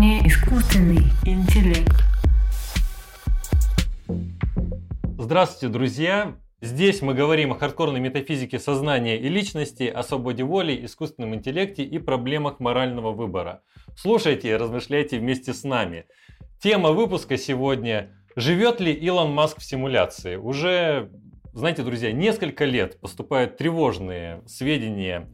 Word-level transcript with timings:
не 0.00 0.26
искусственный 0.26 1.02
интеллект. 1.26 1.92
Здравствуйте, 5.18 5.70
друзья! 5.70 6.36
Здесь 6.62 7.02
мы 7.02 7.12
говорим 7.12 7.52
о 7.52 7.58
хардкорной 7.58 8.00
метафизике 8.00 8.58
сознания 8.58 9.18
и 9.18 9.28
личности, 9.28 9.82
о 9.82 10.02
свободе 10.02 10.42
воли, 10.42 10.86
искусственном 10.86 11.34
интеллекте 11.34 11.82
и 11.82 11.98
проблемах 11.98 12.60
морального 12.60 13.12
выбора. 13.12 13.60
Слушайте 13.94 14.48
и 14.48 14.56
размышляйте 14.56 15.18
вместе 15.18 15.52
с 15.52 15.64
нами. 15.64 16.06
Тема 16.62 16.92
выпуска 16.92 17.36
сегодня 17.36 18.10
Живет 18.36 18.80
ли 18.80 18.94
Илон 18.94 19.34
Маск 19.34 19.58
в 19.60 19.64
симуляции? 19.64 20.36
Уже, 20.36 21.10
знаете, 21.52 21.82
друзья, 21.82 22.10
несколько 22.10 22.64
лет 22.64 22.98
поступают 23.00 23.58
тревожные 23.58 24.40
сведения 24.46 25.28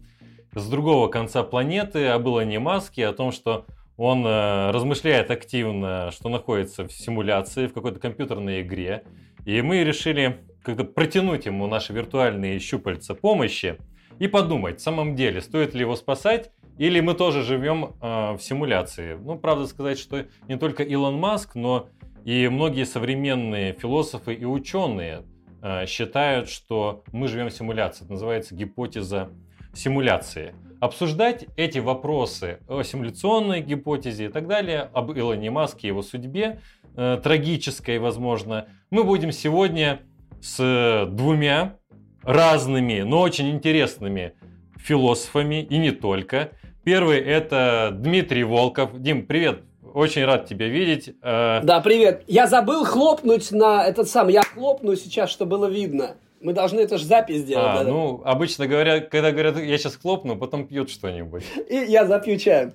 с 0.56 0.68
другого 0.68 1.06
конца 1.06 1.44
планеты 1.44 2.06
об 2.06 2.26
Илоне 2.26 2.58
Маске, 2.58 3.07
о 3.07 3.12
том, 3.12 3.30
что 3.30 3.67
он 3.96 4.27
э, 4.27 4.71
размышляет 4.71 5.31
активно, 5.31 6.11
что 6.13 6.29
находится 6.29 6.86
в 6.86 6.93
симуляции, 6.93 7.67
в 7.67 7.73
какой-то 7.73 7.99
компьютерной 7.99 8.63
игре. 8.63 9.05
И 9.45 9.63
мы 9.63 9.85
решили 9.85 10.39
как-то 10.63 10.85
протянуть 10.85 11.46
ему 11.46 11.67
наши 11.67 11.93
виртуальные 11.93 12.59
щупальца 12.59 13.14
помощи 13.14 13.79
и 14.19 14.29
подумать, 14.29 14.81
в 14.81 14.82
самом 14.82 15.14
деле, 15.14 15.41
стоит 15.41 15.75
ли 15.75 15.81
его 15.81 15.96
спасать, 15.96 16.50
или 16.79 17.00
мы 17.00 17.14
тоже 17.14 17.43
живем 17.43 17.95
э, 18.03 18.32
в 18.32 18.39
симуляции. 18.41 19.14
Ну, 19.14 19.39
правда 19.39 19.67
сказать, 19.67 19.99
что 19.99 20.25
не 20.49 20.58
только 20.58 20.83
Илон 20.83 21.19
Маск, 21.19 21.55
но 21.55 21.89
и 22.25 22.49
многие 22.49 22.85
современные 22.85 23.72
философы 23.72 24.35
и 24.35 24.44
ученые 24.44 25.22
э, 25.63 25.86
считают, 25.86 26.50
что 26.50 27.03
мы 27.13 27.29
живем 27.29 27.49
в 27.49 27.53
симуляции. 27.53 28.05
Это 28.05 28.13
называется 28.13 28.55
гипотеза 28.55 29.31
симуляции. 29.72 30.55
Обсуждать 30.80 31.46
эти 31.57 31.79
вопросы 31.79 32.58
о 32.69 32.83
симуляционной 32.83 33.62
гипотезе 33.62 34.27
и 34.27 34.28
так 34.28 34.47
далее, 34.47 34.91
об 34.92 35.10
Илоне 35.10 35.50
Маске, 35.50 35.88
его 35.88 36.02
судьбе, 36.02 36.60
э, 36.96 37.19
трагической, 37.22 37.98
возможно, 37.98 38.66
мы 38.91 39.04
будем 39.04 39.32
сегодня 39.32 40.00
с 40.42 41.06
двумя 41.10 41.78
разными, 42.22 43.00
но 43.00 43.20
очень 43.20 43.50
интересными 43.50 44.34
философами 44.77 45.62
и 45.62 45.78
не 45.78 45.92
только. 45.92 46.50
Первый 46.84 47.19
это 47.20 47.91
Дмитрий 47.92 48.44
Волков. 48.44 49.00
Дим, 49.00 49.27
привет! 49.27 49.62
Очень 49.94 50.27
рад 50.27 50.47
тебя 50.47 50.69
видеть. 50.69 51.14
Э, 51.22 51.60
да, 51.62 51.80
привет. 51.80 52.22
Я 52.27 52.47
забыл 52.47 52.84
хлопнуть 52.84 53.50
на 53.50 53.86
этот 53.86 54.10
сам. 54.10 54.28
Я 54.28 54.42
хлопну 54.42 54.94
сейчас, 54.94 55.30
чтобы 55.30 55.56
было 55.56 55.66
видно. 55.70 56.16
Мы 56.40 56.52
должны 56.52 56.80
это 56.80 56.98
же 56.98 57.04
запись 57.04 57.40
сделать. 57.40 57.80
А, 57.80 57.84
да, 57.84 57.90
ну, 57.90 58.22
обычно 58.24 58.66
говорят, 58.66 59.08
когда 59.08 59.32
говорят, 59.32 59.58
я 59.58 59.78
сейчас 59.78 59.96
хлопну, 59.96 60.36
потом 60.36 60.66
пьют 60.66 60.90
что-нибудь. 60.90 61.44
И 61.68 61.76
я 61.76 62.06
запью 62.06 62.38
чаем. 62.38 62.74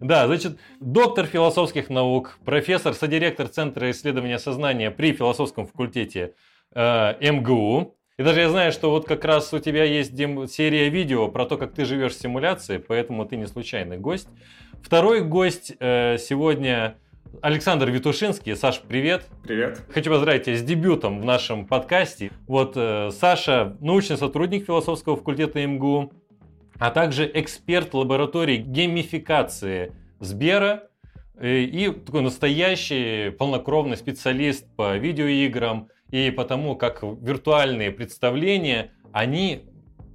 Да, 0.00 0.26
значит, 0.26 0.58
доктор 0.80 1.26
философских 1.26 1.90
наук, 1.90 2.38
профессор, 2.44 2.94
содиректор 2.94 3.48
Центра 3.48 3.90
исследования 3.90 4.38
сознания 4.38 4.90
при 4.90 5.12
философском 5.12 5.66
факультете 5.66 6.34
э, 6.74 7.14
МГУ. 7.20 7.94
И 8.16 8.22
даже 8.22 8.40
я 8.40 8.50
знаю, 8.50 8.72
что 8.72 8.90
вот 8.90 9.06
как 9.06 9.24
раз 9.24 9.52
у 9.52 9.58
тебя 9.58 9.84
есть 9.84 10.14
Дим, 10.14 10.46
серия 10.48 10.88
видео 10.88 11.28
про 11.28 11.46
то, 11.46 11.56
как 11.56 11.72
ты 11.72 11.84
живешь 11.84 12.14
в 12.14 12.20
симуляции, 12.20 12.78
поэтому 12.78 13.24
ты 13.24 13.36
не 13.36 13.46
случайный 13.46 13.98
гость. 13.98 14.28
Второй 14.82 15.22
гость 15.22 15.74
э, 15.78 16.18
сегодня 16.18 16.96
Александр 17.42 17.90
Витушинский. 17.90 18.56
Саш, 18.56 18.80
привет. 18.80 19.26
Привет. 19.44 19.82
Хочу 19.90 20.10
поздравить 20.10 20.44
тебя 20.44 20.56
с 20.56 20.62
дебютом 20.62 21.20
в 21.20 21.24
нашем 21.24 21.66
подкасте. 21.66 22.30
Вот 22.46 22.72
э, 22.76 23.10
Саша, 23.12 23.76
научный 23.80 24.16
сотрудник 24.16 24.66
философского 24.66 25.16
факультета 25.16 25.64
МГУ, 25.66 26.12
а 26.78 26.90
также 26.90 27.30
эксперт 27.32 27.94
лаборатории 27.94 28.56
геймификации 28.56 29.92
Сбера 30.20 30.84
э, 31.38 31.60
и 31.60 31.90
такой 31.90 32.22
настоящий 32.22 33.30
полнокровный 33.30 33.96
специалист 33.96 34.66
по 34.76 34.96
видеоиграм 34.96 35.88
и 36.10 36.30
потому, 36.30 36.76
как 36.76 37.02
виртуальные 37.02 37.90
представления, 37.92 38.92
они 39.12 39.67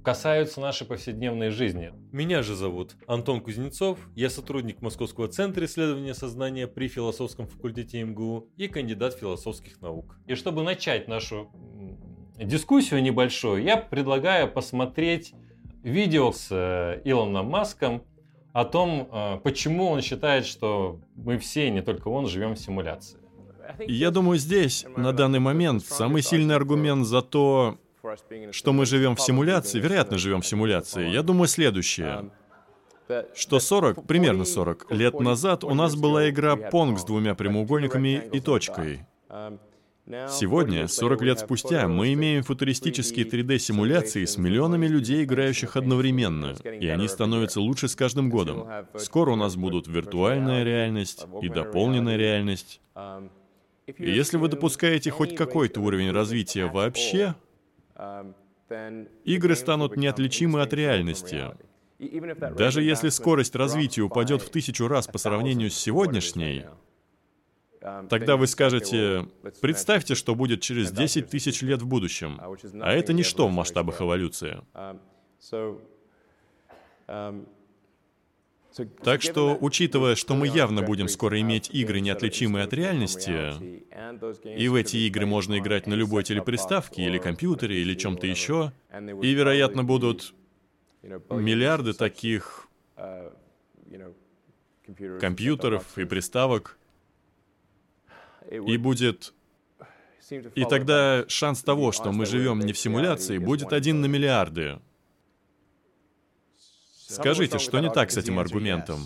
касаются 0.04 0.60
нашей 0.60 0.86
повседневной 0.86 1.48
жизни. 1.48 1.92
Меня 2.12 2.42
же 2.42 2.54
зовут 2.54 2.94
Антон 3.06 3.40
Кузнецов, 3.40 3.98
я 4.14 4.28
сотрудник 4.28 4.82
Московского 4.82 5.28
центра 5.28 5.64
исследования 5.64 6.14
сознания 6.14 6.66
при 6.68 6.88
философском 6.88 7.48
факультете 7.48 8.04
МГУ 8.04 8.50
и 8.56 8.68
кандидат 8.68 9.14
философских 9.14 9.80
наук. 9.80 10.16
И 10.26 10.34
чтобы 10.34 10.62
начать 10.62 11.08
нашу 11.08 11.50
дискуссию 12.36 13.02
небольшую, 13.02 13.62
я 13.62 13.78
предлагаю 13.78 14.52
посмотреть 14.52 15.32
видео 15.82 16.32
с 16.32 16.48
э, 16.50 17.00
Илоном 17.04 17.46
Маском 17.46 18.02
о 18.52 18.64
том, 18.64 19.08
э, 19.10 19.38
почему 19.42 19.86
он 19.86 20.02
считает, 20.02 20.44
что 20.44 21.00
мы 21.16 21.38
все, 21.38 21.70
не 21.70 21.82
только 21.82 22.08
он, 22.08 22.26
живем 22.26 22.54
в 22.54 22.58
симуляции. 22.58 23.18
Я 23.86 24.10
думаю, 24.10 24.38
здесь, 24.38 24.84
на 24.96 25.12
данный 25.12 25.40
момент, 25.40 25.84
самый 25.84 26.20
сильный 26.22 26.54
аргумент 26.54 27.06
за 27.06 27.22
то, 27.22 27.78
что 28.52 28.72
мы 28.72 28.86
живем 28.86 29.16
в 29.16 29.20
симуляции, 29.20 29.80
вероятно, 29.80 30.18
живем 30.18 30.40
в 30.42 30.46
симуляции, 30.46 31.08
я 31.08 31.22
думаю 31.22 31.48
следующее. 31.48 32.30
Что 33.34 33.60
40, 33.60 34.06
примерно 34.06 34.44
40 34.44 34.90
лет 34.90 35.20
назад 35.20 35.64
у 35.64 35.74
нас 35.74 35.94
была 35.94 36.30
игра 36.30 36.56
Понг 36.56 36.98
с 36.98 37.04
двумя 37.04 37.34
прямоугольниками 37.34 38.28
и 38.32 38.40
точкой. 38.40 39.06
Сегодня, 40.28 40.86
40 40.86 41.22
лет 41.22 41.38
спустя, 41.38 41.88
мы 41.88 42.12
имеем 42.12 42.42
футуристические 42.42 43.26
3D-симуляции 43.26 44.26
с 44.26 44.36
миллионами 44.36 44.86
людей, 44.86 45.24
играющих 45.24 45.76
одновременно, 45.76 46.54
и 46.62 46.88
они 46.88 47.08
становятся 47.08 47.60
лучше 47.60 47.88
с 47.88 47.96
каждым 47.96 48.28
годом. 48.28 48.66
Скоро 48.98 49.32
у 49.32 49.36
нас 49.36 49.56
будут 49.56 49.88
виртуальная 49.88 50.62
реальность 50.62 51.26
и 51.40 51.48
дополненная 51.48 52.16
реальность. 52.16 52.82
И 53.86 54.10
если 54.10 54.36
вы 54.36 54.48
допускаете 54.48 55.10
хоть 55.10 55.34
какой-то 55.34 55.80
уровень 55.80 56.10
развития 56.10 56.66
вообще, 56.66 57.34
игры 59.24 59.56
станут 59.56 59.96
неотличимы 59.96 60.62
от 60.62 60.72
реальности. 60.72 61.54
Даже 62.56 62.82
если 62.82 63.08
скорость 63.08 63.54
развития 63.54 64.02
упадет 64.02 64.42
в 64.42 64.50
тысячу 64.50 64.88
раз 64.88 65.06
по 65.06 65.18
сравнению 65.18 65.70
с 65.70 65.74
сегодняшней, 65.74 66.66
тогда 68.08 68.36
вы 68.36 68.46
скажете, 68.46 69.28
представьте, 69.60 70.14
что 70.14 70.34
будет 70.34 70.60
через 70.60 70.90
10 70.90 71.28
тысяч 71.28 71.62
лет 71.62 71.82
в 71.82 71.86
будущем, 71.86 72.40
а 72.80 72.92
это 72.92 73.12
ничто 73.12 73.46
в 73.48 73.52
масштабах 73.52 74.00
эволюции. 74.00 74.62
Так 79.02 79.22
что, 79.22 79.56
учитывая, 79.60 80.16
что 80.16 80.34
мы 80.34 80.48
явно 80.48 80.82
будем 80.82 81.08
скоро 81.08 81.40
иметь 81.40 81.70
игры, 81.70 82.00
неотличимые 82.00 82.64
от 82.64 82.72
реальности, 82.72 83.84
и 84.44 84.68
в 84.68 84.74
эти 84.74 84.96
игры 84.96 85.26
можно 85.26 85.58
играть 85.58 85.86
на 85.86 85.94
любой 85.94 86.24
телеприставке 86.24 87.04
или 87.04 87.18
компьютере 87.18 87.80
или 87.80 87.94
чем-то 87.94 88.26
еще, 88.26 88.72
и, 89.22 89.32
вероятно, 89.32 89.84
будут 89.84 90.34
миллиарды 91.02 91.92
таких 91.92 92.68
компьютеров 95.20 95.96
и 95.96 96.04
приставок, 96.04 96.78
и 98.50 98.76
будет... 98.76 99.34
И 100.54 100.64
тогда 100.64 101.26
шанс 101.28 101.62
того, 101.62 101.92
что 101.92 102.10
мы 102.10 102.24
живем 102.24 102.58
не 102.60 102.72
в 102.72 102.78
симуляции, 102.78 103.38
будет 103.38 103.72
один 103.72 104.00
на 104.00 104.06
миллиарды. 104.06 104.80
Скажите, 107.08 107.58
что 107.58 107.80
не 107.80 107.90
так 107.90 108.10
с 108.10 108.16
этим 108.16 108.38
аргументом? 108.38 109.00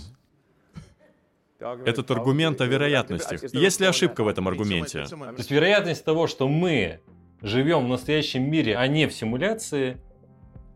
Этот 1.85 2.11
аргумент 2.11 2.61
о 2.61 2.67
вероятностях. 2.67 3.43
Есть 3.53 3.81
ли 3.81 3.87
ошибка 3.87 4.23
в 4.23 4.29
этом 4.29 4.47
аргументе? 4.47 5.05
То 5.07 5.35
есть 5.37 5.51
вероятность 5.51 6.05
того, 6.05 6.27
что 6.29 6.49
мы 6.49 7.01
живем 7.43 7.87
в 7.87 7.89
настоящем 7.89 8.49
мире, 8.49 8.77
а 8.77 8.87
не 8.87 9.07
в 9.07 9.13
симуляции, 9.13 10.01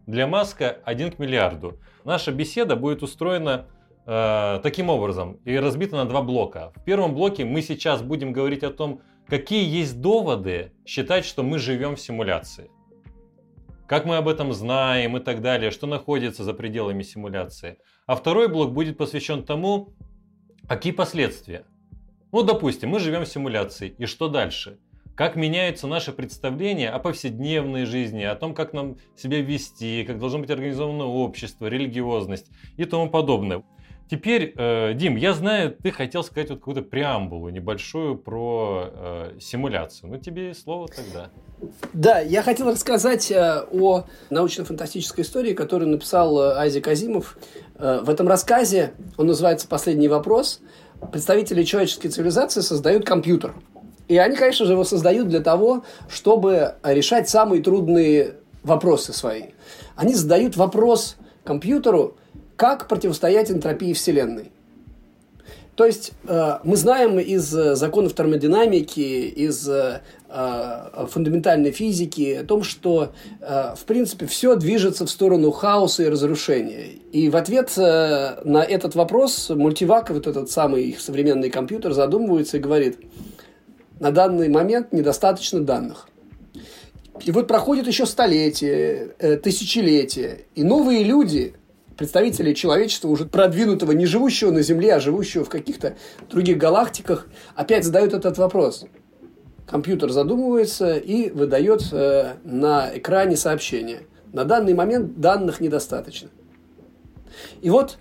для 0.07 0.27
Маска 0.27 0.79
1 0.85 1.13
к 1.13 1.19
миллиарду. 1.21 1.79
Наша 2.05 2.33
беседа 2.33 2.75
будет 2.75 3.05
устроена 3.05 3.67
э, 4.05 4.61
таким 4.61 4.89
образом 4.89 5.35
и 5.45 5.57
разбита 5.57 5.97
на 5.97 6.07
два 6.07 6.23
блока. 6.23 6.73
В 6.75 6.83
первом 6.83 7.15
блоке 7.15 7.45
мы 7.45 7.63
сейчас 7.63 8.03
будем 8.03 8.33
говорить 8.33 8.65
о 8.65 8.71
том, 8.71 9.03
какие 9.29 9.65
есть 9.65 10.01
доводы 10.01 10.73
считать, 10.85 11.25
что 11.25 11.45
мы 11.45 11.61
живем 11.61 11.95
в 11.95 12.01
симуляции 12.01 12.69
как 13.93 14.07
мы 14.07 14.17
об 14.17 14.27
этом 14.27 14.55
знаем 14.55 15.19
и 15.19 15.21
так 15.21 15.43
далее, 15.43 15.71
что 15.71 15.87
находится 15.87 16.45
за 16.45 16.55
пределами 16.55 17.03
симуляции. 17.03 17.77
А 18.07 18.17
второй 18.17 18.49
блок 18.49 18.73
будет 18.73 18.97
посвящен 18.97 19.43
тому, 19.43 19.91
какие 20.67 20.95
последствия. 20.95 21.67
Ну, 22.33 22.43
допустим, 22.43 22.89
мы 22.89 23.01
живем 23.01 23.27
в 23.27 23.29
симуляции, 23.29 23.95
и 23.99 24.07
что 24.07 24.29
дальше? 24.29 24.79
Как 25.15 25.37
меняются 25.37 25.87
наши 25.87 26.11
представления 26.13 26.89
о 26.89 27.01
повседневной 27.01 27.85
жизни, 27.85 28.23
о 28.23 28.35
том, 28.35 28.55
как 28.55 28.73
нам 28.73 28.97
себя 29.15 29.43
вести, 29.43 30.05
как 30.05 30.19
должно 30.19 30.39
быть 30.39 30.51
организовано 30.51 31.05
общество, 31.05 31.67
религиозность 31.67 32.47
и 32.79 32.87
тому 32.87 33.11
подобное. 33.11 33.63
Теперь, 34.11 34.55
э, 34.57 34.95
Дим, 34.95 35.17
я 35.17 35.35
знаю, 35.35 35.71
ты 35.71 35.91
хотел 35.91 36.25
сказать 36.25 36.49
вот 36.49 36.61
какую-то 36.61 36.81
преамбулу 36.81 37.51
небольшую 37.51 38.17
про 38.17 38.89
э, 38.91 39.39
симуляцию. 39.39 40.13
Ну, 40.13 40.19
тебе 40.19 40.55
слово 40.55 40.89
тогда. 40.89 41.31
Да, 41.93 42.21
я 42.21 42.43
хотел 42.43 42.71
рассказать 42.71 43.31
э, 43.31 43.65
о 43.71 44.05
научно-фантастической 44.31 45.23
истории, 45.23 45.53
которую 45.53 45.91
написал 45.91 46.41
э, 46.41 46.55
Айзек 46.57 46.89
Азимов. 46.89 47.37
Э, 47.77 48.01
в 48.03 48.11
этом 48.11 48.27
рассказе, 48.27 48.93
он 49.17 49.29
называется 49.29 49.69
«Последний 49.69 50.09
вопрос», 50.09 50.61
представители 51.13 51.63
человеческой 51.63 52.09
цивилизации 52.09 52.61
создают 52.61 53.05
компьютер. 53.05 53.55
И 54.09 54.17
они, 54.17 54.37
конечно 54.37 54.67
же, 54.67 54.73
его 54.73 54.85
создают 54.85 55.29
для 55.29 55.41
того, 55.41 55.85
чтобы 56.09 56.75
решать 56.83 57.29
самые 57.29 57.63
трудные 57.63 58.35
вопросы 58.63 59.13
свои. 59.13 59.51
Они 59.97 60.15
задают 60.15 60.57
вопрос 60.57 61.17
компьютеру, 61.45 62.17
как 62.57 62.89
противостоять 62.89 63.51
энтропии 63.51 63.93
Вселенной. 63.93 64.53
То 65.75 65.87
есть 65.87 66.13
э, 66.29 66.59
мы 66.65 66.77
знаем 66.77 67.19
из 67.19 67.55
э, 67.57 67.75
законов 67.77 68.15
термодинамики, 68.15 69.01
из 69.01 69.67
э, 69.69 70.03
фундаментальной 71.11 71.73
физики 71.73 72.39
о 72.41 72.45
том, 72.45 72.63
что 72.63 73.13
в 73.41 73.85
принципе 73.87 74.27
все 74.27 74.57
движется 74.57 75.05
в 75.05 75.11
сторону 75.11 75.51
хаоса 75.51 76.05
и 76.05 76.09
разрушения. 76.09 76.87
И 77.13 77.29
в 77.29 77.37
ответ 77.37 77.77
на 77.77 78.65
этот 78.67 78.95
вопрос 78.95 79.51
мультивак, 79.51 80.09
вот 80.11 80.27
этот 80.27 80.51
самый 80.51 80.85
их 80.85 81.01
современный 81.01 81.51
компьютер, 81.51 81.93
задумывается 81.93 82.57
и 82.57 82.61
говорит, 82.61 82.99
на 84.01 84.11
данный 84.11 84.49
момент 84.49 84.93
недостаточно 84.93 85.61
данных. 85.61 86.09
И 87.25 87.31
вот 87.31 87.47
проходит 87.47 87.87
еще 87.87 88.07
столетия, 88.07 89.15
тысячелетия, 89.43 90.47
и 90.55 90.65
новые 90.65 91.05
люди 91.05 91.55
представителей 91.97 92.55
человечества, 92.55 93.09
уже 93.09 93.27
продвинутого, 93.27 93.93
не 93.93 94.07
живущего 94.07 94.51
на 94.51 94.63
Земле, 94.63 94.95
а 94.95 95.01
живущего 95.01 95.45
в 95.45 95.51
каких-то 95.51 95.95
других 96.31 96.57
галактиках, 96.57 97.29
опять 97.55 97.85
задают 97.85 98.15
этот 98.15 98.39
вопрос. 98.39 98.87
Компьютер 99.73 100.11
задумывается 100.11 100.99
и 100.99 101.31
выдает 101.31 101.89
э, 101.93 102.35
на 102.45 102.91
экране 102.95 103.37
сообщение. 103.39 104.01
На 104.31 104.45
данный 104.45 104.75
момент 104.75 105.19
данных 105.19 105.61
недостаточно. 105.61 106.29
И 107.63 107.71
вот 107.71 107.97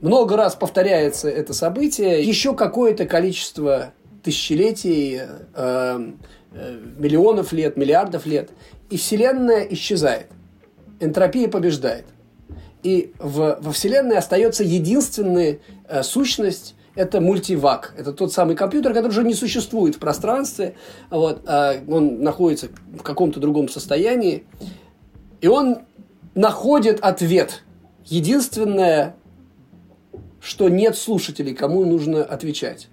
много 0.00 0.36
раз 0.36 0.54
повторяется 0.54 1.28
это 1.28 1.54
событие, 1.54 2.22
еще 2.22 2.54
какое-то 2.54 3.04
количество 3.04 3.92
тысячелетий, 4.22 5.22
э, 5.22 6.12
э, 6.52 6.78
миллионов 6.96 7.50
лет, 7.52 7.76
миллиардов 7.76 8.24
лет, 8.24 8.50
и 8.88 8.96
Вселенная 8.96 9.66
исчезает. 9.70 10.28
Энтропия 11.00 11.48
побеждает. 11.48 12.04
И 12.84 13.12
в, 13.18 13.58
во 13.60 13.72
Вселенной 13.72 14.18
остается 14.18 14.62
единственная 14.62 15.58
э, 15.88 16.04
сущность 16.04 16.76
это 16.98 17.20
мультивак. 17.20 17.94
Это 17.96 18.12
тот 18.12 18.32
самый 18.32 18.56
компьютер, 18.56 18.92
который 18.92 19.12
уже 19.12 19.24
не 19.24 19.34
существует 19.34 19.96
в 19.96 19.98
пространстве. 19.98 20.74
Вот, 21.10 21.42
а 21.46 21.76
он 21.88 22.22
находится 22.22 22.68
в 22.98 23.02
каком-то 23.02 23.40
другом 23.40 23.68
состоянии. 23.68 24.44
И 25.40 25.48
он 25.48 25.78
находит 26.34 27.00
ответ. 27.00 27.62
Единственное, 28.04 29.14
что 30.40 30.68
нет 30.68 30.96
слушателей, 30.96 31.54
кому 31.54 31.84
нужно 31.84 32.24
отвечать. 32.24 32.88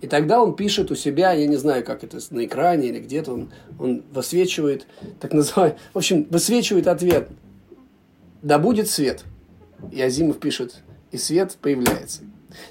И 0.00 0.06
тогда 0.08 0.42
он 0.42 0.54
пишет 0.54 0.90
у 0.90 0.94
себя, 0.94 1.32
я 1.32 1.46
не 1.46 1.56
знаю, 1.56 1.84
как 1.84 2.04
это 2.04 2.18
на 2.30 2.44
экране 2.44 2.88
или 2.88 2.98
где-то, 2.98 3.32
он, 3.32 3.52
он 3.78 4.02
высвечивает, 4.12 4.86
так 5.20 5.32
называемый, 5.32 5.78
в 5.94 5.98
общем, 5.98 6.26
высвечивает 6.30 6.86
ответ– 6.86 7.28
да 8.42 8.58
будет 8.58 8.90
свет. 8.90 9.24
И 9.90 10.02
Азимов 10.02 10.38
пишет, 10.38 10.82
и 11.12 11.16
свет 11.16 11.56
появляется. 11.60 12.22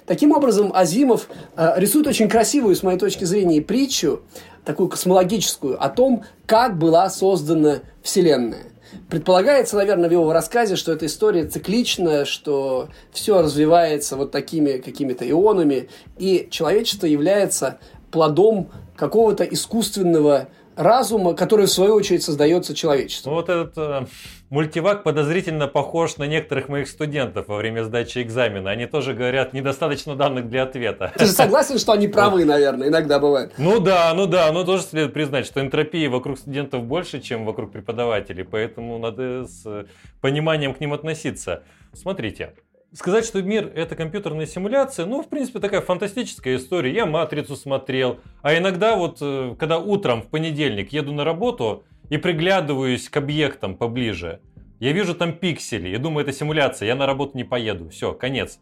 Таким 0.06 0.32
образом, 0.32 0.72
Азимов 0.74 1.28
э, 1.56 1.74
рисует 1.78 2.08
очень 2.08 2.30
красивую, 2.30 2.76
с 2.76 2.84
моей 2.84 2.98
точки 2.98 3.24
зрения, 3.24 3.62
притчу, 3.62 4.22
такую 4.66 4.90
космологическую, 4.90 5.84
о 5.84 5.90
том, 5.90 6.24
как 6.46 6.78
была 6.78 7.10
создана 7.10 7.80
Вселенная. 8.02 8.72
Предполагается, 9.10 9.78
наверное, 9.78 10.10
в 10.10 10.12
его 10.12 10.34
рассказе, 10.34 10.76
что 10.76 10.92
эта 10.92 11.06
история 11.06 11.46
цикличная, 11.46 12.26
что 12.26 12.90
все 13.12 13.42
развивается 13.42 14.18
вот 14.18 14.32
такими 14.32 14.78
какими-то 14.78 15.30
ионами, 15.30 15.90
и 16.18 16.48
человечество 16.52 17.06
является 17.06 17.80
плодом 18.12 18.70
какого-то 18.96 19.44
искусственного 19.46 20.50
разума, 20.82 21.34
который, 21.34 21.66
в 21.66 21.72
свою 21.72 21.96
очередь, 21.96 22.24
создается 22.24 22.74
человечеством. 22.74 23.34
Вот 23.34 23.50
этот 23.50 23.78
э, 23.78 24.06
мультивак 24.50 25.04
подозрительно 25.04 25.68
похож 25.68 26.18
на 26.18 26.26
некоторых 26.26 26.70
моих 26.70 26.88
студентов 26.88 27.48
во 27.48 27.58
время 27.58 27.84
сдачи 27.84 28.22
экзамена. 28.22 28.70
Они 28.70 28.86
тоже 28.86 29.14
говорят, 29.14 29.54
недостаточно 29.54 30.16
данных 30.16 30.50
для 30.50 30.64
ответа. 30.64 31.14
Ты 31.18 31.26
же 31.26 31.32
согласен, 31.32 31.78
что 31.78 31.94
они 31.94 32.08
правы, 32.08 32.46
наверное, 32.46 32.90
иногда 32.90 33.20
бывает? 33.20 33.54
Ну 33.58 33.80
да, 33.80 34.14
ну 34.14 34.28
да, 34.28 34.52
но 34.52 34.64
тоже 34.64 34.84
следует 34.84 35.14
признать, 35.14 35.46
что 35.46 35.62
энтропии 35.62 36.08
вокруг 36.08 36.38
студентов 36.38 36.84
больше, 36.84 37.22
чем 37.22 37.46
вокруг 37.46 37.72
преподавателей, 37.72 38.44
поэтому 38.44 38.98
надо 38.98 39.46
с 39.46 39.86
пониманием 40.20 40.74
к 40.74 40.80
ним 40.80 40.94
относиться. 40.94 41.64
Смотрите, 41.94 42.54
Сказать, 42.94 43.26
что 43.26 43.42
мир 43.42 43.72
это 43.74 43.96
компьютерная 43.96 44.46
симуляция, 44.46 45.06
ну, 45.06 45.24
в 45.24 45.30
принципе, 45.30 45.60
такая 45.60 45.80
фантастическая 45.80 46.58
история. 46.58 46.94
Я 46.94 47.06
«Матрицу» 47.06 47.56
смотрел. 47.56 48.20
А 48.42 48.58
иногда 48.58 48.98
вот, 48.98 49.20
э, 49.22 49.56
когда 49.58 49.80
утром 49.80 50.22
в 50.22 50.28
понедельник 50.28 50.92
еду 50.92 51.14
на 51.14 51.24
работу 51.24 51.86
и 52.10 52.18
приглядываюсь 52.18 53.08
к 53.08 53.16
объектам 53.16 53.78
поближе, 53.78 54.42
я 54.82 54.92
вижу 54.92 55.16
там 55.16 55.32
пиксели 55.32 55.96
и 55.96 55.98
думаю, 55.98 56.26
это 56.26 56.36
симуляция, 56.36 56.88
я 56.88 56.96
на 56.96 57.06
работу 57.06 57.38
не 57.38 57.46
поеду. 57.46 57.88
Все, 57.90 58.12
конец. 58.14 58.60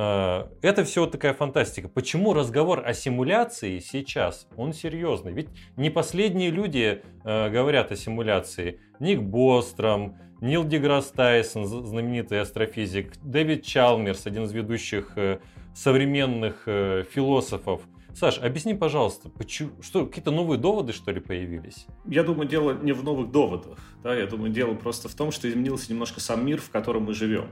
Э, 0.00 0.46
это 0.62 0.84
все 0.84 1.04
такая 1.06 1.34
фантастика. 1.34 1.88
Почему 1.88 2.32
разговор 2.32 2.82
о 2.86 2.94
симуляции 2.94 3.80
сейчас, 3.80 4.48
он 4.56 4.72
серьезный? 4.72 5.32
Ведь 5.32 5.48
не 5.76 5.90
последние 5.90 6.50
люди 6.50 7.02
э, 7.24 7.50
говорят 7.50 7.92
о 7.92 7.96
симуляции. 7.96 8.80
Ник 8.98 9.20
Бостром, 9.20 10.16
Нил 10.40 10.64
Деграсс 10.64 11.10
Тайсон, 11.10 11.66
знаменитый 11.66 12.40
астрофизик, 12.40 13.12
Дэвид 13.22 13.62
Чалмерс, 13.62 14.26
один 14.26 14.44
из 14.44 14.52
ведущих 14.52 15.12
э, 15.16 15.40
современных 15.74 16.62
э, 16.64 17.04
философов. 17.10 17.82
Саш, 18.14 18.38
объясни, 18.38 18.74
пожалуйста, 18.74 19.28
почему, 19.28 19.70
что 19.82 20.06
какие-то 20.06 20.30
новые 20.30 20.58
доводы, 20.58 20.92
что 20.92 21.12
ли, 21.12 21.20
появились? 21.20 21.86
Я 22.06 22.22
думаю, 22.22 22.48
дело 22.48 22.72
не 22.72 22.92
в 22.92 23.04
новых 23.04 23.30
доводах. 23.30 23.78
Да? 24.02 24.14
Я 24.16 24.26
думаю, 24.26 24.50
дело 24.50 24.74
просто 24.74 25.08
в 25.08 25.14
том, 25.14 25.30
что 25.30 25.48
изменился 25.48 25.92
немножко 25.92 26.20
сам 26.20 26.44
мир, 26.44 26.60
в 26.60 26.70
котором 26.70 27.04
мы 27.04 27.14
живем. 27.14 27.50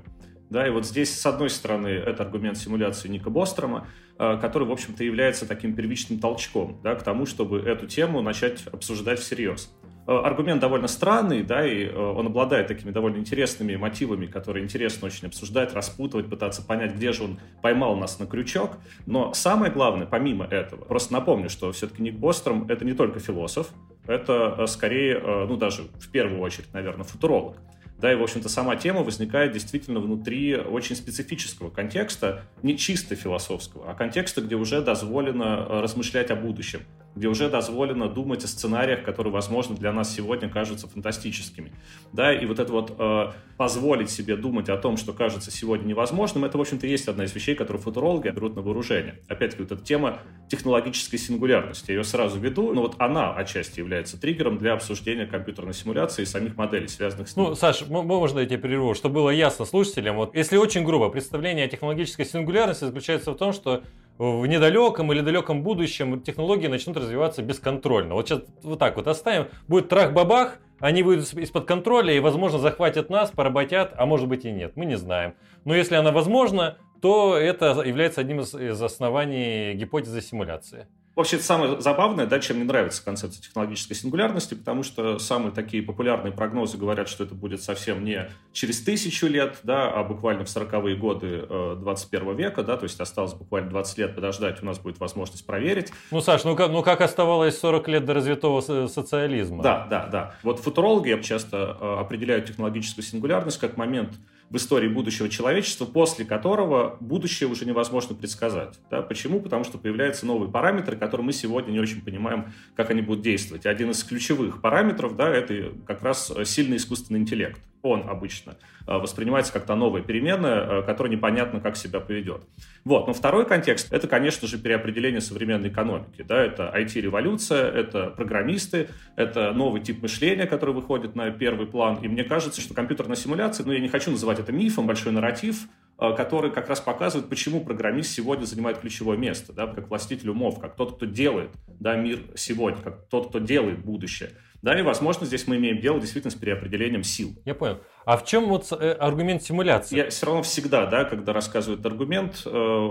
Да, 0.50 0.66
и 0.66 0.70
вот 0.70 0.86
здесь, 0.86 1.18
с 1.18 1.26
одной 1.26 1.50
стороны, 1.50 1.88
это 1.88 2.22
аргумент 2.22 2.56
симуляции 2.56 3.08
Ника 3.08 3.28
Бострома, 3.28 3.86
э, 4.18 4.38
который, 4.40 4.66
в 4.66 4.72
общем-то, 4.72 5.04
является 5.04 5.46
таким 5.46 5.74
первичным 5.74 6.20
толчком 6.20 6.80
да, 6.82 6.94
к 6.94 7.02
тому, 7.02 7.26
чтобы 7.26 7.60
эту 7.60 7.86
тему 7.86 8.22
начать 8.22 8.66
обсуждать 8.66 9.18
всерьез. 9.20 9.70
Э, 10.06 10.12
аргумент 10.24 10.62
довольно 10.62 10.88
странный, 10.88 11.42
да, 11.42 11.66
и 11.66 11.84
э, 11.84 11.94
он 11.94 12.28
обладает 12.28 12.66
такими 12.66 12.92
довольно 12.92 13.18
интересными 13.18 13.76
мотивами, 13.76 14.24
которые 14.24 14.64
интересно 14.64 15.08
очень 15.08 15.26
обсуждать, 15.28 15.74
распутывать, 15.74 16.30
пытаться 16.30 16.62
понять, 16.62 16.94
где 16.94 17.12
же 17.12 17.24
он 17.24 17.38
поймал 17.60 17.96
нас 17.96 18.18
на 18.18 18.26
крючок. 18.26 18.78
Но 19.04 19.34
самое 19.34 19.70
главное, 19.70 20.06
помимо 20.06 20.46
этого, 20.46 20.82
просто 20.82 21.12
напомню, 21.12 21.50
что 21.50 21.70
все-таки 21.72 22.02
Ник 22.02 22.14
Бостром— 22.14 22.66
это 22.70 22.86
не 22.86 22.94
только 22.94 23.20
философ, 23.20 23.68
это 24.06 24.64
скорее, 24.66 25.20
ну 25.46 25.58
даже 25.58 25.82
в 25.82 26.10
первую 26.10 26.40
очередь, 26.40 26.72
наверное, 26.72 27.04
футуролог. 27.04 27.58
Да, 27.98 28.12
и, 28.12 28.14
в 28.14 28.22
общем-то, 28.22 28.48
сама 28.48 28.76
тема 28.76 29.02
возникает 29.02 29.52
действительно 29.52 29.98
внутри 29.98 30.56
очень 30.56 30.94
специфического 30.94 31.68
контекста, 31.68 32.42
не 32.62 32.78
чисто 32.78 33.16
философского, 33.16 33.90
а 33.90 33.94
контекста, 33.94 34.40
где 34.40 34.54
уже 34.54 34.80
дозволено 34.82 35.66
размышлять 35.82 36.30
о 36.30 36.36
будущем, 36.36 36.82
где 37.16 37.26
уже 37.26 37.50
дозволено 37.50 38.08
думать 38.08 38.44
о 38.44 38.48
сценариях, 38.48 39.02
которые, 39.02 39.32
возможно, 39.32 39.74
для 39.74 39.92
нас 39.92 40.14
сегодня 40.14 40.48
кажутся 40.48 40.86
фантастическими. 40.86 41.72
Да, 42.12 42.32
и 42.32 42.46
вот 42.46 42.60
это 42.60 42.72
вот 42.72 42.94
э, 42.96 43.32
позволить 43.56 44.10
себе 44.10 44.36
думать 44.36 44.68
о 44.68 44.76
том, 44.76 44.96
что 44.96 45.12
кажется 45.12 45.50
сегодня 45.50 45.88
невозможным, 45.88 46.44
это, 46.44 46.56
в 46.56 46.60
общем-то, 46.60 46.86
есть 46.86 47.08
одна 47.08 47.24
из 47.24 47.34
вещей, 47.34 47.56
которую 47.56 47.82
футурологи 47.82 48.28
берут 48.28 48.54
на 48.54 48.62
вооружение. 48.62 49.18
Опять-таки, 49.26 49.64
вот 49.64 49.72
эта 49.72 49.84
тема 49.84 50.20
технологической 50.48 51.18
сингулярности. 51.18 51.90
Я 51.90 51.98
ее 51.98 52.04
сразу 52.04 52.38
веду, 52.38 52.72
но 52.72 52.82
вот 52.82 52.94
она 52.98 53.34
отчасти 53.34 53.80
является 53.80 54.20
триггером 54.20 54.58
для 54.58 54.74
обсуждения 54.74 55.26
компьютерной 55.26 55.74
симуляции 55.74 56.22
и 56.22 56.26
самих 56.26 56.56
моделей, 56.56 56.88
связанных 56.88 57.28
с 57.28 57.36
ней. 57.36 57.44
Ну, 57.44 57.54
Саш, 57.56 57.82
можно 57.88 58.40
я 58.40 58.46
тебе 58.46 58.58
прерву, 58.58 58.94
чтобы 58.94 59.16
было 59.16 59.30
ясно 59.30 59.64
слушателям. 59.64 60.16
Вот, 60.16 60.34
если 60.34 60.56
очень 60.56 60.84
грубо, 60.84 61.08
представление 61.08 61.66
о 61.66 61.68
технологической 61.68 62.24
сингулярности 62.24 62.84
заключается 62.84 63.32
в 63.32 63.36
том, 63.36 63.52
что 63.52 63.82
в 64.18 64.46
недалеком 64.46 65.12
или 65.12 65.20
далеком 65.20 65.62
будущем 65.62 66.20
технологии 66.20 66.66
начнут 66.66 66.96
развиваться 66.96 67.42
бесконтрольно. 67.42 68.14
Вот 68.14 68.28
сейчас 68.28 68.42
вот 68.62 68.78
так 68.78 68.96
вот 68.96 69.06
оставим, 69.06 69.46
будет 69.68 69.88
трах-бабах, 69.88 70.58
они 70.80 71.02
выйдут 71.02 71.32
из-под 71.34 71.64
контроля 71.66 72.12
и, 72.12 72.20
возможно, 72.20 72.58
захватят 72.58 73.10
нас, 73.10 73.30
поработят, 73.30 73.92
а 73.96 74.06
может 74.06 74.28
быть 74.28 74.44
и 74.44 74.50
нет, 74.50 74.72
мы 74.76 74.86
не 74.86 74.96
знаем. 74.96 75.34
Но 75.64 75.74
если 75.74 75.94
она 75.94 76.12
возможна, 76.12 76.78
то 77.00 77.36
это 77.36 77.82
является 77.82 78.20
одним 78.20 78.40
из 78.40 78.82
оснований 78.82 79.74
гипотезы 79.74 80.20
симуляции. 80.20 80.86
Вообще, 81.18 81.40
самое 81.40 81.80
забавное, 81.80 82.26
да, 82.26 82.38
чем 82.38 82.58
мне 82.58 82.64
нравится 82.64 83.04
концепция 83.04 83.42
технологической 83.42 83.96
сингулярности, 83.96 84.54
потому 84.54 84.84
что 84.84 85.18
самые 85.18 85.50
такие 85.50 85.82
популярные 85.82 86.32
прогнозы 86.32 86.78
говорят, 86.78 87.08
что 87.08 87.24
это 87.24 87.34
будет 87.34 87.60
совсем 87.60 88.04
не 88.04 88.30
через 88.52 88.80
тысячу 88.82 89.26
лет, 89.26 89.58
да, 89.64 89.90
а 89.90 90.04
буквально 90.04 90.44
в 90.44 90.46
40-е 90.46 90.94
годы 90.94 91.44
21 91.80 92.28
э, 92.28 92.34
века, 92.34 92.62
да, 92.62 92.76
то 92.76 92.84
есть 92.84 93.00
осталось 93.00 93.34
буквально 93.34 93.68
20 93.68 93.98
лет 93.98 94.14
подождать, 94.14 94.62
у 94.62 94.66
нас 94.66 94.78
будет 94.78 95.00
возможность 95.00 95.44
проверить. 95.44 95.92
Ну, 96.12 96.20
Саш, 96.20 96.44
ну 96.44 96.54
как, 96.54 96.70
ну 96.70 96.84
как 96.84 97.00
оставалось 97.00 97.58
40 97.58 97.88
лет 97.88 98.04
до 98.04 98.14
развитого 98.14 98.60
социализма? 98.86 99.60
Да, 99.60 99.88
да, 99.90 100.06
да. 100.06 100.34
Вот 100.44 100.60
футурологи 100.60 101.20
часто 101.20 101.76
э, 101.80 101.96
определяют 101.98 102.46
технологическую 102.46 103.04
сингулярность 103.04 103.58
как 103.58 103.76
момент 103.76 104.12
в 104.50 104.56
истории 104.56 104.88
будущего 104.88 105.28
человечества, 105.28 105.84
после 105.84 106.24
которого 106.24 106.96
будущее 107.00 107.48
уже 107.48 107.66
невозможно 107.66 108.14
предсказать. 108.14 108.78
Да? 108.90 109.02
Почему? 109.02 109.40
Потому 109.40 109.64
что 109.64 109.78
появляются 109.78 110.26
новые 110.26 110.50
параметры, 110.50 110.96
которые 110.96 111.26
мы 111.26 111.32
сегодня 111.32 111.72
не 111.72 111.80
очень 111.80 112.02
понимаем, 112.02 112.52
как 112.74 112.90
они 112.90 113.02
будут 113.02 113.22
действовать. 113.22 113.66
Один 113.66 113.90
из 113.90 114.02
ключевых 114.04 114.60
параметров 114.60 115.16
да, 115.16 115.28
это 115.28 115.72
как 115.86 116.02
раз 116.02 116.32
сильный 116.44 116.78
искусственный 116.78 117.20
интеллект 117.20 117.60
он 117.82 118.08
обычно 118.08 118.56
э, 118.86 118.92
воспринимается 118.94 119.52
как 119.52 119.66
то 119.66 119.74
новая 119.74 120.02
переменная, 120.02 120.80
э, 120.80 120.82
которая 120.82 121.12
непонятно 121.12 121.60
как 121.60 121.76
себя 121.76 122.00
поведет. 122.00 122.42
Вот. 122.84 123.06
Но 123.06 123.12
второй 123.12 123.46
контекст– 123.46 123.88
это, 123.92 124.08
конечно 124.08 124.48
же, 124.48 124.58
переопределение 124.58 125.20
современной 125.20 125.68
экономики. 125.68 126.22
Да? 126.22 126.42
Это 126.42 126.72
IT-революция, 126.74 127.70
это 127.70 128.10
программисты, 128.10 128.88
это 129.16 129.52
новый 129.52 129.80
тип 129.80 130.02
мышления, 130.02 130.46
который 130.46 130.74
выходит 130.74 131.14
на 131.14 131.30
первый 131.30 131.66
план. 131.66 131.98
И 132.02 132.08
мне 132.08 132.24
кажется, 132.24 132.60
что 132.60 132.74
компьютерная 132.74 133.16
симуляция, 133.16 133.66
ну, 133.66 133.72
я 133.72 133.80
не 133.80 133.88
хочу 133.88 134.10
называть 134.10 134.38
это 134.38 134.52
мифом, 134.52 134.86
большой 134.86 135.12
нарратив, 135.12 135.68
который 135.98 136.50
как 136.52 136.68
раз 136.68 136.80
показывает, 136.80 137.28
почему 137.28 137.60
программист 137.60 138.12
сегодня 138.12 138.44
занимает 138.44 138.78
ключевое 138.78 139.16
место, 139.16 139.52
да, 139.52 139.66
как 139.66 139.90
властитель 139.90 140.30
умов, 140.30 140.60
как 140.60 140.76
тот, 140.76 140.96
кто 140.96 141.06
делает 141.06 141.50
да, 141.66 141.96
мир 141.96 142.20
сегодня, 142.36 142.80
как 142.80 143.08
тот, 143.08 143.28
кто 143.28 143.40
делает 143.40 143.84
будущее. 143.84 144.30
Да, 144.62 144.78
и, 144.78 144.82
возможно, 144.82 145.24
здесь 145.24 145.46
мы 145.46 145.56
имеем 145.56 145.80
дело 145.80 146.00
действительно 146.00 146.32
с 146.32 146.34
переопределением 146.34 147.04
сил. 147.04 147.30
Я 147.44 147.54
понял. 147.54 147.78
А 148.04 148.16
в 148.16 148.24
чем 148.24 148.46
вот 148.46 148.72
э, 148.72 148.92
аргумент 148.92 149.42
симуляции? 149.42 149.96
Я 149.96 150.10
все 150.10 150.26
равно 150.26 150.42
всегда, 150.42 150.86
да, 150.86 151.04
когда 151.04 151.32
рассказывают 151.32 151.86
аргумент, 151.86 152.42
э, 152.44 152.88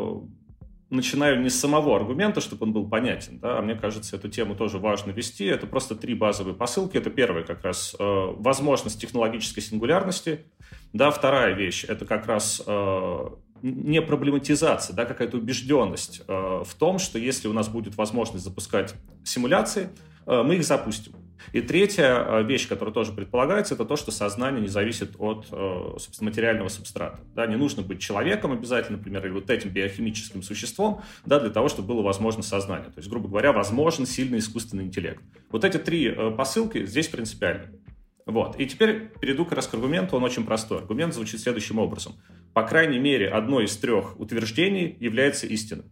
начинаю 0.89 1.41
не 1.41 1.49
с 1.49 1.59
самого 1.59 1.97
аргумента, 1.97 2.39
чтобы 2.39 2.65
он 2.65 2.71
был 2.71 2.87
понятен, 2.87 3.39
да, 3.39 3.57
а 3.57 3.61
мне 3.61 3.75
кажется, 3.75 4.15
эту 4.15 4.29
тему 4.29 4.55
тоже 4.55 4.77
важно 4.77 5.11
вести. 5.11 5.45
Это 5.45 5.67
просто 5.67 5.95
три 5.95 6.13
базовые 6.13 6.55
посылки. 6.55 6.95
Это 6.95 7.09
первая 7.09 7.43
как 7.43 7.63
раз 7.63 7.95
э, 7.99 8.03
возможность 8.03 9.01
технологической 9.01 9.61
сингулярности. 9.61 10.45
Да, 10.93 11.11
вторая 11.11 11.53
вещь– 11.53 11.85
это 11.87 12.05
как 12.05 12.27
раз 12.27 12.61
э, 12.65 13.29
не 13.61 14.01
проблематизация, 14.01 14.95
да, 14.95 15.05
какая-то 15.05 15.37
убежденность 15.37 16.21
э, 16.27 16.31
в 16.65 16.73
том, 16.75 16.99
что 16.99 17.19
если 17.19 17.47
у 17.47 17.53
нас 17.53 17.67
будет 17.67 17.95
возможность 17.95 18.45
запускать 18.45 18.95
симуляции, 19.23 19.89
э, 20.25 20.43
мы 20.43 20.55
их 20.55 20.63
запустим. 20.63 21.13
И 21.53 21.61
третья 21.61 22.25
э, 22.25 22.43
вещь, 22.43 22.67
которая 22.67 22.93
тоже 22.93 23.13
предполагается, 23.13 23.75
это 23.75 23.85
то, 23.85 23.95
что 23.95 24.11
сознание 24.11 24.61
не 24.61 24.67
зависит 24.67 25.15
от, 25.17 25.47
э, 25.51 25.95
собственно, 25.99 26.29
материального 26.29 26.67
субстрата. 26.69 27.19
Да, 27.35 27.45
не 27.47 27.55
нужно 27.55 27.83
быть 27.83 27.99
человеком 27.99 28.51
обязательно, 28.51 28.97
например, 28.97 29.25
или 29.25 29.33
вот 29.33 29.49
этим 29.49 29.69
биохимическим 29.69 30.43
существом, 30.43 31.01
да, 31.25 31.39
для 31.39 31.49
того, 31.49 31.69
чтобы 31.69 31.89
было 31.89 32.01
возможно 32.01 32.43
сознание. 32.43 32.89
То 32.89 32.97
есть, 32.99 33.09
грубо 33.09 33.29
говоря, 33.29 33.53
возможен 33.53 34.05
сильный 34.05 34.39
искусственный 34.39 34.85
интеллект. 34.85 35.21
Вот 35.49 35.63
эти 35.63 35.77
три 35.77 36.07
э, 36.07 36.31
посылки 36.31 36.85
здесь 36.85 37.07
принципиальны. 37.07 37.79
Вот. 38.27 38.59
И 38.59 38.67
теперь 38.67 39.09
перейду 39.21 39.45
как 39.45 39.53
раз 39.53 39.67
к 39.67 39.73
аргументу, 39.73 40.17
он 40.17 40.23
очень 40.23 40.45
простой. 40.45 40.79
Аргумент 40.79 41.13
звучит 41.13 41.39
следующим 41.39 41.79
образом. 41.79 42.13
По 42.53 42.63
крайней 42.63 42.99
мере, 42.99 43.29
одно 43.29 43.61
из 43.61 43.75
трех 43.77 44.19
утверждений 44.19 44.97
является 44.99 45.47
истиной. 45.47 45.85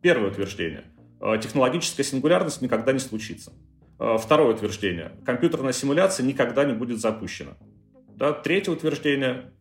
Первое 0.00 0.30
утверждение. 0.30 0.84
Технологическая 1.42 2.04
сингулярность 2.04 2.62
никогда 2.62 2.92
не 2.92 3.00
случится. 3.00 3.52
Э, 3.98 4.16
второе 4.18 4.54
утверждение. 4.54 5.12
Компьютерная 5.26 5.72
симуляция 5.72 6.24
никогда 6.24 6.64
не 6.64 6.72
будет 6.72 7.00
запущена. 7.00 7.56
Да? 8.16 8.32
Третье 8.32 8.70
утверждение. 8.70 9.52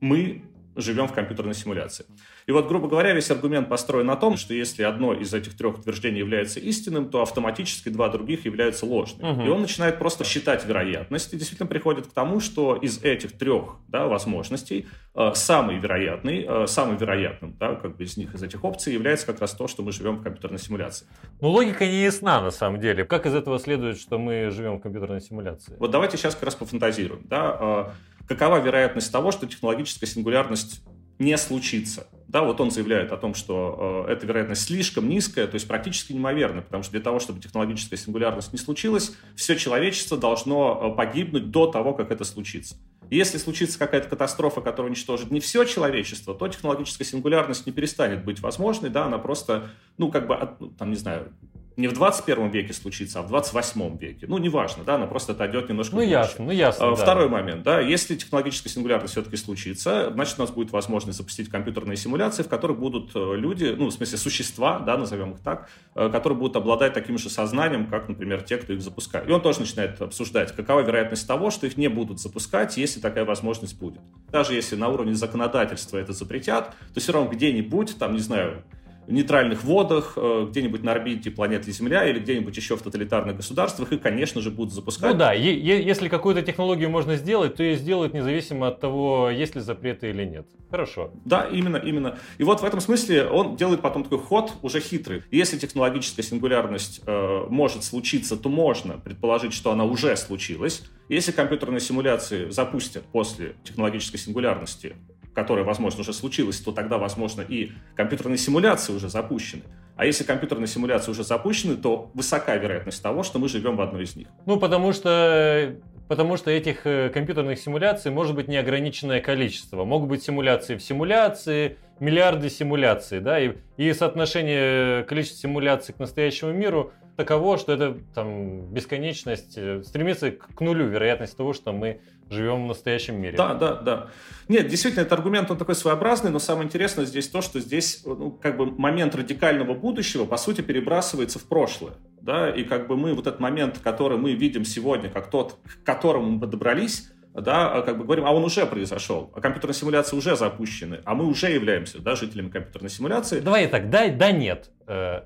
Мы 0.00 0.42
живем 0.76 1.08
в 1.08 1.12
компьютерной 1.12 1.54
симуляции. 1.54 2.06
И 2.46 2.52
вот, 2.52 2.68
грубо 2.68 2.88
говоря, 2.88 3.12
весь 3.12 3.30
аргумент 3.30 3.68
построен 3.68 4.06
на 4.06 4.16
том, 4.16 4.36
что 4.36 4.54
если 4.54 4.82
одно 4.82 5.14
из 5.14 5.32
этих 5.32 5.56
трех 5.56 5.78
утверждений 5.78 6.18
является 6.18 6.60
истинным, 6.60 7.08
то 7.08 7.22
автоматически 7.22 7.88
два 7.88 8.08
других 8.08 8.44
являются 8.44 8.86
ложными. 8.86 9.30
Угу. 9.30 9.42
И 9.42 9.48
он 9.48 9.62
начинает 9.62 9.98
просто 9.98 10.24
считать 10.24 10.64
вероятность 10.64 11.32
и 11.32 11.36
действительно 11.36 11.68
приходит 11.68 12.06
к 12.06 12.12
тому, 12.12 12.40
что 12.40 12.76
из 12.76 13.02
этих 13.02 13.32
трех 13.32 13.76
да, 13.88 14.06
возможностей 14.06 14.86
э, 15.14 15.32
самый 15.34 15.78
вероятный, 15.78 16.44
э, 16.46 16.66
самым 16.66 16.96
вероятным, 16.96 17.56
да, 17.58 17.74
как 17.74 17.96
бы 17.96 18.04
из 18.04 18.16
них, 18.16 18.34
из 18.34 18.42
этих 18.42 18.64
опций, 18.64 18.92
является 18.92 19.26
как 19.26 19.40
раз 19.40 19.52
то, 19.52 19.68
что 19.68 19.82
мы 19.82 19.92
живем 19.92 20.16
в 20.16 20.22
компьютерной 20.22 20.58
симуляции. 20.58 21.06
Ну, 21.40 21.48
логика 21.48 21.86
не 21.86 22.02
ясна 22.02 22.40
на 22.40 22.50
самом 22.50 22.80
деле. 22.80 23.04
Как 23.04 23.26
из 23.26 23.34
этого 23.34 23.58
следует, 23.58 23.98
что 23.98 24.18
мы 24.18 24.50
живем 24.50 24.78
в 24.78 24.80
компьютерной 24.80 25.20
симуляции? 25.20 25.76
Вот 25.78 25.90
давайте 25.90 26.16
сейчас 26.16 26.34
как 26.34 26.44
раз 26.44 26.54
пофантазируем. 26.54 27.22
Да? 27.24 27.58
Э, 27.60 27.90
какова 28.28 28.58
вероятность 28.58 29.12
того, 29.12 29.30
что 29.30 29.46
технологическая 29.46 30.06
сингулярность 30.06 30.82
не 31.18 31.36
случится. 31.38 32.06
Да, 32.26 32.42
вот 32.42 32.60
он 32.60 32.72
заявляет 32.72 33.12
о 33.12 33.16
том, 33.16 33.34
что 33.34 34.06
э, 34.08 34.12
эта 34.12 34.26
вероятность 34.26 34.62
слишком 34.62 35.08
низкая, 35.08 35.46
то 35.46 35.54
есть 35.54 35.68
практически 35.68 36.12
неимоверна, 36.12 36.62
потому 36.62 36.82
что 36.82 36.90
для 36.90 37.00
того, 37.00 37.20
чтобы 37.20 37.40
технологическая 37.40 37.96
сингулярность 37.96 38.52
не 38.52 38.58
случилась, 38.58 39.12
все 39.36 39.54
человечество 39.54 40.18
должно 40.18 40.92
э, 40.92 40.96
погибнуть 40.96 41.52
до 41.52 41.68
того, 41.68 41.94
как 41.94 42.10
это 42.10 42.24
случится. 42.24 42.74
Если 43.10 43.38
случится 43.38 43.78
какая-то 43.78 44.08
катастрофа, 44.08 44.60
которая 44.62 44.90
уничтожит 44.90 45.30
не 45.30 45.38
все 45.38 45.64
человечество, 45.64 46.34
то 46.34 46.48
технологическая 46.48 47.04
сингулярность 47.04 47.66
не 47.66 47.72
перестанет 47.72 48.24
быть 48.24 48.40
возможной, 48.40 48.90
да, 48.90 49.04
она 49.04 49.18
просто, 49.18 49.70
ну, 49.98 50.10
как 50.10 50.26
бы, 50.26 50.36
ну, 50.58 50.70
там, 50.70 50.90
не 50.90 50.96
знаю, 50.96 51.32
не 51.76 51.88
в 51.88 51.92
21 51.92 52.50
веке 52.50 52.72
случится, 52.72 53.20
а 53.20 53.22
в 53.22 53.28
28 53.28 53.98
веке. 53.98 54.26
Ну, 54.28 54.38
неважно, 54.38 54.84
да, 54.84 54.94
она 54.94 55.06
просто 55.06 55.32
отойдет 55.32 55.68
немножко 55.68 55.96
Ну, 55.96 56.02
ясно, 56.02 56.44
ну, 56.44 56.50
ясно, 56.52 56.88
а, 56.88 56.94
Второй 56.94 57.28
да. 57.28 57.32
момент, 57.32 57.62
да, 57.62 57.80
если 57.80 58.14
технологическая 58.14 58.68
сингулярность 58.68 59.12
все-таки 59.12 59.36
случится, 59.36 60.10
значит, 60.12 60.38
у 60.38 60.42
нас 60.42 60.50
будет 60.50 60.70
возможность 60.70 61.18
запустить 61.18 61.48
компьютерные 61.48 61.96
симуляции, 61.96 62.42
в 62.42 62.48
которых 62.48 62.78
будут 62.78 63.10
э, 63.14 63.36
люди, 63.36 63.74
ну, 63.76 63.86
в 63.86 63.92
смысле, 63.92 64.18
существа, 64.18 64.78
да, 64.78 64.96
назовем 64.96 65.32
их 65.32 65.40
так, 65.40 65.68
э, 65.94 66.08
которые 66.10 66.38
будут 66.38 66.56
обладать 66.56 66.92
таким 66.92 67.18
же 67.18 67.28
сознанием, 67.28 67.86
как, 67.86 68.08
например, 68.08 68.42
те, 68.42 68.56
кто 68.56 68.72
их 68.72 68.80
запускает. 68.80 69.28
И 69.28 69.32
он 69.32 69.40
тоже 69.40 69.60
начинает 69.60 70.00
обсуждать, 70.00 70.54
какова 70.54 70.80
вероятность 70.80 71.26
того, 71.26 71.50
что 71.50 71.66
их 71.66 71.76
не 71.76 71.88
будут 71.88 72.20
запускать, 72.20 72.76
если 72.76 73.00
такая 73.00 73.24
возможность 73.24 73.78
будет. 73.78 74.00
Даже 74.30 74.54
если 74.54 74.76
на 74.76 74.88
уровне 74.88 75.14
законодательства 75.14 75.98
это 75.98 76.12
запретят, 76.12 76.74
то 76.92 77.00
все 77.00 77.12
равно 77.12 77.30
где-нибудь, 77.30 77.98
там, 77.98 78.12
не 78.12 78.20
знаю, 78.20 78.62
нейтральных 79.06 79.64
водах, 79.64 80.14
э, 80.16 80.46
где-нибудь 80.50 80.82
на 80.82 80.92
орбите 80.92 81.30
планеты 81.30 81.72
Земля 81.72 82.08
или 82.08 82.18
где-нибудь 82.18 82.56
еще 82.56 82.76
в 82.76 82.82
тоталитарных 82.82 83.36
государствах, 83.36 83.92
их, 83.92 84.00
конечно 84.00 84.40
же, 84.40 84.50
будут 84.50 84.74
запускать. 84.74 85.12
Ну 85.12 85.18
да, 85.18 85.32
если 85.32 86.08
какую-то 86.08 86.42
технологию 86.42 86.90
можно 86.90 87.16
сделать, 87.16 87.56
то 87.56 87.62
ее 87.62 87.76
сделают 87.76 88.14
независимо 88.14 88.68
от 88.68 88.80
того, 88.80 89.30
есть 89.30 89.54
ли 89.54 89.60
запреты 89.60 90.10
или 90.10 90.24
нет. 90.24 90.46
Хорошо. 90.70 91.12
Да, 91.24 91.44
именно, 91.44 91.76
именно. 91.76 92.18
И 92.38 92.44
вот 92.44 92.60
в 92.60 92.64
этом 92.64 92.80
смысле 92.80 93.26
он 93.26 93.56
делает 93.56 93.80
потом 93.80 94.02
такой 94.02 94.18
ход 94.18 94.52
уже 94.62 94.80
хитрый. 94.80 95.22
Если 95.30 95.56
технологическая 95.56 96.22
сингулярность 96.22 97.00
э, 97.06 97.46
может 97.48 97.84
случиться, 97.84 98.36
то 98.36 98.48
можно 98.48 98.98
предположить, 98.98 99.52
что 99.52 99.70
она 99.70 99.84
уже 99.84 100.16
случилась. 100.16 100.82
Если 101.08 101.32
компьютерные 101.32 101.80
симуляции 101.80 102.50
запустят 102.50 103.04
после 103.04 103.54
технологической 103.62 104.18
сингулярности 104.18 104.96
которая, 105.34 105.64
возможно, 105.64 106.00
уже 106.00 106.12
случилась, 106.12 106.60
то 106.60 106.72
тогда, 106.72 106.98
возможно, 106.98 107.42
и 107.42 107.72
компьютерные 107.96 108.38
симуляции 108.38 108.92
уже 108.92 109.08
запущены. 109.08 109.62
А 109.96 110.06
если 110.06 110.24
компьютерные 110.24 110.66
симуляции 110.66 111.10
уже 111.10 111.24
запущены, 111.24 111.76
то 111.76 112.10
высока 112.14 112.56
вероятность 112.56 113.02
того, 113.02 113.22
что 113.22 113.38
мы 113.38 113.48
живем 113.48 113.76
в 113.76 113.80
одной 113.80 114.04
из 114.04 114.16
них. 114.16 114.28
Ну, 114.46 114.58
потому 114.58 114.92
что 114.92 115.76
Потому 116.06 116.36
что 116.36 116.50
этих 116.50 116.86
э, 116.86 117.08
компьютерных 117.08 117.58
симуляций 117.58 118.10
может 118.10 118.34
быть 118.34 118.46
неограниченное 118.46 119.22
количество. 119.22 119.84
Могут 119.84 120.10
быть 120.10 120.22
симуляции 120.22 120.76
в 120.76 120.82
симуляции, 120.82 121.78
миллиарды 121.98 122.50
симуляций, 122.50 123.20
да, 123.20 123.40
и, 123.40 123.52
и 123.78 123.90
соотношение 123.94 125.04
количества 125.04 125.40
симуляций 125.40 125.94
к 125.94 125.98
настоящему 125.98 126.52
миру 126.52 126.92
таково, 127.16 127.56
что 127.56 127.72
это 127.72 127.96
там 128.14 128.66
бесконечность 128.72 129.54
э, 129.56 129.82
стремится 129.82 130.30
к 130.30 130.60
нулю 130.60 130.86
вероятность 130.86 131.36
того, 131.36 131.54
что 131.54 131.72
мы 131.72 132.00
живем 132.30 132.64
в 132.64 132.68
настоящем 132.68 133.20
мире. 133.20 133.36
Да, 133.36 133.54
да, 133.54 133.74
да. 133.74 134.08
Нет, 134.48 134.68
действительно, 134.68 135.02
этот 135.02 135.12
аргумент, 135.12 135.50
он 135.50 135.56
такой 135.56 135.74
своеобразный, 135.74 136.30
но 136.30 136.38
самое 136.38 136.66
интересное 136.66 137.04
здесь 137.04 137.28
то, 137.28 137.40
что 137.42 137.60
здесь 137.60 138.02
ну, 138.04 138.30
как 138.30 138.56
бы 138.56 138.66
момент 138.66 139.14
радикального 139.14 139.74
будущего, 139.74 140.24
по 140.24 140.36
сути, 140.36 140.60
перебрасывается 140.60 141.38
в 141.38 141.44
прошлое. 141.44 141.94
Да, 142.20 142.50
и 142.50 142.64
как 142.64 142.86
бы 142.86 142.96
мы 142.96 143.12
вот 143.12 143.26
этот 143.26 143.40
момент, 143.40 143.78
который 143.80 144.16
мы 144.16 144.32
видим 144.32 144.64
сегодня, 144.64 145.10
как 145.10 145.30
тот, 145.30 145.58
к 145.62 145.84
которому 145.84 146.30
мы 146.30 146.40
подобрались, 146.40 147.10
да, 147.34 147.72
а 147.72 147.82
как 147.82 147.98
бы 147.98 148.04
говорим, 148.04 148.24
а 148.24 148.32
он 148.32 148.44
уже 148.44 148.64
произошел, 148.64 149.30
а 149.34 149.40
компьютерные 149.40 149.74
симуляции 149.74 150.16
уже 150.16 150.36
запущены, 150.36 151.00
а 151.04 151.14
мы 151.14 151.26
уже 151.26 151.50
являемся, 151.50 151.98
да, 151.98 152.14
жителями 152.14 152.48
компьютерной 152.48 152.90
симуляции. 152.90 153.40
Давай 153.40 153.66
так, 153.66 153.90
да, 153.90 154.08
да, 154.08 154.30
нет. 154.30 154.70
Э, 154.86 155.22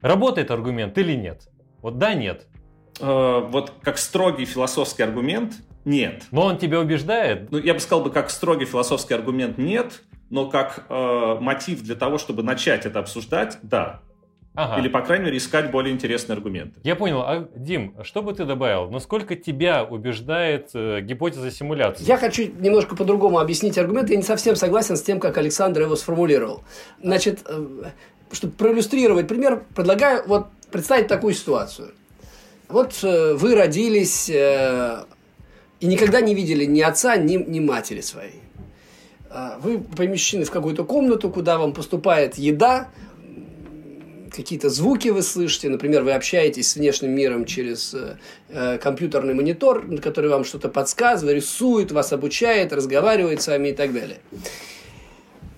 работает 0.00 0.50
аргумент 0.50 0.96
или 0.98 1.12
нет? 1.12 1.48
Вот 1.82 1.98
да, 1.98 2.14
нет. 2.14 2.46
Э, 2.98 3.40
вот 3.46 3.74
как 3.82 3.98
строгий 3.98 4.46
философский 4.46 5.02
аргумент, 5.02 5.54
нет. 5.84 6.24
Но 6.30 6.42
он 6.42 6.58
тебя 6.58 6.80
убеждает? 6.80 7.50
Ну, 7.50 7.58
я 7.58 7.74
бы 7.74 7.80
сказал 7.80 8.04
бы, 8.04 8.10
как 8.10 8.30
строгий 8.30 8.64
философский 8.64 9.14
аргумент 9.14 9.58
нет, 9.58 10.02
но 10.28 10.48
как 10.48 10.86
э, 10.88 11.36
мотив 11.40 11.82
для 11.82 11.94
того, 11.94 12.18
чтобы 12.18 12.42
начать 12.42 12.86
это 12.86 12.98
обсуждать, 12.98 13.58
да. 13.62 14.00
Ага. 14.54 14.80
Или, 14.80 14.88
по 14.88 15.00
крайней 15.00 15.26
мере, 15.26 15.38
искать 15.38 15.70
более 15.70 15.94
интересные 15.94 16.34
аргументы. 16.34 16.80
Я 16.82 16.96
понял. 16.96 17.20
А, 17.20 17.48
Дим, 17.54 17.94
что 18.02 18.20
бы 18.20 18.32
ты 18.32 18.44
добавил? 18.44 18.90
Насколько 18.90 19.36
тебя 19.36 19.84
убеждает 19.84 20.70
э, 20.74 21.00
гипотеза 21.02 21.52
симуляции? 21.52 22.04
Я 22.04 22.16
хочу 22.16 22.50
немножко 22.58 22.96
по-другому 22.96 23.38
объяснить 23.38 23.78
аргумент. 23.78 24.10
Я 24.10 24.16
не 24.16 24.24
совсем 24.24 24.56
согласен 24.56 24.96
с 24.96 25.02
тем, 25.02 25.20
как 25.20 25.38
Александр 25.38 25.82
его 25.82 25.94
сформулировал. 25.94 26.64
Значит, 27.00 27.40
э, 27.46 27.90
чтобы 28.32 28.52
проиллюстрировать 28.54 29.28
пример, 29.28 29.62
предлагаю 29.74 30.24
вот 30.26 30.48
представить 30.72 31.06
такую 31.06 31.34
ситуацию. 31.34 31.92
Вот 32.68 32.98
э, 33.02 33.34
вы 33.34 33.54
родились 33.54 34.28
э, 34.28 35.04
и 35.80 35.86
никогда 35.86 36.20
не 36.20 36.34
видели 36.34 36.64
ни 36.64 36.80
отца, 36.80 37.16
ни, 37.16 37.36
ни 37.36 37.60
матери 37.60 38.00
своей. 38.00 38.40
э, 39.30 39.58
вы 39.60 39.78
помещены 39.78 40.44
в 40.44 40.50
какую-то 40.50 40.84
комнату, 40.84 41.30
куда 41.30 41.58
вам 41.58 41.72
поступает 41.72 42.38
еда, 42.38 42.88
какие-то 44.30 44.70
звуки 44.70 45.08
вы 45.08 45.22
слышите, 45.22 45.68
например, 45.68 46.02
вы 46.02 46.12
общаетесь 46.12 46.70
с 46.70 46.76
внешним 46.76 47.10
миром 47.10 47.44
через 47.44 47.94
э, 48.48 48.78
компьютерный 48.78 49.34
монитор, 49.34 49.84
который 50.00 50.30
вам 50.30 50.44
что-то 50.44 50.68
подсказывает, 50.68 51.36
рисует, 51.36 51.92
вас 51.92 52.12
обучает, 52.12 52.72
разговаривает 52.72 53.42
с 53.42 53.48
вами 53.48 53.68
и 53.68 53.72
так 53.72 53.92
далее. 53.92 54.18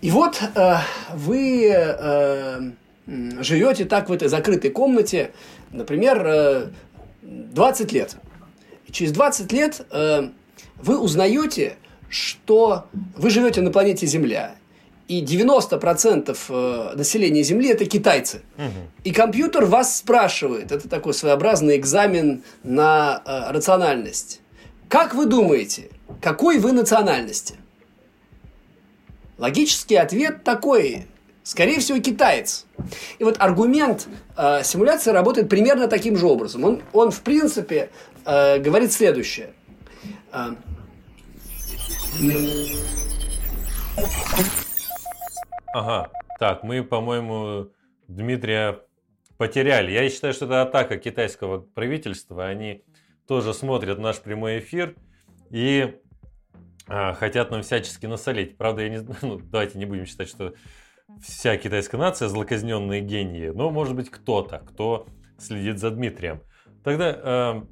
И 0.00 0.10
вот 0.10 0.40
э, 0.42 0.74
вы 1.14 1.70
э, 1.72 2.60
живете 3.06 3.84
так 3.84 4.08
в 4.08 4.12
этой 4.12 4.28
закрытой 4.28 4.70
комнате, 4.70 5.32
например, 5.70 6.22
э, 6.26 6.66
20 7.22 7.92
лет. 7.92 8.16
Через 8.92 9.12
20 9.12 9.52
лет 9.52 9.86
э, 9.90 10.28
вы 10.76 10.98
узнаете, 10.98 11.76
что 12.08 12.86
вы 13.16 13.30
живете 13.30 13.62
на 13.62 13.70
планете 13.70 14.06
Земля, 14.06 14.54
и 15.08 15.22
90% 15.22 16.36
э, 16.48 16.96
населения 16.96 17.42
Земли 17.42 17.70
это 17.70 17.86
китайцы. 17.86 18.42
Угу. 18.56 18.66
И 19.04 19.12
компьютер 19.12 19.64
вас 19.64 19.96
спрашивает, 19.96 20.72
это 20.72 20.88
такой 20.88 21.14
своеобразный 21.14 21.76
экзамен 21.76 22.42
на 22.62 23.22
э, 23.24 23.52
рациональность. 23.52 24.40
Как 24.88 25.14
вы 25.14 25.26
думаете, 25.26 25.88
какой 26.20 26.58
вы 26.58 26.72
национальности? 26.72 27.54
Логический 29.38 29.96
ответ 29.96 30.44
такой. 30.44 31.06
Скорее 31.44 31.80
всего, 31.80 31.98
китаец. 31.98 32.66
И 33.18 33.24
вот 33.24 33.36
аргумент 33.38 34.06
э, 34.36 34.62
симуляции 34.62 35.10
работает 35.10 35.48
примерно 35.48 35.88
таким 35.88 36.16
же 36.16 36.26
образом. 36.26 36.62
Он, 36.62 36.82
он 36.92 37.10
в 37.10 37.20
принципе, 37.22 37.90
э, 38.24 38.58
говорит 38.58 38.92
следующее. 38.92 39.54
Э, 40.32 40.50
ага, 45.74 46.10
так, 46.38 46.62
мы, 46.62 46.82
по-моему, 46.82 47.70
Дмитрия 48.08 48.80
потеряли. 49.36 49.90
Я 49.92 50.08
считаю, 50.08 50.34
что 50.34 50.44
это 50.46 50.62
атака 50.62 50.98
китайского 50.98 51.58
правительства. 51.58 52.46
Они 52.46 52.84
тоже 53.26 53.54
смотрят 53.54 53.98
наш 53.98 54.20
прямой 54.20 54.58
эфир 54.58 54.96
и 55.50 55.96
а, 56.88 57.14
хотят 57.14 57.50
нам 57.50 57.62
всячески 57.62 58.06
насолить. 58.06 58.56
Правда, 58.56 58.82
я 58.82 58.88
не 58.88 58.98
ну, 59.22 59.40
давайте 59.42 59.78
не 59.78 59.86
будем 59.86 60.06
считать, 60.06 60.28
что 60.28 60.54
вся 61.20 61.56
китайская 61.56 61.96
нация 61.96 62.28
злоказненные 62.28 63.00
гении, 63.00 63.48
но 63.48 63.70
может 63.70 63.94
быть 63.94 64.10
кто-то, 64.10 64.58
кто 64.60 65.06
следит 65.38 65.78
за 65.78 65.90
Дмитрием. 65.90 66.40
Тогда, 66.84 67.10
э, 67.10 67.62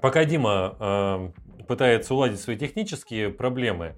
пока 0.00 0.24
Дима 0.24 0.76
э, 0.78 1.64
пытается 1.64 2.14
уладить 2.14 2.40
свои 2.40 2.56
технические 2.56 3.30
проблемы, 3.30 3.96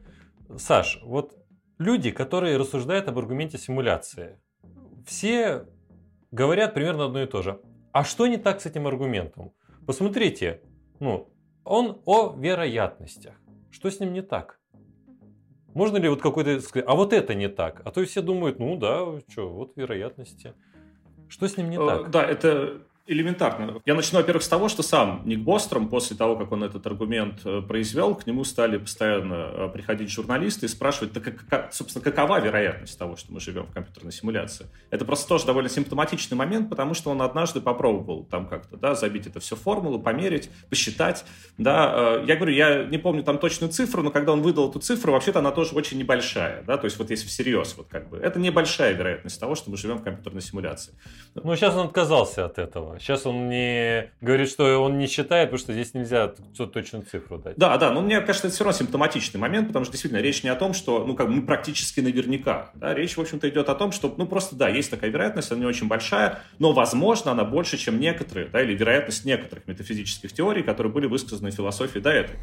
Саш, 0.57 1.01
вот 1.03 1.37
люди, 1.79 2.11
которые 2.11 2.57
рассуждают 2.57 3.09
об 3.09 3.19
аргументе 3.19 3.59
симуляции, 3.59 4.41
все 5.07 5.67
говорят 6.31 6.75
примерно 6.75 7.07
одно 7.07 7.23
и 7.23 7.27
то 7.27 7.43
же. 7.43 7.61
А 7.93 8.05
что 8.05 8.27
не 8.27 8.37
так 8.37 8.61
с 8.61 8.67
этим 8.67 8.87
аргументом? 8.87 9.53
Посмотрите, 9.87 10.63
ну, 11.01 11.33
он 11.65 12.01
о 12.05 12.35
вероятностях. 12.37 13.35
Что 13.71 13.91
с 13.91 14.01
ним 14.01 14.13
не 14.13 14.23
так? 14.23 14.61
Можно 15.75 15.99
ли 15.99 16.09
вот 16.09 16.21
какой-то 16.21 16.61
сказать, 16.61 16.89
а 16.89 16.95
вот 16.95 17.13
это 17.13 17.35
не 17.35 17.49
так? 17.49 17.83
А 17.85 17.91
то 17.91 18.05
все 18.05 18.23
думают, 18.23 18.59
ну 18.59 18.77
да, 18.77 19.07
что, 19.29 19.49
вот 19.49 19.77
вероятности. 19.77 20.55
Что 21.29 21.47
с 21.47 21.57
ним 21.57 21.71
не 21.71 21.77
э, 21.77 21.87
так? 21.87 22.11
Да, 22.11 22.25
это 22.25 22.83
элементарно. 23.07 23.81
Я 23.87 23.95
начну, 23.95 24.19
во-первых, 24.19 24.43
с 24.43 24.49
того, 24.49 24.69
что 24.69 24.83
сам 24.83 25.23
Ник 25.25 25.41
Бостром, 25.41 25.89
после 25.89 26.17
того, 26.17 26.37
как 26.37 26.53
он 26.53 26.63
этот 26.63 26.87
аргумент 26.87 27.41
э, 27.45 27.61
произвел, 27.61 28.15
к 28.15 28.27
нему 28.27 28.45
стали 28.45 28.79
постоянно 28.79 29.51
э, 29.53 29.69
приходить 29.73 30.11
журналисты 30.11 30.67
и 30.67 30.69
спрашивать, 30.69 31.13
так, 31.13 31.25
как, 31.49 31.73
собственно, 31.73 32.05
какова 32.05 32.41
вероятность 32.41 32.99
того, 32.99 33.17
что 33.17 33.33
мы 33.33 33.41
живем 33.41 33.67
в 33.67 33.73
компьютерной 33.73 34.13
симуляции. 34.13 34.67
Это 34.91 35.05
просто 35.05 35.29
тоже 35.29 35.47
довольно 35.47 35.69
симптоматичный 35.69 36.37
момент, 36.37 36.69
потому 36.69 36.95
что 36.95 37.11
он 37.11 37.23
однажды 37.23 37.61
попробовал 37.61 38.25
там 38.25 38.47
как-то, 38.47 38.77
да, 38.77 38.95
забить 38.95 39.27
это 39.27 39.41
все 39.41 39.57
формулу, 39.57 39.99
померить, 39.99 40.51
посчитать, 40.69 41.25
да. 41.59 42.21
Э, 42.21 42.25
я 42.27 42.37
говорю, 42.37 42.53
я 42.53 42.85
не 42.85 42.99
помню 42.99 43.23
там 43.25 43.39
точную 43.39 43.73
цифру, 43.73 44.03
но 44.03 44.11
когда 44.11 44.33
он 44.33 44.43
выдал 44.43 44.71
эту 44.71 44.79
цифру, 44.79 45.13
вообще-то 45.13 45.41
она 45.41 45.51
тоже 45.51 45.75
очень 45.75 45.99
небольшая, 45.99 46.63
да, 46.63 46.77
то 46.77 46.85
есть 46.85 46.99
вот 46.99 47.11
если 47.11 47.27
всерьез, 47.27 47.75
вот 47.77 47.89
как 47.89 48.09
бы, 48.09 48.19
это 48.19 48.39
небольшая 48.39 48.93
вероятность 48.93 49.41
того, 49.41 49.55
что 49.55 49.71
мы 49.71 49.77
живем 49.77 49.99
в 49.99 50.05
компьютерной 50.05 50.43
симуляции. 50.43 50.95
Ну, 51.35 51.57
сейчас 51.57 51.75
он 51.75 51.87
отказался 51.87 52.45
от 52.45 52.59
этого. 52.59 52.90
Сейчас 52.99 53.27
он 53.27 53.49
не 53.49 54.11
говорит, 54.21 54.51
что 54.51 54.79
он 54.79 54.99
не 54.99 55.07
считает, 55.07 55.51
потому 55.51 55.59
что 55.59 55.73
здесь 55.73 55.95
нельзя 55.95 56.29
точную 56.29 57.05
цифру 57.05 57.39
дать. 57.39 57.57
Да, 57.57 57.77
да, 57.77 57.93
но 57.93 58.01
мне 58.01 58.21
кажется, 58.21 58.49
это 58.49 58.55
все 58.55 58.65
равно 58.65 58.79
симптоматичный 58.79 59.41
момент, 59.41 59.69
потому 59.69 59.85
что 59.85 59.93
действительно 59.93 60.21
речь 60.21 60.43
не 60.43 60.51
о 60.51 60.57
том, 60.57 60.75
что, 60.75 61.05
ну, 61.05 61.15
как 61.15 61.29
мы 61.29 61.43
практически 61.43 62.01
наверняка. 62.01 62.71
Да, 62.75 62.95
речь, 62.95 63.17
в 63.17 63.21
общем-то, 63.21 63.49
идет 63.49 63.69
о 63.69 63.75
том, 63.75 63.93
что, 63.93 64.15
ну, 64.17 64.27
просто, 64.27 64.57
да, 64.57 64.69
есть 64.69 64.91
такая 64.91 65.11
вероятность, 65.11 65.51
она 65.53 65.61
не 65.61 65.67
очень 65.67 65.89
большая, 65.89 66.41
но, 66.59 66.73
возможно, 66.73 67.33
она 67.33 67.45
больше, 67.45 67.77
чем 67.77 68.01
некоторые, 68.01 68.49
да, 68.49 68.63
или 68.63 68.75
вероятность 68.75 69.25
некоторых 69.25 69.67
метафизических 69.67 70.33
теорий, 70.33 70.63
которые 70.63 70.93
были 70.93 71.07
высказаны 71.07 71.51
в 71.51 71.55
философии 71.55 71.99
до 71.99 72.11
этой. 72.11 72.37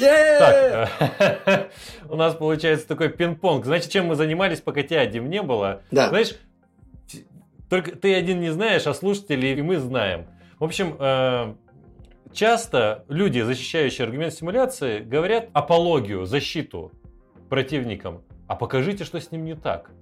Так, 0.00 1.70
у 2.08 2.16
нас 2.16 2.34
получается 2.34 2.88
такой 2.88 3.10
пинг-понг. 3.10 3.64
Значит, 3.64 3.90
чем 3.90 4.06
мы 4.06 4.14
занимались, 4.14 4.60
пока 4.60 4.82
тебя, 4.82 5.04
Дим, 5.06 5.28
не 5.28 5.42
было? 5.42 5.82
Да. 5.90 6.08
Знаешь, 6.08 6.36
только 7.70 7.96
ты 7.96 8.14
один 8.14 8.40
не 8.40 8.50
знаешь, 8.50 8.86
а 8.86 8.92
слушатели 8.92 9.46
и 9.46 9.62
мы 9.62 9.78
знаем. 9.78 10.26
В 10.58 10.64
общем, 10.64 10.96
э, 10.98 11.54
часто 12.32 13.04
люди, 13.08 13.40
защищающие 13.40 14.04
аргумент 14.04 14.34
симуляции, 14.34 15.00
говорят 15.00 15.48
апологию, 15.52 16.26
защиту 16.26 16.90
противникам. 17.48 18.22
А 18.48 18.56
покажите, 18.56 19.04
что 19.04 19.20
с 19.20 19.30
ним 19.30 19.44
не 19.44 19.54
так. 19.54 19.92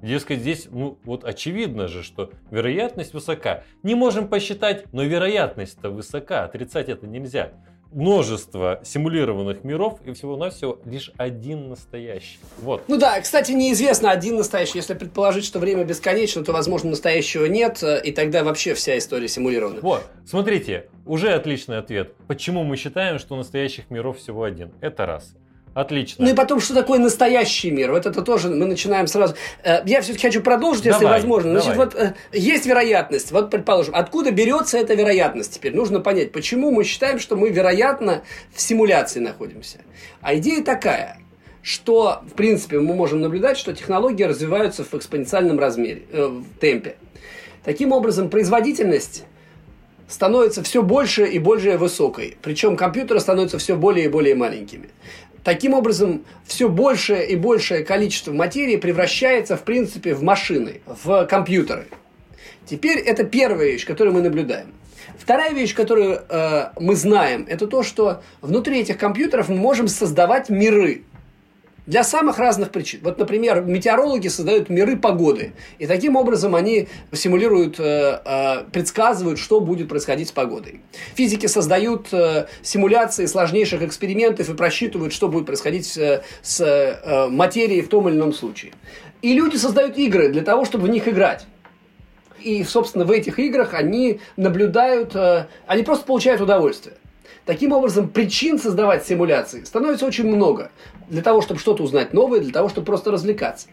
Дескать, 0.00 0.40
здесь, 0.40 0.68
ну, 0.70 0.98
вот 1.04 1.24
очевидно 1.24 1.86
же, 1.86 2.02
что 2.02 2.30
вероятность 2.50 3.12
высока. 3.12 3.64
Не 3.82 3.94
можем 3.94 4.28
посчитать, 4.28 4.90
но 4.92 5.02
вероятность-то 5.02 5.90
высока, 5.90 6.44
отрицать 6.44 6.88
это 6.88 7.06
нельзя 7.06 7.52
множество 7.90 8.80
симулированных 8.84 9.64
миров 9.64 9.98
и 10.04 10.12
всего-навсего 10.12 10.78
лишь 10.84 11.10
один 11.16 11.70
настоящий. 11.70 12.38
Вот. 12.58 12.84
Ну 12.88 12.98
да, 12.98 13.20
кстати, 13.20 13.52
неизвестно 13.52 14.10
один 14.10 14.36
настоящий. 14.36 14.78
Если 14.78 14.94
предположить, 14.94 15.44
что 15.44 15.58
время 15.58 15.84
бесконечно, 15.84 16.44
то, 16.44 16.52
возможно, 16.52 16.90
настоящего 16.90 17.46
нет, 17.46 17.82
и 17.82 18.12
тогда 18.12 18.44
вообще 18.44 18.74
вся 18.74 18.98
история 18.98 19.28
симулирована. 19.28 19.80
Вот, 19.80 20.04
смотрите, 20.26 20.88
уже 21.06 21.32
отличный 21.32 21.78
ответ. 21.78 22.14
Почему 22.26 22.64
мы 22.64 22.76
считаем, 22.76 23.18
что 23.18 23.36
настоящих 23.36 23.90
миров 23.90 24.18
всего 24.18 24.42
один? 24.42 24.72
Это 24.80 25.06
раз. 25.06 25.34
Отлично. 25.78 26.24
Ну 26.24 26.32
и 26.32 26.34
потом, 26.34 26.58
что 26.58 26.74
такое 26.74 26.98
настоящий 26.98 27.70
мир? 27.70 27.92
Вот 27.92 28.04
это 28.04 28.22
тоже 28.22 28.48
мы 28.48 28.66
начинаем 28.66 29.06
сразу. 29.06 29.36
Э, 29.62 29.82
я 29.86 30.00
все-таки 30.00 30.26
хочу 30.26 30.42
продолжить, 30.42 30.84
если 30.84 31.02
давай, 31.02 31.18
возможно. 31.18 31.52
Значит, 31.52 31.70
давай. 31.70 31.86
вот 31.86 31.94
э, 31.94 32.14
есть 32.32 32.66
вероятность. 32.66 33.30
Вот, 33.30 33.48
предположим, 33.48 33.94
откуда 33.94 34.32
берется 34.32 34.76
эта 34.76 34.94
вероятность 34.94 35.54
теперь? 35.54 35.76
Нужно 35.76 36.00
понять, 36.00 36.32
почему 36.32 36.72
мы 36.72 36.82
считаем, 36.82 37.20
что 37.20 37.36
мы, 37.36 37.50
вероятно, 37.50 38.22
в 38.52 38.60
симуляции 38.60 39.20
находимся. 39.20 39.78
А 40.20 40.34
идея 40.34 40.64
такая, 40.64 41.18
что, 41.62 42.22
в 42.28 42.32
принципе, 42.32 42.80
мы 42.80 42.96
можем 42.96 43.20
наблюдать, 43.20 43.56
что 43.56 43.72
технологии 43.72 44.24
развиваются 44.24 44.82
в 44.82 44.92
экспоненциальном 44.94 45.60
размере, 45.60 46.02
э, 46.10 46.26
в 46.26 46.58
темпе. 46.58 46.96
Таким 47.62 47.92
образом, 47.92 48.30
производительность 48.30 49.26
становится 50.08 50.62
все 50.62 50.82
больше 50.82 51.26
и 51.26 51.38
более 51.38 51.76
высокой. 51.76 52.36
Причем 52.42 52.76
компьютеры 52.76 53.20
становятся 53.20 53.58
все 53.58 53.76
более 53.76 54.06
и 54.06 54.08
более 54.08 54.34
маленькими. 54.34 54.88
Таким 55.48 55.72
образом, 55.72 56.26
все 56.44 56.68
большее 56.68 57.26
и 57.26 57.34
большее 57.34 57.82
количество 57.82 58.34
материи 58.34 58.76
превращается, 58.76 59.56
в 59.56 59.62
принципе, 59.62 60.14
в 60.14 60.22
машины, 60.22 60.82
в 60.84 61.24
компьютеры. 61.24 61.86
Теперь 62.66 62.98
это 62.98 63.24
первая 63.24 63.70
вещь, 63.70 63.86
которую 63.86 64.12
мы 64.12 64.20
наблюдаем. 64.20 64.74
Вторая 65.18 65.54
вещь, 65.54 65.74
которую 65.74 66.20
э, 66.28 66.64
мы 66.78 66.94
знаем, 66.94 67.46
это 67.48 67.66
то, 67.66 67.82
что 67.82 68.22
внутри 68.42 68.80
этих 68.80 68.98
компьютеров 68.98 69.48
мы 69.48 69.56
можем 69.56 69.88
создавать 69.88 70.50
миры. 70.50 71.04
Для 71.88 72.04
самых 72.04 72.38
разных 72.38 72.70
причин. 72.70 73.00
Вот, 73.02 73.16
например, 73.18 73.62
метеорологи 73.62 74.28
создают 74.28 74.68
миры 74.68 74.98
погоды. 74.98 75.54
И 75.78 75.86
таким 75.86 76.16
образом 76.16 76.54
они 76.54 76.86
симулируют, 77.12 77.80
э, 77.80 78.20
э, 78.22 78.64
предсказывают, 78.70 79.38
что 79.38 79.58
будет 79.60 79.88
происходить 79.88 80.28
с 80.28 80.32
погодой. 80.32 80.82
Физики 81.14 81.46
создают 81.46 82.12
э, 82.12 82.46
симуляции 82.60 83.24
сложнейших 83.24 83.80
экспериментов 83.80 84.50
и 84.50 84.54
просчитывают, 84.54 85.14
что 85.14 85.28
будет 85.28 85.46
происходить 85.46 85.86
с, 86.42 87.28
материей 87.30 87.80
в 87.80 87.88
том 87.88 88.06
или 88.10 88.16
ином 88.16 88.34
случае. 88.34 88.72
И 89.22 89.32
люди 89.32 89.56
создают 89.56 89.96
игры 89.96 90.28
для 90.28 90.42
того, 90.42 90.66
чтобы 90.66 90.88
в 90.88 90.90
них 90.90 91.08
играть. 91.08 91.46
И, 92.38 92.64
собственно, 92.64 93.06
в 93.06 93.10
этих 93.10 93.38
играх 93.38 93.72
они 93.72 94.20
наблюдают, 94.36 95.16
они 95.66 95.82
просто 95.84 96.04
получают 96.04 96.42
удовольствие. 96.42 96.96
Таким 97.48 97.72
образом, 97.72 98.10
причин 98.10 98.58
создавать 98.58 99.06
симуляции 99.06 99.64
становится 99.64 100.04
очень 100.04 100.26
много. 100.26 100.70
Для 101.08 101.22
того, 101.22 101.40
чтобы 101.40 101.58
что-то 101.58 101.82
узнать 101.82 102.12
новое, 102.12 102.40
для 102.40 102.52
того, 102.52 102.68
чтобы 102.68 102.84
просто 102.84 103.10
развлекаться. 103.10 103.68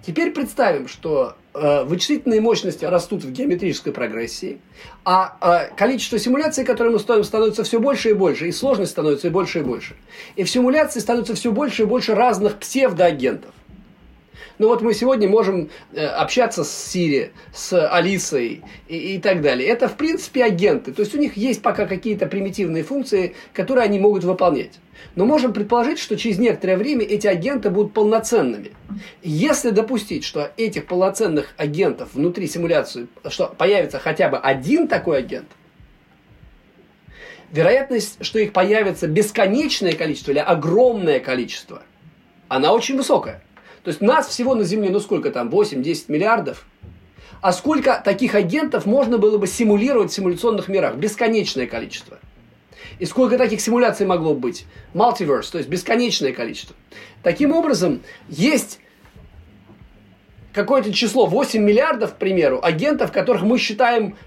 Теперь 0.00 0.30
представим, 0.30 0.88
что 0.88 1.34
э, 1.52 1.84
вычислительные 1.84 2.40
мощности 2.40 2.86
растут 2.86 3.24
в 3.24 3.30
геометрической 3.30 3.92
прогрессии, 3.92 4.62
а 5.04 5.36
э, 5.42 5.76
количество 5.76 6.18
симуляций, 6.18 6.64
которые 6.64 6.94
мы 6.94 6.98
строим, 7.00 7.22
становится 7.22 7.64
все 7.64 7.78
больше 7.78 8.08
и 8.08 8.12
больше, 8.14 8.48
и 8.48 8.50
сложность 8.50 8.92
становится 8.92 9.26
и 9.28 9.30
больше 9.30 9.58
и 9.58 9.62
больше. 9.62 9.94
И 10.36 10.42
в 10.42 10.48
симуляции 10.48 11.00
становится 11.00 11.34
все 11.34 11.52
больше 11.52 11.82
и 11.82 11.84
больше 11.84 12.14
разных 12.14 12.56
псевдоагентов. 12.56 13.52
Ну 14.58 14.68
вот 14.68 14.82
мы 14.82 14.94
сегодня 14.94 15.28
можем 15.28 15.70
э, 15.92 16.04
общаться 16.04 16.64
с 16.64 16.70
Сири, 16.70 17.32
с 17.52 17.88
Алисой 17.88 18.62
и, 18.88 19.14
и 19.14 19.18
так 19.18 19.40
далее. 19.40 19.68
Это, 19.68 19.88
в 19.88 19.96
принципе, 19.96 20.44
агенты. 20.44 20.92
То 20.92 21.02
есть 21.02 21.14
у 21.14 21.18
них 21.18 21.36
есть 21.36 21.62
пока 21.62 21.86
какие-то 21.86 22.26
примитивные 22.26 22.82
функции, 22.82 23.34
которые 23.52 23.84
они 23.84 23.98
могут 23.98 24.24
выполнять. 24.24 24.78
Но 25.14 25.24
можем 25.24 25.52
предположить, 25.52 25.98
что 25.98 26.16
через 26.16 26.38
некоторое 26.38 26.76
время 26.76 27.04
эти 27.04 27.26
агенты 27.26 27.70
будут 27.70 27.92
полноценными. 27.92 28.72
Если 29.22 29.70
допустить, 29.70 30.24
что 30.24 30.50
этих 30.56 30.86
полноценных 30.86 31.54
агентов 31.56 32.10
внутри 32.14 32.46
симуляции, 32.46 33.06
что 33.28 33.46
появится 33.46 33.98
хотя 33.98 34.28
бы 34.28 34.38
один 34.38 34.88
такой 34.88 35.18
агент, 35.18 35.46
вероятность, 37.50 38.18
что 38.24 38.38
их 38.38 38.52
появится 38.52 39.06
бесконечное 39.06 39.92
количество 39.92 40.32
или 40.32 40.38
огромное 40.38 41.20
количество, 41.20 41.82
она 42.48 42.72
очень 42.72 42.96
высокая. 42.96 43.42
То 43.88 43.90
есть 43.90 44.02
нас 44.02 44.28
всего 44.28 44.54
на 44.54 44.64
Земле, 44.64 44.90
ну 44.90 45.00
сколько 45.00 45.30
там, 45.30 45.48
8-10 45.48 46.04
миллиардов. 46.08 46.66
А 47.40 47.54
сколько 47.54 48.02
таких 48.04 48.34
агентов 48.34 48.84
можно 48.84 49.16
было 49.16 49.38
бы 49.38 49.46
симулировать 49.46 50.10
в 50.10 50.14
симуляционных 50.14 50.68
мирах? 50.68 50.96
Бесконечное 50.96 51.66
количество. 51.66 52.18
И 52.98 53.06
сколько 53.06 53.38
таких 53.38 53.62
симуляций 53.62 54.04
могло 54.04 54.34
быть? 54.34 54.66
Multiverse, 54.92 55.50
то 55.50 55.56
есть 55.56 55.70
бесконечное 55.70 56.34
количество. 56.34 56.76
Таким 57.22 57.50
образом, 57.50 58.02
есть 58.28 58.78
какое-то 60.52 60.92
число, 60.92 61.24
8 61.24 61.62
миллиардов, 61.62 62.12
к 62.12 62.16
примеру, 62.18 62.60
агентов, 62.62 63.10
которых 63.10 63.40
мы 63.40 63.56
считаем 63.56 64.18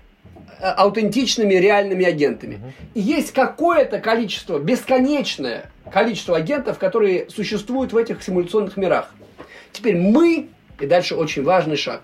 э, 0.59 0.63
аутентичными 0.63 1.53
реальными 1.53 2.03
агентами. 2.03 2.73
И 2.95 2.99
есть 2.99 3.31
какое-то 3.31 3.99
количество, 3.99 4.57
бесконечное 4.57 5.69
количество 5.93 6.35
агентов, 6.35 6.79
которые 6.79 7.29
существуют 7.29 7.93
в 7.93 7.97
этих 7.97 8.23
симуляционных 8.23 8.75
мирах. 8.75 9.13
Теперь 9.71 9.97
мы, 9.97 10.49
и 10.79 10.85
дальше 10.85 11.15
очень 11.15 11.43
важный 11.43 11.77
шаг, 11.77 12.03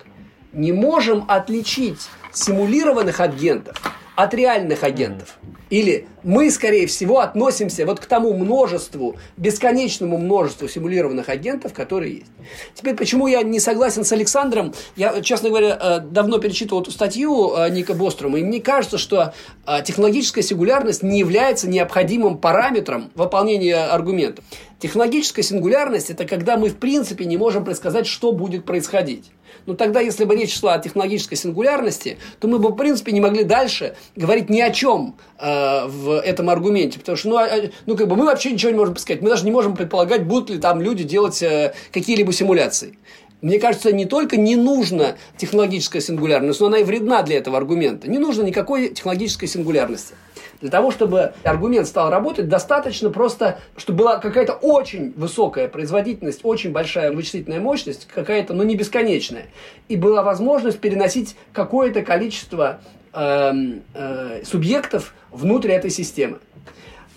не 0.54 0.72
можем 0.72 1.26
отличить 1.28 2.08
симулированных 2.32 3.20
агентов 3.20 3.82
от 4.18 4.34
реальных 4.34 4.84
агентов. 4.84 5.38
Или 5.70 6.08
мы, 6.24 6.50
скорее 6.50 6.88
всего, 6.88 7.20
относимся 7.20 7.86
вот 7.86 8.00
к 8.00 8.06
тому 8.08 8.34
множеству, 8.34 9.18
бесконечному 9.38 10.18
множеству 10.18 10.68
симулированных 10.68 11.30
агентов, 11.30 11.74
которые 11.74 12.16
есть. 12.16 12.32
Теперь, 12.74 12.96
почему 12.96 13.28
я 13.28 13.44
не 13.44 13.60
согласен 13.60 14.04
с 14.04 14.12
Александром? 14.12 14.74
Я, 14.96 15.22
честно 15.22 15.50
говоря, 15.50 15.78
э, 15.80 16.00
давно 16.00 16.40
перечитывал 16.40 16.82
эту 16.82 16.90
статью 16.90 17.54
э, 17.56 17.70
Ника 17.70 17.94
Бострома, 17.94 18.40
и 18.40 18.44
мне 18.44 18.60
кажется, 18.60 18.98
что 18.98 19.34
э, 19.68 19.84
технологическая 19.86 20.42
сингулярность 20.42 21.04
не 21.04 21.20
является 21.20 21.70
необходимым 21.70 22.40
параметром 22.40 23.12
выполнения 23.14 23.76
аргументов. 23.76 24.44
Технологическая 24.80 25.44
сингулярность– 25.44 26.10
это 26.12 26.26
когда 26.26 26.58
мы, 26.58 26.70
в 26.70 26.78
принципе, 26.78 27.26
не 27.26 27.38
можем 27.38 27.66
предсказать, 27.66 28.08
что 28.08 28.32
будет 28.32 28.66
происходить. 28.66 29.32
Но 29.66 29.76
тогда, 29.76 30.00
если 30.00 30.26
бы 30.26 30.36
речь 30.36 30.58
шла 30.58 30.76
о 30.76 30.80
технологической 30.80 31.38
сингулярности, 31.38 32.18
то 32.40 32.48
мы 32.48 32.60
бы, 32.60 32.70
в 32.70 32.76
принципе, 32.76 33.12
не 33.12 33.22
могли 33.22 33.44
дальше 33.44 33.96
говорить 34.16 34.50
ни 34.50 34.62
о 34.62 34.72
чем 34.72 35.16
э, 35.40 35.86
в 35.88 36.20
этом 36.20 36.50
аргументе. 36.50 37.00
Потому 37.00 37.18
что, 37.18 37.30
ну, 37.30 37.38
а, 37.38 37.50
ну, 37.86 37.96
как 37.98 38.08
бы 38.08 38.16
мы 38.16 38.26
вообще 38.26 38.52
ничего 38.52 38.72
не 38.72 38.78
можем 38.78 38.96
сказать. 38.98 39.22
Мы 39.22 39.30
даже 39.30 39.46
не 39.46 39.52
можем 39.52 39.76
предполагать, 39.76 40.26
будут 40.26 40.50
ли 40.50 40.58
там 40.58 40.82
люди 40.82 41.04
делать 41.04 41.42
э, 41.42 41.74
какие-либо 41.92 42.32
симуляции. 42.32 42.98
Мне 43.42 43.60
кажется, 43.60 43.92
не 43.92 44.06
только 44.06 44.36
не 44.36 44.56
нужна 44.56 45.16
технологическая 45.38 46.02
сингулярность, 46.02 46.60
но 46.60 46.68
она 46.68 46.80
и 46.80 46.84
вредна 46.84 47.22
для 47.22 47.38
этого 47.38 47.58
аргумента. 47.58 48.10
Не 48.10 48.18
нужно 48.18 48.42
никакой 48.42 48.90
технологической 48.90 49.48
сингулярности. 49.48 50.16
Для 50.62 50.72
того, 50.72 50.92
чтобы 50.92 51.34
аргумент 51.44 51.88
стал 51.88 52.10
работать, 52.10 52.50
достаточно 52.50 53.10
просто, 53.10 53.60
чтобы 53.76 54.00
была 54.00 54.18
какая-то 54.18 54.54
очень 54.54 55.14
высокая 55.16 55.68
производительность, 55.68 56.40
очень 56.44 56.72
большая 56.72 57.12
вычислительная 57.12 57.60
мощность, 57.60 58.08
какая-то, 58.08 58.54
но 58.54 58.64
не 58.64 58.76
бесконечная. 58.76 59.48
И 59.88 59.96
была 59.96 60.24
возможность 60.24 60.80
переносить 60.80 61.36
какое-то 61.54 62.02
количество 62.02 62.80
э, 63.14 63.54
э, 63.94 64.44
субъектов 64.46 65.14
внутрь 65.32 65.72
этой 65.72 65.92
системы. 65.92 66.40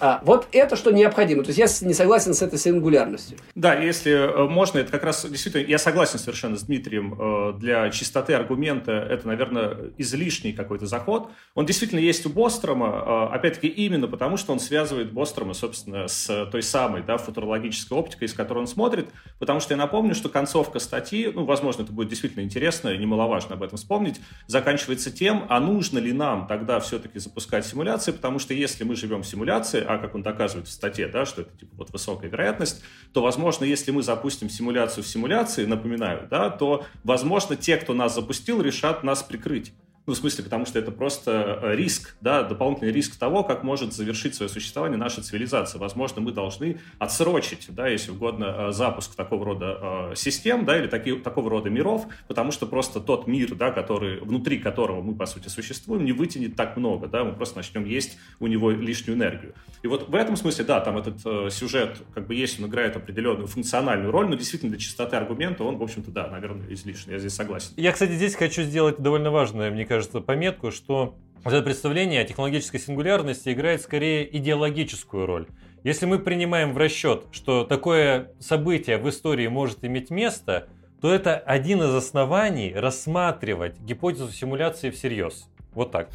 А, 0.01 0.21
вот 0.25 0.49
это 0.53 0.77
что 0.77 0.91
необходимо. 0.91 1.43
То 1.43 1.51
есть 1.51 1.59
я 1.59 1.87
не 1.87 1.95
согласен 1.95 2.33
с 2.33 2.41
этой 2.41 2.59
сингулярностью. 2.59 3.37
Да, 3.55 3.75
если 3.75 4.13
э, 4.13 4.49
можно, 4.49 4.79
это 4.79 4.91
как 4.91 5.05
раз 5.05 5.27
действительно, 5.27 5.63
я 5.63 5.79
согласен 5.79 6.19
совершенно 6.19 6.57
с 6.57 6.63
Дмитрием, 6.63 7.15
э, 7.19 7.53
для 7.59 7.91
чистоты 7.91 8.33
аргумента 8.33 8.93
это, 8.93 9.29
наверное, 9.29 9.77
излишний 9.99 10.55
какой-то 10.55 10.87
заход. 10.87 11.29
Он 11.55 11.67
действительно 11.67 11.99
есть 11.99 12.25
у 12.25 12.31
Бострома, 12.31 13.29
э, 13.31 13.35
опять-таки 13.35 13.69
именно 13.69 14.09
потому, 14.09 14.39
что 14.39 14.53
он 14.53 14.61
связывает 14.61 15.13
Бострома, 15.13 15.53
собственно, 15.53 16.09
с 16.09 16.47
той 16.51 16.63
самой 16.63 17.03
да, 17.03 17.19
футурологической 17.19 17.97
оптикой, 17.97 18.27
из 18.27 18.33
которой 18.33 18.61
он 18.61 18.67
смотрит, 18.67 19.09
потому 19.39 19.61
что 19.61 19.75
я 19.75 19.79
напомню, 19.79 20.15
что 20.15 20.31
концовка 20.31 20.79
статьи, 20.79 21.31
ну, 21.33 21.45
возможно, 21.45 21.83
это 21.83 21.93
будет 21.93 22.09
действительно 22.09 22.43
интересно, 22.43 22.89
и 22.89 22.97
немаловажно 22.97 23.55
об 23.55 23.63
этом 23.63 23.77
вспомнить, 23.77 24.21
заканчивается 24.47 25.11
тем, 25.11 25.45
а 25.51 25.61
нужно 25.61 25.99
ли 25.99 26.13
нам 26.13 26.47
тогда 26.47 26.81
все-таки 26.81 27.19
запускать 27.19 27.67
симуляции, 27.67 28.13
потому 28.13 28.39
что 28.39 28.55
если 28.55 28.85
мы 28.85 28.97
живем 28.97 29.23
в 29.23 29.27
симуляции, 29.27 29.85
а 29.95 29.99
как 29.99 30.15
он 30.15 30.23
доказывает 30.23 30.69
в 30.69 30.73
статье, 30.73 31.09
да, 31.09 31.25
что 31.25 31.43
это 31.43 31.57
типа 31.59 31.73
вот 31.77 31.91
высокая 31.91 32.31
вероятность, 32.31 32.83
то, 33.13 33.23
возможно, 33.23 33.65
если 33.65 33.91
мы 33.91 34.03
запустим 34.03 34.49
симуляцию 34.49 35.05
в 35.05 35.07
симуляции, 35.07 35.65
напоминаю, 35.65 36.27
да, 36.31 36.51
то, 36.51 36.85
возможно, 37.05 37.57
те, 37.57 37.77
кто 37.77 37.95
нас 37.95 38.15
запустил, 38.15 38.61
решат 38.63 39.03
нас 39.03 39.23
прикрыть. 39.23 39.73
Ну, 40.07 40.15
в 40.15 40.17
смысле, 40.17 40.45
потому 40.45 40.65
что 40.65 40.79
это 40.79 40.91
просто 40.91 41.61
э, 41.63 41.77
риск, 41.77 42.17
да, 42.21 42.43
дополнительный 42.43 42.91
риск 42.91 43.17
того, 43.17 43.45
как 43.45 43.63
может 43.63 43.93
завершить 43.93 44.35
свое 44.35 44.49
существование 44.49 44.99
наша 44.99 45.23
цивилизация. 45.23 45.79
Возможно, 45.79 46.23
мы 46.23 46.33
должны 46.33 46.81
отсрочить, 46.99 47.67
да, 47.69 47.87
если 47.87 48.11
угодно, 48.11 48.45
э, 48.45 48.73
запуск 48.73 49.15
такого 49.15 49.45
рода 49.45 50.11
э, 50.11 50.15
систем, 50.17 50.65
да, 50.65 50.79
или 50.79 50.87
таки, 50.87 51.13
такого 51.17 51.51
рода 51.51 51.69
миров, 51.69 52.07
потому 52.29 52.51
что 52.51 52.67
просто 52.67 53.01
тот 53.01 53.27
мир, 53.27 53.55
да, 53.55 53.71
который, 53.71 54.21
внутри 54.21 54.59
которого 54.59 55.03
мы, 55.03 55.15
по 55.15 55.27
сути, 55.27 55.49
существуем, 55.49 56.05
не 56.05 56.13
вытянет 56.13 56.57
так 56.57 56.79
много, 56.79 57.07
да, 57.07 57.25
мы 57.25 57.35
просто 57.35 57.59
начнем 57.59 57.85
есть 57.85 58.19
у 58.39 58.47
него 58.47 58.71
лишнюю 58.71 59.19
энергию. 59.19 59.55
И 59.83 59.87
вот 59.87 60.09
в 60.09 60.15
этом 60.15 60.37
смысле, 60.37 60.65
да, 60.65 60.81
там 60.81 60.97
этот 60.97 61.19
э, 61.27 61.51
сюжет, 61.51 61.99
как 62.15 62.27
бы 62.27 62.35
есть, 62.35 62.59
он 62.59 62.69
играет 62.69 62.97
определенную 62.97 63.49
функциональную 63.49 64.11
роль, 64.11 64.29
но 64.29 64.35
действительно 64.35 64.71
для 64.71 64.81
чистоты 64.81 65.17
аргумента 65.17 65.63
он, 65.63 65.77
в 65.77 65.83
общем-то, 65.83 66.11
да, 66.11 66.27
наверное, 66.27 66.73
излишний, 66.73 67.13
я 67.13 67.19
здесь 67.19 67.35
согласен. 67.35 67.73
Я, 67.77 67.93
кстати, 67.93 68.13
здесь 68.13 68.35
хочу 68.35 68.63
сделать 68.63 68.99
довольно 68.99 69.31
важное, 69.31 69.71
мне 69.71 69.85
кажется, 69.91 70.21
пометку, 70.21 70.71
что 70.71 71.17
это 71.45 71.63
представление 71.63 72.23
о 72.23 72.25
технологической 72.25 72.79
сингулярности 72.79 73.49
играет 73.49 73.83
скорее 73.83 74.37
идеологическую 74.37 75.27
роль. 75.27 75.49
Если 75.83 76.07
мы 76.07 76.21
принимаем 76.21 76.75
в 76.75 76.79
расчет, 76.79 77.25
что 77.33 77.65
такое 77.65 78.31
событие 78.39 78.99
в 78.99 79.09
истории 79.09 79.49
может 79.49 79.85
иметь 79.85 80.11
место, 80.11 80.69
то 81.01 81.13
это 81.13 81.37
один 81.39 81.83
из 81.83 81.93
оснований 81.93 82.73
рассматривать 82.73 83.81
гипотезу 83.81 84.31
симуляции 84.31 84.91
всерьез. 84.91 85.49
Вот 85.75 85.91
так. 85.91 86.09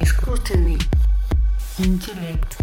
Искусственный 0.00 0.78
интеллект. 1.80 2.56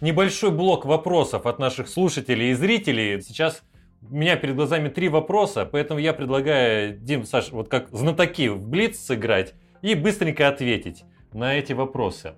Небольшой 0.00 0.50
блок 0.50 0.84
вопросов 0.84 1.46
от 1.46 1.60
наших 1.60 1.88
слушателей 1.88 2.50
и 2.50 2.54
зрителей. 2.54 3.22
Сейчас 3.22 3.62
у 4.10 4.16
меня 4.16 4.34
перед 4.34 4.56
глазами 4.56 4.88
три 4.88 5.08
вопроса, 5.08 5.64
поэтому 5.64 6.00
я 6.00 6.12
предлагаю, 6.12 6.98
Дим, 6.98 7.24
Саш, 7.24 7.52
вот 7.52 7.68
как 7.68 7.88
знатоки 7.90 8.48
в 8.48 8.66
Блиц 8.68 8.98
сыграть 8.98 9.54
и 9.86 9.94
быстренько 9.94 10.48
ответить 10.48 11.04
на 11.32 11.54
эти 11.54 11.72
вопросы. 11.72 12.34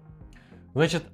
Значит, 0.74 1.04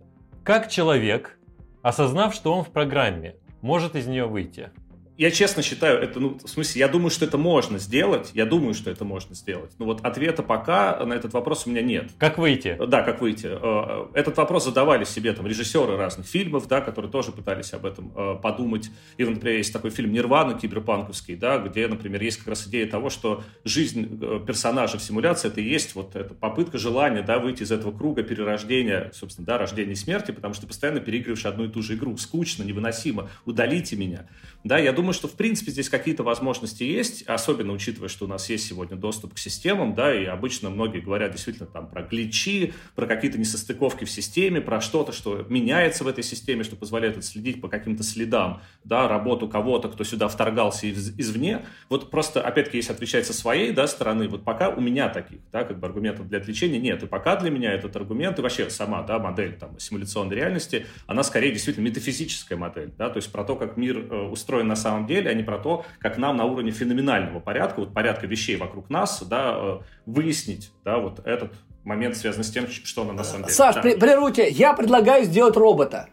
как 0.42 0.68
человек, 0.68 1.38
осознав, 1.80 2.34
что 2.34 2.52
он 2.52 2.64
в 2.64 2.70
программе, 2.70 3.36
может 3.62 3.94
из 3.94 4.08
нее 4.08 4.26
выйти? 4.26 4.70
Я 5.16 5.30
честно 5.30 5.62
считаю, 5.62 6.00
это, 6.00 6.18
ну, 6.18 6.38
в 6.42 6.48
смысле, 6.48 6.80
я 6.80 6.88
думаю, 6.88 7.10
что 7.10 7.24
это 7.24 7.38
можно 7.38 7.78
сделать. 7.78 8.30
Я 8.34 8.46
думаю, 8.46 8.74
что 8.74 8.90
это 8.90 9.04
можно 9.04 9.34
сделать. 9.34 9.70
Но 9.78 9.86
вот 9.86 10.04
ответа 10.04 10.42
пока 10.42 11.04
на 11.04 11.12
этот 11.12 11.32
вопрос 11.32 11.66
у 11.66 11.70
меня 11.70 11.82
нет. 11.82 12.10
Как 12.18 12.36
выйти? 12.38 12.76
Да, 12.88 13.02
как 13.02 13.20
выйти. 13.20 13.46
Э, 13.50 14.06
этот 14.14 14.36
вопрос 14.36 14.64
задавали 14.64 15.04
себе 15.04 15.32
там 15.32 15.46
режиссеры 15.46 15.96
разных 15.96 16.26
фильмов, 16.26 16.66
да, 16.66 16.80
которые 16.80 17.10
тоже 17.12 17.30
пытались 17.30 17.72
об 17.72 17.86
этом 17.86 18.12
э, 18.14 18.36
подумать. 18.42 18.90
И, 19.16 19.24
например, 19.24 19.56
есть 19.56 19.72
такой 19.72 19.90
фильм 19.90 20.12
«Нирвана» 20.12 20.58
киберпанковский, 20.58 21.36
да, 21.36 21.58
где, 21.58 21.86
например, 21.86 22.20
есть 22.20 22.38
как 22.38 22.48
раз 22.48 22.66
идея 22.66 22.88
того, 22.88 23.08
что 23.08 23.44
жизнь 23.64 24.18
э, 24.20 24.40
персонажа 24.44 24.98
в 24.98 25.02
симуляции 25.02 25.48
это 25.48 25.60
и 25.60 25.64
есть 25.64 25.94
вот 25.94 26.16
эта 26.16 26.34
попытка, 26.34 26.78
желание, 26.78 27.22
да, 27.22 27.38
выйти 27.38 27.62
из 27.62 27.70
этого 27.70 27.96
круга 27.96 28.24
перерождения, 28.24 29.12
собственно, 29.14 29.46
да, 29.46 29.58
рождения 29.58 29.92
и 29.92 29.96
смерти, 29.96 30.32
потому 30.32 30.54
что 30.54 30.62
ты 30.62 30.68
постоянно 30.68 30.98
переигрываешь 30.98 31.46
одну 31.46 31.66
и 31.66 31.68
ту 31.68 31.82
же 31.82 31.94
игру. 31.94 32.16
Скучно, 32.16 32.64
невыносимо. 32.64 33.28
Удалите 33.44 33.94
меня. 33.94 34.26
Да, 34.64 34.78
я 34.78 34.94
думаю, 34.94 35.12
что, 35.12 35.28
в 35.28 35.32
принципе, 35.32 35.70
здесь 35.70 35.90
какие-то 35.90 36.22
возможности 36.22 36.84
есть, 36.84 37.22
особенно 37.26 37.74
учитывая, 37.74 38.08
что 38.08 38.24
у 38.24 38.28
нас 38.28 38.48
есть 38.48 38.66
сегодня 38.66 38.96
доступ 38.96 39.34
к 39.34 39.38
системам, 39.38 39.94
да, 39.94 40.14
и 40.18 40.24
обычно 40.24 40.70
многие 40.70 41.00
говорят 41.00 41.32
действительно 41.32 41.66
там 41.66 41.86
про 41.86 42.00
гличи, 42.00 42.72
про 42.94 43.06
какие-то 43.06 43.38
несостыковки 43.38 44.06
в 44.06 44.10
системе, 44.10 44.62
про 44.62 44.80
что-то, 44.80 45.12
что 45.12 45.44
меняется 45.50 46.02
в 46.02 46.08
этой 46.08 46.24
системе, 46.24 46.64
что 46.64 46.76
позволяет 46.76 47.18
отследить 47.18 47.60
по 47.60 47.68
каким-то 47.68 48.02
следам, 48.02 48.62
да, 48.84 49.06
работу 49.06 49.48
кого-то, 49.50 49.90
кто 49.90 50.02
сюда 50.02 50.28
вторгался 50.28 50.86
из- 50.86 51.12
извне. 51.18 51.66
Вот 51.90 52.10
просто, 52.10 52.40
опять-таки, 52.40 52.78
если 52.78 52.94
отвечать 52.94 53.26
со 53.26 53.34
своей, 53.34 53.70
да, 53.70 53.86
стороны, 53.86 54.28
вот 54.28 54.44
пока 54.44 54.70
у 54.70 54.80
меня 54.80 55.10
таких, 55.10 55.40
да, 55.52 55.64
как 55.64 55.78
бы 55.78 55.86
аргументов 55.86 56.26
для 56.26 56.38
отвлечения 56.38 56.78
нет, 56.78 57.02
и 57.02 57.06
пока 57.06 57.36
для 57.36 57.50
меня 57.50 57.70
этот 57.74 57.94
аргумент, 57.96 58.38
и 58.38 58.42
вообще 58.42 58.70
сама, 58.70 59.02
да, 59.02 59.18
модель 59.18 59.58
там 59.58 59.78
симуляционной 59.78 60.36
реальности, 60.36 60.86
она 61.06 61.22
скорее 61.22 61.52
действительно 61.52 61.84
метафизическая 61.84 62.56
модель, 62.56 62.94
да, 62.96 63.10
то 63.10 63.18
есть 63.18 63.30
про 63.30 63.44
то, 63.44 63.56
как 63.56 63.76
мир 63.76 63.98
э, 63.98 64.22
устроен 64.22 64.53
на 64.62 64.76
самом 64.76 65.06
деле, 65.06 65.30
а 65.30 65.34
не 65.34 65.42
про 65.42 65.58
то, 65.58 65.84
как 65.98 66.18
нам 66.18 66.36
на 66.36 66.44
уровне 66.44 66.70
феноменального 66.70 67.40
порядка, 67.40 67.80
вот 67.80 67.92
порядка 67.92 68.26
вещей 68.26 68.56
вокруг 68.56 68.88
нас, 68.90 69.22
да, 69.22 69.54
э, 69.56 69.78
выяснить, 70.06 70.70
да, 70.84 70.98
вот 70.98 71.20
этот 71.26 71.52
момент 71.82 72.16
связан 72.16 72.44
с 72.44 72.50
тем, 72.50 72.68
что 72.68 73.02
она 73.02 73.12
на 73.12 73.24
самом 73.24 73.42
деле. 73.42 73.54
Саш, 73.54 73.74
Да. 73.76 73.82
при-. 73.82 74.50
Я 74.52 74.72
предлагаю 74.74 75.24
сделать 75.24 75.56
робота. 75.56 76.08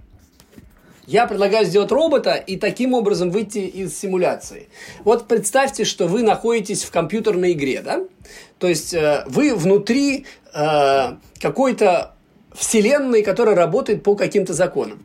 Я 1.08 1.28
предлагаю 1.28 1.66
сделать 1.66 1.92
робота 1.92 2.36
и 2.36 2.58
таким 2.58 2.94
образом 2.94 3.32
выйти 3.32 3.58
из 3.60 3.98
симуляции. 3.98 4.70
Вот 5.04 5.28
представьте, 5.28 5.84
что 5.84 6.08
вы 6.08 6.24
находитесь 6.24 6.84
в 6.84 6.92
компьютерной 6.92 7.54
игре, 7.54 7.82
да? 7.82 8.06
То 8.60 8.68
есть 8.68 8.94
э, 8.94 9.24
вы 9.28 9.56
внутри 9.56 10.26
э, 10.54 11.16
какой-то 11.42 12.14
вселенной, 12.54 13.24
которая 13.24 13.56
работает 13.56 14.04
по 14.04 14.16
каким-то 14.16 14.54
законам. 14.54 15.04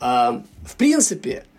А, 0.00 0.42
В 0.66 0.76
принципе, 0.76 1.30
э, 1.30 1.53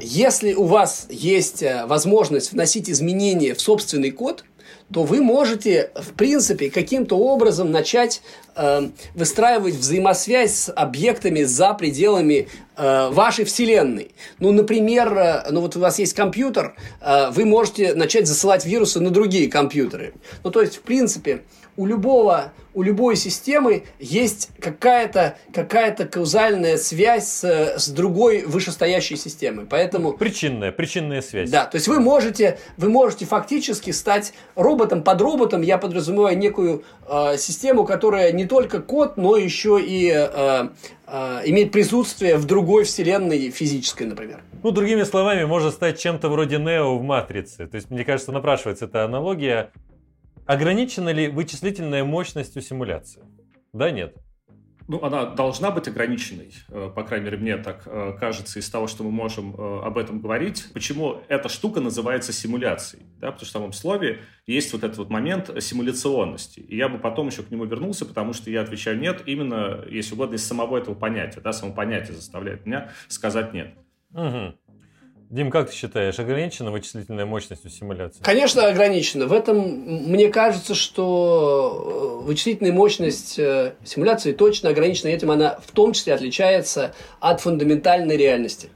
если 0.00 0.54
у 0.54 0.64
вас 0.64 1.06
есть 1.08 1.62
э, 1.62 1.86
возможность 1.86 2.52
вносить 2.52 2.90
изменения 2.90 3.54
в 3.54 3.60
собственный 3.60 4.10
код, 4.10 4.44
то 4.92 5.02
вы 5.02 5.20
можете, 5.20 5.90
в 5.94 6.14
принципе, 6.14 6.70
каким-то 6.70 7.16
образом 7.18 7.70
начать 7.70 8.22
э, 8.56 8.88
выстраивать 9.14 9.74
взаимосвязь 9.74 10.54
с 10.54 10.72
объектами 10.72 11.42
за 11.42 11.74
пределами 11.74 12.48
э, 12.76 13.08
вашей 13.10 13.44
вселенной. 13.44 14.12
Ну, 14.38 14.50
например, 14.52 15.16
э, 15.16 15.50
ну 15.50 15.60
вот 15.60 15.76
у 15.76 15.80
вас 15.80 15.98
есть 15.98 16.14
компьютер, 16.14 16.74
э, 17.00 17.30
вы 17.30 17.44
можете 17.44 17.94
начать 17.94 18.26
засылать 18.26 18.64
вирусы 18.64 19.00
на 19.00 19.10
другие 19.10 19.48
компьютеры. 19.48 20.14
Ну, 20.42 20.50
то 20.50 20.62
есть, 20.62 20.76
в 20.76 20.80
принципе, 20.80 21.42
у 21.78 21.86
любого, 21.86 22.52
у 22.74 22.82
любой 22.82 23.14
системы 23.14 23.84
есть 24.00 24.50
какая-то 24.60 25.36
какая 25.54 25.94
каузальная 25.94 26.76
связь 26.76 27.28
с, 27.28 27.44
с 27.78 27.88
другой 27.88 28.42
вышестоящей 28.44 29.16
системой. 29.16 29.64
Поэтому 29.64 30.12
Причинная, 30.12 30.72
причинная 30.72 31.22
связь. 31.22 31.48
да, 31.50 31.66
то 31.66 31.76
есть 31.76 31.86
вы 31.86 32.00
можете, 32.00 32.58
вы 32.76 32.88
можете 32.88 33.26
фактически 33.26 33.92
стать 33.92 34.32
роботом 34.56 35.04
под 35.04 35.20
роботом. 35.20 35.62
Я 35.62 35.78
подразумеваю 35.78 36.36
некую 36.36 36.82
э, 37.06 37.36
систему, 37.38 37.84
которая 37.84 38.32
не 38.32 38.44
только 38.44 38.82
код, 38.82 39.16
но 39.16 39.36
еще 39.36 39.80
и 39.80 40.10
э, 40.12 40.68
э, 41.06 41.40
имеет 41.44 41.70
присутствие 41.70 42.38
в 42.38 42.44
другой 42.44 42.82
вселенной 42.84 43.50
физической, 43.50 44.02
например. 44.02 44.40
Ну, 44.64 44.72
другими 44.72 45.04
словами, 45.04 45.44
можно 45.44 45.70
стать 45.70 46.00
чем-то 46.00 46.28
вроде 46.28 46.58
Нео 46.58 46.98
в 46.98 47.04
Матрице. 47.04 47.68
То 47.68 47.76
есть, 47.76 47.88
мне 47.90 48.04
кажется, 48.04 48.32
напрашивается 48.32 48.86
эта 48.86 49.04
аналогия. 49.04 49.70
Ограничена 50.48 51.10
ли 51.10 51.28
вычислительная 51.28 52.04
мощность 52.04 52.56
у 52.56 52.62
симуляции? 52.62 53.22
Да, 53.74 53.90
нет? 53.90 54.16
Ну, 54.86 55.04
она 55.04 55.26
должна 55.26 55.70
быть 55.70 55.88
ограниченной, 55.88 56.54
э, 56.70 56.90
по 56.96 57.02
крайней 57.02 57.26
мере, 57.26 57.36
мне 57.36 57.58
так 57.58 57.82
э, 57.84 58.16
кажется, 58.18 58.58
из 58.58 58.70
того, 58.70 58.86
что 58.86 59.04
мы 59.04 59.10
можем 59.10 59.54
э, 59.54 59.80
об 59.84 59.98
этом 59.98 60.20
говорить. 60.20 60.64
Почему 60.72 61.20
эта 61.28 61.50
штука 61.50 61.80
называется 61.80 62.32
симуляцией? 62.32 63.04
Да, 63.18 63.30
потому 63.30 63.44
что 63.44 63.44
в 63.44 63.50
самом 63.50 63.72
слове 63.74 64.22
есть 64.46 64.72
вот 64.72 64.84
этот 64.84 64.96
вот 64.96 65.10
момент 65.10 65.50
симуляционности. 65.62 66.60
И 66.60 66.78
я 66.78 66.88
бы 66.88 66.96
потом 66.96 67.26
еще 67.26 67.42
к 67.42 67.50
нему 67.50 67.66
вернулся, 67.66 68.06
потому 68.06 68.32
что 68.32 68.50
я 68.50 68.62
отвечаю 68.62 68.98
«нет», 68.98 69.24
именно, 69.26 69.84
если 69.90 70.14
угодно, 70.14 70.36
из 70.36 70.46
самого 70.46 70.78
этого 70.78 70.94
понятия. 70.94 71.42
Да, 71.42 71.52
само 71.52 71.74
понятие 71.74 72.16
заставляет 72.16 72.64
меня 72.64 72.90
сказать 73.08 73.52
«нет». 73.52 73.74
Угу. 74.14 74.54
Дим, 75.30 75.50
как 75.50 75.68
ты 75.68 75.76
считаешь, 75.76 76.18
ограничена 76.18 76.70
вычислительная 76.70 77.26
мощность 77.26 77.64
у 77.66 77.68
симуляции? 77.68 78.22
Конечно, 78.22 78.66
ограничено. 78.66 79.26
В 79.26 79.34
этом 79.34 79.58
мне 79.58 80.28
кажется, 80.28 80.74
что 80.74 82.20
э, 82.22 82.24
вычислительная 82.24 82.72
мощность 82.72 83.38
э, 83.38 83.74
симуляции 83.84 84.32
точно 84.32 84.70
ограничена 84.70 85.08
этим. 85.08 85.30
Она 85.30 85.58
в 85.62 85.70
том 85.72 85.92
числе 85.92 86.14
отличается 86.14 86.94
от 87.20 87.42
фундаментальной 87.42 88.16
реальности. 88.16 88.70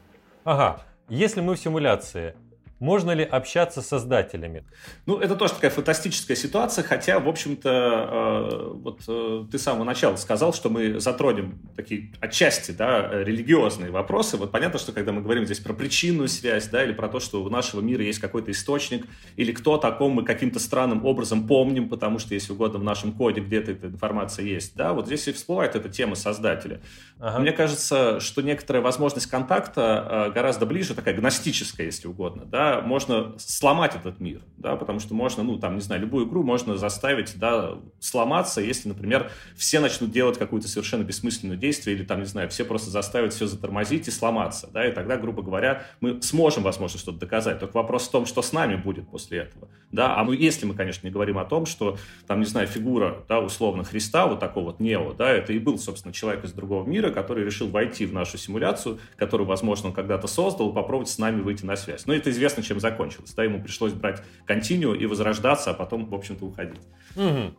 Ага. 0.44 0.82
Если 1.08 1.40
мы 1.40 1.54
в 1.54 1.58
симуляции, 1.58 2.34
можно 2.82 3.12
ли 3.12 3.22
общаться 3.22 3.80
с 3.80 3.86
создателями? 3.86 4.64
Ну, 5.06 5.18
это 5.18 5.36
тоже 5.36 5.54
такая 5.54 5.70
фантастическая 5.70 6.36
ситуация, 6.36 6.82
хотя, 6.82 7.20
в 7.20 7.28
общем-то, 7.28 7.70
э, 7.70 8.72
вот 8.74 9.02
э, 9.06 9.44
ты 9.50 9.58
с 9.58 9.62
самого 9.62 9.84
начала 9.84 10.16
сказал, 10.16 10.52
что 10.52 10.68
мы 10.68 10.98
затронем 10.98 11.60
такие 11.76 12.12
отчасти, 12.20 12.72
да, 12.72 13.08
религиозные 13.22 13.92
вопросы. 13.92 14.36
Вот 14.36 14.50
понятно, 14.50 14.80
что 14.80 14.90
когда 14.90 15.12
мы 15.12 15.22
говорим 15.22 15.44
здесь 15.44 15.60
про 15.60 15.72
причинную 15.74 16.26
связь, 16.26 16.66
да, 16.68 16.82
или 16.82 16.92
про 16.92 17.08
то, 17.08 17.20
что 17.20 17.44
у 17.44 17.48
нашего 17.48 17.80
мира 17.80 18.02
есть 18.02 18.18
какой-то 18.18 18.50
источник, 18.50 19.06
или 19.36 19.52
кто-то, 19.52 19.86
о 19.86 19.92
ком 19.92 20.12
мы 20.12 20.24
каким-то 20.24 20.58
странным 20.58 21.06
образом 21.06 21.46
помним, 21.46 21.88
потому 21.88 22.18
что, 22.18 22.34
если 22.34 22.52
угодно, 22.52 22.80
в 22.80 22.84
нашем 22.84 23.12
коде 23.12 23.40
где-то 23.40 23.70
эта 23.70 23.86
информация 23.86 24.44
есть, 24.44 24.74
да, 24.74 24.92
вот 24.92 25.06
здесь 25.06 25.28
и 25.28 25.32
всплывает 25.32 25.76
эта 25.76 25.88
тема 25.88 26.16
создателя. 26.16 26.80
Ага. 27.20 27.38
Мне 27.38 27.52
кажется, 27.52 28.18
что 28.18 28.42
некоторая 28.42 28.82
возможность 28.82 29.28
контакта 29.28 30.26
э, 30.28 30.32
гораздо 30.32 30.66
ближе, 30.66 30.94
такая 30.94 31.14
гностическая, 31.14 31.86
если 31.86 32.08
угодно, 32.08 32.44
да, 32.44 32.71
можно 32.80 33.34
сломать 33.38 33.94
этот 33.94 34.20
мир, 34.20 34.42
да, 34.56 34.76
потому 34.76 34.98
что 35.00 35.14
можно, 35.14 35.42
ну, 35.42 35.58
там, 35.58 35.74
не 35.74 35.80
знаю, 35.80 36.00
любую 36.00 36.26
игру 36.26 36.42
можно 36.42 36.76
заставить, 36.76 37.38
да, 37.38 37.78
сломаться, 38.00 38.60
если, 38.60 38.88
например, 38.88 39.30
все 39.56 39.80
начнут 39.80 40.10
делать 40.10 40.38
какое-то 40.38 40.68
совершенно 40.68 41.02
бессмысленное 41.02 41.56
действие, 41.56 41.96
или, 41.96 42.04
там, 42.04 42.20
не 42.20 42.26
знаю, 42.26 42.48
все 42.48 42.64
просто 42.64 42.90
заставят 42.90 43.32
все 43.32 43.46
затормозить 43.46 44.08
и 44.08 44.10
сломаться, 44.10 44.68
да, 44.72 44.86
и 44.86 44.92
тогда, 44.92 45.16
грубо 45.16 45.42
говоря, 45.42 45.84
мы 46.00 46.22
сможем, 46.22 46.62
возможно, 46.62 46.98
что-то 46.98 47.18
доказать. 47.18 47.58
Только 47.60 47.76
вопрос 47.76 48.08
в 48.08 48.10
том, 48.10 48.26
что 48.26 48.42
с 48.42 48.52
нами 48.52 48.76
будет 48.76 49.08
после 49.08 49.40
этого, 49.40 49.68
да, 49.90 50.16
а 50.16 50.24
мы, 50.24 50.36
если 50.36 50.66
мы, 50.66 50.74
конечно, 50.74 51.06
не 51.06 51.12
говорим 51.12 51.38
о 51.38 51.44
том, 51.44 51.66
что, 51.66 51.98
там, 52.26 52.40
не 52.40 52.46
знаю, 52.46 52.66
фигура, 52.66 53.24
да, 53.28 53.40
условно, 53.40 53.84
Христа, 53.84 54.26
вот 54.26 54.40
такого 54.40 54.66
вот 54.66 54.80
Нео, 54.80 55.12
да, 55.12 55.30
это 55.30 55.52
и 55.52 55.58
был, 55.58 55.78
собственно, 55.78 56.14
человек 56.14 56.44
из 56.44 56.52
другого 56.52 56.86
мира, 56.86 57.10
который 57.10 57.44
решил 57.44 57.68
войти 57.68 58.06
в 58.06 58.12
нашу 58.12 58.38
симуляцию, 58.38 58.98
которую, 59.16 59.46
возможно, 59.46 59.88
он 59.88 59.94
когда-то 59.94 60.26
создал, 60.26 60.72
попробовать 60.72 61.08
с 61.08 61.18
нами 61.18 61.40
выйти 61.40 61.64
на 61.64 61.76
связь. 61.76 62.06
Но 62.06 62.14
это 62.14 62.30
известно, 62.62 62.68
чем 62.68 62.80
закончилось. 62.80 63.32
Да, 63.36 63.44
ему 63.44 63.62
пришлось 63.62 63.92
брать 63.92 64.22
континью 64.46 64.94
и 64.94 65.06
возрождаться, 65.06 65.70
а 65.70 65.74
потом, 65.74 66.06
в 66.06 66.14
общем-то, 66.14 66.44
уходить. 66.46 66.80
Мгм. 67.16 67.54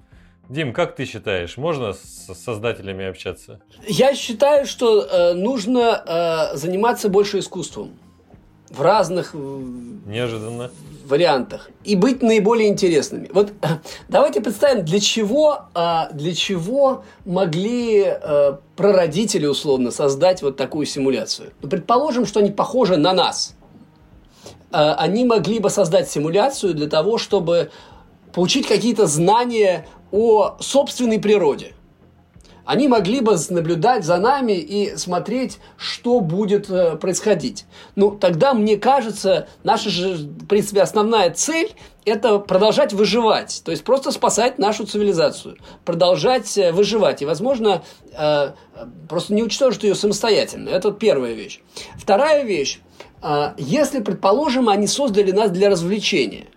Дим, 0.50 0.74
как 0.74 0.96
ты 0.96 1.06
считаешь, 1.06 1.58
можно 1.58 1.94
с 1.94 2.34
создателями 2.36 3.06
общаться? 3.06 3.62
Я 3.88 4.14
считаю, 4.16 4.66
что 4.66 5.02
э, 5.02 5.34
нужно 5.34 6.04
э, 6.06 6.58
заниматься 6.58 7.08
больше 7.10 7.40
искусством 7.40 7.92
в 8.70 8.82
разных 8.82 9.34
Неожиданно. 10.06 10.70
вариантах 11.06 11.70
и 11.86 11.96
быть 11.96 12.22
наиболее 12.22 12.68
интересными. 12.68 13.30
Вот 13.34 13.54
э, 13.62 13.68
давайте 14.10 14.42
представим, 14.42 14.84
для 14.84 15.00
чего, 15.00 15.60
э, 15.76 16.14
для 16.14 16.34
чего 16.34 17.06
могли 17.26 18.04
э, 18.06 18.58
прародители 18.76 19.46
условно 19.46 19.92
создать 19.92 20.42
вот 20.42 20.58
такую 20.58 20.86
симуляцию. 20.86 21.52
Ну, 21.62 21.70
предположим, 21.70 22.26
что 22.26 22.42
они 22.42 22.52
похожи 22.52 22.98
на 22.98 23.14
нас. 23.14 23.56
Э, 24.74 24.96
они 24.98 25.24
могли 25.24 25.60
бы 25.60 25.70
создать 25.70 26.10
симуляцию 26.10 26.74
для 26.74 26.88
того, 26.88 27.18
чтобы 27.18 27.72
получить 28.34 28.68
какие-то 28.68 29.06
знания 29.06 29.88
о 30.12 30.58
собственной 30.60 31.20
природе. 31.20 31.74
Они 32.66 32.88
могли 32.88 33.20
бы 33.20 33.36
наблюдать 33.50 34.06
за 34.06 34.18
нами 34.18 34.54
и 34.54 34.96
смотреть, 34.96 35.60
что 35.78 36.22
будет 36.22 36.70
э, 36.70 36.96
происходить. 36.96 37.66
Ну, 37.96 38.12
тогда, 38.12 38.54
мне 38.54 38.78
кажется, 38.78 39.48
наша 39.64 39.90
же, 39.90 40.16
в 40.16 40.48
принципе, 40.48 40.82
основная 40.82 41.32
цель– 41.32 41.72
это 42.06 42.40
продолжать 42.40 42.94
выживать. 42.94 43.62
То 43.66 43.72
есть, 43.72 43.84
просто 43.84 44.12
спасать 44.12 44.60
нашу 44.60 44.86
цивилизацию. 44.86 45.58
Продолжать 45.84 46.58
э, 46.58 46.72
выживать. 46.72 47.22
И, 47.22 47.26
возможно, 47.26 47.84
э, 48.14 48.52
просто 49.10 49.34
не 49.34 49.44
уничтожить 49.44 49.84
ее 49.84 49.96
самостоятельно. 49.96 50.70
Это 50.70 50.92
первая 50.92 51.34
вещь. 51.34 51.62
Вторая 51.98 52.44
вещь. 52.44 52.80
Если, 53.58 54.02
предположим, 54.02 54.68
они 54.68 54.86
создали 54.86 55.32
нас 55.32 55.50
для 55.50 55.70
развлечения– 55.70 56.48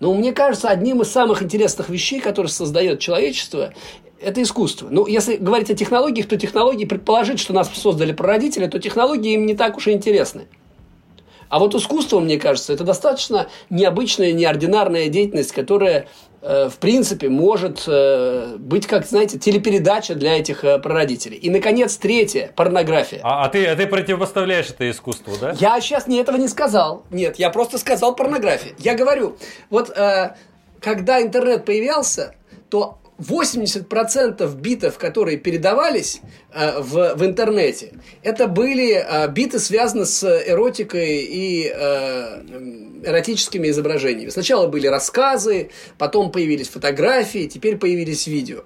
но 0.00 0.14
мне 0.14 0.32
кажется, 0.32 0.68
одним 0.68 1.02
из 1.02 1.10
самых 1.10 1.42
интересных 1.42 1.88
вещей, 1.88 2.20
которые 2.20 2.50
создает 2.50 3.00
человечество, 3.00 3.72
это 4.20 4.42
искусство. 4.42 4.88
Ну, 4.90 5.06
если 5.06 5.36
говорить 5.36 5.70
о 5.70 5.74
технологиях, 5.74 6.28
то 6.28 6.36
технологии, 6.36 6.84
предположить, 6.84 7.40
что 7.40 7.52
нас 7.52 7.70
создали 7.74 8.12
прародители, 8.12 8.66
то 8.66 8.78
технологии 8.78 9.34
им 9.34 9.46
не 9.46 9.54
так 9.54 9.76
уж 9.76 9.88
и 9.88 9.92
интересны. 9.92 10.46
А 11.48 11.58
вот 11.58 11.74
искусство, 11.74 12.20
мне 12.20 12.38
кажется, 12.38 12.72
это 12.72 12.84
достаточно 12.84 13.48
необычная, 13.70 14.32
неординарная 14.32 15.08
деятельность, 15.08 15.52
которая 15.52 16.08
в 16.40 16.78
принципе, 16.78 17.28
может 17.28 17.84
э, 17.86 18.56
быть, 18.58 18.86
как, 18.86 19.04
знаете, 19.06 19.38
телепередача 19.38 20.14
для 20.14 20.38
этих 20.38 20.64
э, 20.64 20.78
прародителей. 20.78 21.36
И, 21.36 21.50
наконец, 21.50 21.96
третье– 21.96 22.52
порнография. 22.56 23.20
А, 23.24 23.44
а, 23.44 23.48
ты, 23.48 23.66
а 23.66 23.74
ты 23.74 23.86
противопоставляешь 23.86 24.70
это 24.70 24.88
искусству, 24.88 25.34
да? 25.40 25.54
Я 25.58 25.80
сейчас 25.80 26.06
не 26.06 26.18
этого 26.18 26.36
не 26.36 26.48
сказал. 26.48 27.04
Нет, 27.10 27.38
я 27.38 27.50
просто 27.50 27.78
сказал 27.78 28.14
порнография. 28.14 28.74
Я 28.78 28.94
говорю, 28.94 29.36
вот 29.68 29.92
когда 30.80 31.20
интернет 31.20 31.64
появился, 31.64 32.34
то 32.70 32.98
80% 33.18 34.56
битов, 34.60 34.96
которые 34.98 35.38
передавались 35.38 36.20
э, 36.52 36.80
в, 36.80 37.14
в 37.16 37.24
интернете, 37.24 37.94
это 38.22 38.46
были 38.46 38.92
э, 38.92 39.28
биты, 39.28 39.58
связанные 39.58 40.06
с 40.06 40.24
эротикой 40.24 41.22
и 41.22 41.72
э, 41.74 42.42
эротическими 43.04 43.68
изображениями. 43.68 44.30
Сначала 44.30 44.68
были 44.68 44.86
рассказы, 44.86 45.70
потом 45.98 46.30
появились 46.30 46.68
фотографии, 46.68 47.46
теперь 47.46 47.76
появились 47.76 48.26
видео. 48.26 48.62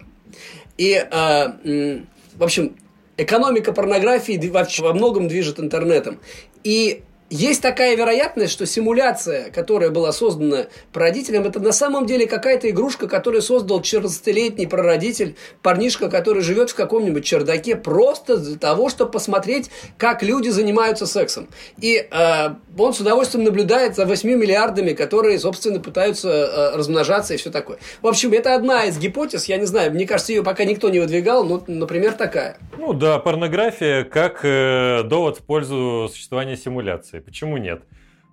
И, 0.76 0.94
э, 0.94 2.02
в 2.34 2.42
общем, 2.42 2.76
экономика 3.16 3.72
порнографии 3.72 4.38
во 4.80 4.92
многом 4.92 5.28
движет 5.28 5.60
интернетом. 5.60 6.20
И 6.62 7.02
есть 7.32 7.62
такая 7.62 7.96
вероятность, 7.96 8.52
что 8.52 8.66
симуляция, 8.66 9.50
которая 9.50 9.88
была 9.88 10.12
создана 10.12 10.66
прародителем, 10.92 11.44
это 11.44 11.60
на 11.60 11.72
самом 11.72 12.04
деле 12.04 12.26
какая-то 12.26 12.68
игрушка, 12.68 13.08
которую 13.08 13.40
создал 13.40 13.80
14-летний 13.80 14.66
прародитель, 14.66 15.34
парнишка, 15.62 16.10
который 16.10 16.42
живет 16.42 16.68
в 16.68 16.74
каком-нибудь 16.74 17.24
чердаке, 17.24 17.74
просто 17.74 18.36
для 18.36 18.58
того, 18.58 18.90
чтобы 18.90 19.12
посмотреть, 19.12 19.70
как 19.96 20.22
люди 20.22 20.50
занимаются 20.50 21.06
сексом. 21.06 21.48
И 21.80 22.06
э, 22.10 22.48
он 22.76 22.92
с 22.92 23.00
удовольствием 23.00 23.44
наблюдает 23.44 23.96
за 23.96 24.04
8 24.04 24.28
миллиардами, 24.28 24.92
которые, 24.92 25.38
собственно, 25.38 25.80
пытаются 25.80 26.28
э, 26.28 26.76
размножаться 26.76 27.32
и 27.32 27.38
все 27.38 27.50
такое. 27.50 27.78
В 28.02 28.08
общем, 28.08 28.34
это 28.34 28.54
одна 28.54 28.84
из 28.84 28.98
гипотез, 28.98 29.46
я 29.46 29.56
не 29.56 29.64
знаю, 29.64 29.90
мне 29.92 30.06
кажется, 30.06 30.34
ее 30.34 30.42
пока 30.42 30.64
никто 30.64 30.90
не 30.90 31.00
выдвигал, 31.00 31.44
но, 31.44 31.64
например, 31.66 32.12
такая. 32.12 32.58
Ну 32.76 32.92
да, 32.92 33.18
порнография 33.18 34.04
как 34.04 34.40
э, 34.44 35.02
довод 35.04 35.38
в 35.38 35.42
пользу 35.44 36.10
существования 36.12 36.58
симуляции. 36.58 37.21
Почему 37.24 37.56
нет? 37.56 37.84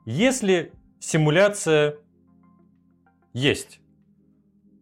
Если 0.06 0.74
симуляция 1.00 1.98
есть, 3.34 3.80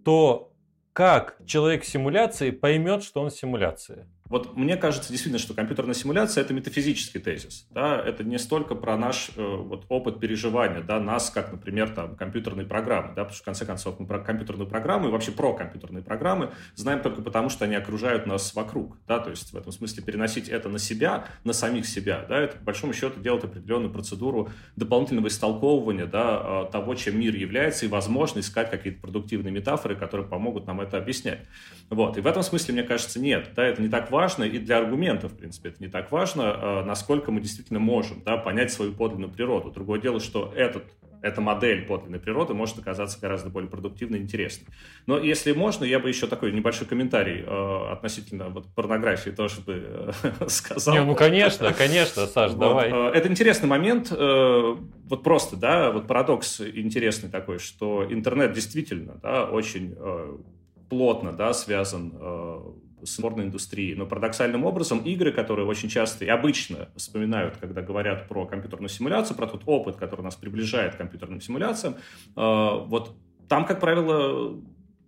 то 0.04 0.54
как 0.94 1.38
человек 1.46 1.84
в 1.84 1.88
симуляции 1.88 2.50
поймет, 2.50 3.04
что 3.04 3.22
он 3.22 3.30
в 3.30 3.36
симуляции? 3.36 4.08
Вот 4.30 4.56
мне 4.56 4.78
кажется 4.78 5.10
действительно, 5.10 5.40
что 5.40 5.54
компьютерная 5.54 5.94
симуляция– 5.94 6.44
это 6.44 6.54
метафизический 6.54 7.20
тезис. 7.20 7.68
Да? 7.72 8.00
Это 8.00 8.24
не 8.24 8.38
столько 8.38 8.76
про 8.76 8.98
наш 8.98 9.32
э, 9.36 9.42
вот, 9.42 9.86
опыт 9.90 10.20
переживания, 10.20 10.82
да, 10.82 11.00
нас, 11.00 11.30
как, 11.30 11.52
например, 11.52 11.90
там, 11.90 12.16
компьютерные 12.16 12.66
программы. 12.66 13.10
Да? 13.16 13.24
Потому 13.24 13.34
что, 13.34 13.42
в 13.42 13.46
конце 13.46 13.66
концов, 13.66 14.00
мы 14.00 14.06
про 14.06 14.20
компьютерные 14.20 14.68
программы 14.68 15.10
и 15.10 15.12
вообще 15.12 15.32
про 15.32 15.54
компьютерные 15.54 16.04
программы 16.04 16.52
знаем 16.76 17.02
только 17.02 17.22
потому, 17.22 17.50
что 17.50 17.66
они 17.66 17.76
окружают 17.76 18.26
нас 18.26 18.54
вокруг. 18.54 18.98
Да? 19.08 19.20
То 19.20 19.30
есть, 19.30 19.54
в 19.54 19.58
этом 19.58 19.72
смысле, 19.72 20.04
переносить 20.04 20.50
это 20.50 20.70
на 20.70 20.80
себя, 20.80 21.26
на 21.44 21.54
самих 21.54 21.88
себя, 21.88 22.26
да, 22.28 22.40
это, 22.40 22.58
по 22.58 22.66
большому 22.66 22.94
счету, 22.94 23.20
делать 23.20 23.44
определенную 23.44 23.92
процедуру 23.92 24.50
дополнительного 24.76 25.28
истолковывания 25.28 26.06
да, 26.06 26.42
а, 26.42 26.66
того, 26.66 26.96
чем 26.96 27.20
мир 27.20 27.36
является, 27.36 27.86
и, 27.86 27.90
возможно, 27.90 28.40
искать 28.40 28.70
какие-то 28.70 29.02
продуктивные 29.02 29.52
метафоры, 29.52 29.96
которые 29.96 30.28
помогут 30.28 30.68
нам 30.68 30.82
это 30.82 30.98
объяснять. 30.98 31.40
Вот. 31.90 32.18
И 32.18 32.22
в 32.22 32.28
этом 32.28 32.44
смысле, 32.44 32.74
мне 32.74 32.84
кажется, 32.84 33.20
нет. 33.20 33.50
Да, 33.56 33.64
это 33.64 33.82
не 33.82 33.90
так 33.90 34.12
важно, 34.18 34.46
и 34.46 34.58
для 34.58 34.80
аргументов, 34.80 35.34
в 35.34 35.38
принципе, 35.38 35.70
это 35.70 35.78
не 35.80 35.90
так 35.90 36.12
важно, 36.12 36.42
э, 36.42 36.84
насколько 36.86 37.32
мы 37.32 37.40
действительно 37.40 37.80
можем 37.80 38.24
да, 38.26 38.36
понять 38.38 38.72
свою 38.72 38.92
подлинную 38.94 39.32
природу. 39.32 39.70
Другое 39.70 40.02
дело, 40.02 40.20
что 40.20 40.52
этот 40.56 40.84
эта 41.22 41.42
модель 41.42 41.86
подлинной 41.86 42.20
природы 42.20 42.54
может 42.54 42.78
оказаться 42.78 43.20
гораздо 43.20 43.50
более 43.50 43.70
продуктивной 43.70 44.20
и 44.20 44.22
интересной. 44.22 44.68
Но 45.08 45.18
если 45.18 45.52
можно, 45.52 45.84
я 45.84 46.00
бы 46.00 46.10
еще 46.10 46.28
такой 46.28 46.52
небольшой 46.52 46.88
комментарий 46.88 47.44
э, 47.46 47.92
относительно 47.92 48.50
вот, 48.50 48.68
порнографии 48.76 49.32
тоже 49.32 49.62
бы 49.62 50.14
э, 50.24 50.48
сказал. 50.48 50.94
Не, 50.96 51.04
ну, 51.04 51.16
конечно, 51.16 51.74
конечно, 51.74 52.28
Саш, 52.28 52.52
вот, 52.52 52.60
давай. 52.60 52.92
Э, 52.92 53.12
это 53.14 53.28
интересный 53.30 53.68
момент. 53.68 54.12
Э, 54.12 54.76
вот 55.06 55.24
просто, 55.24 55.56
да, 55.56 55.92
вот 55.92 56.08
парадокс 56.08 56.62
интересный 56.62 57.30
такой, 57.30 57.58
что 57.60 58.06
интернет 58.08 58.54
действительно 58.54 59.20
да, 59.22 59.46
очень 59.46 59.96
э, 59.98 60.38
плотно 60.90 61.32
да, 61.34 61.54
связан 61.54 62.14
э, 62.14 62.60
с 63.08 63.18
порной 63.18 63.46
индустрией. 63.46 63.96
Но 63.96 64.06
парадоксальным 64.06 64.66
образом 64.66 65.00
игры, 65.00 65.32
которые 65.32 65.68
очень 65.68 65.90
часто 65.90 66.26
и 66.26 66.28
обычно 66.28 66.90
вспоминают, 66.96 67.58
когда 67.58 67.82
говорят 67.82 68.28
про 68.28 68.46
компьютерную 68.46 68.90
симуляцию, 68.90 69.38
про 69.38 69.48
тот 69.48 69.64
опыт, 69.66 69.96
который 69.96 70.22
нас 70.22 70.36
приближает 70.36 70.96
к 70.96 70.98
компьютерным 70.98 71.42
симуляциям, 71.42 71.96
э, 71.96 71.98
вот 72.36 73.16
там, 73.48 73.66
как 73.66 73.80
правило, 73.80 74.62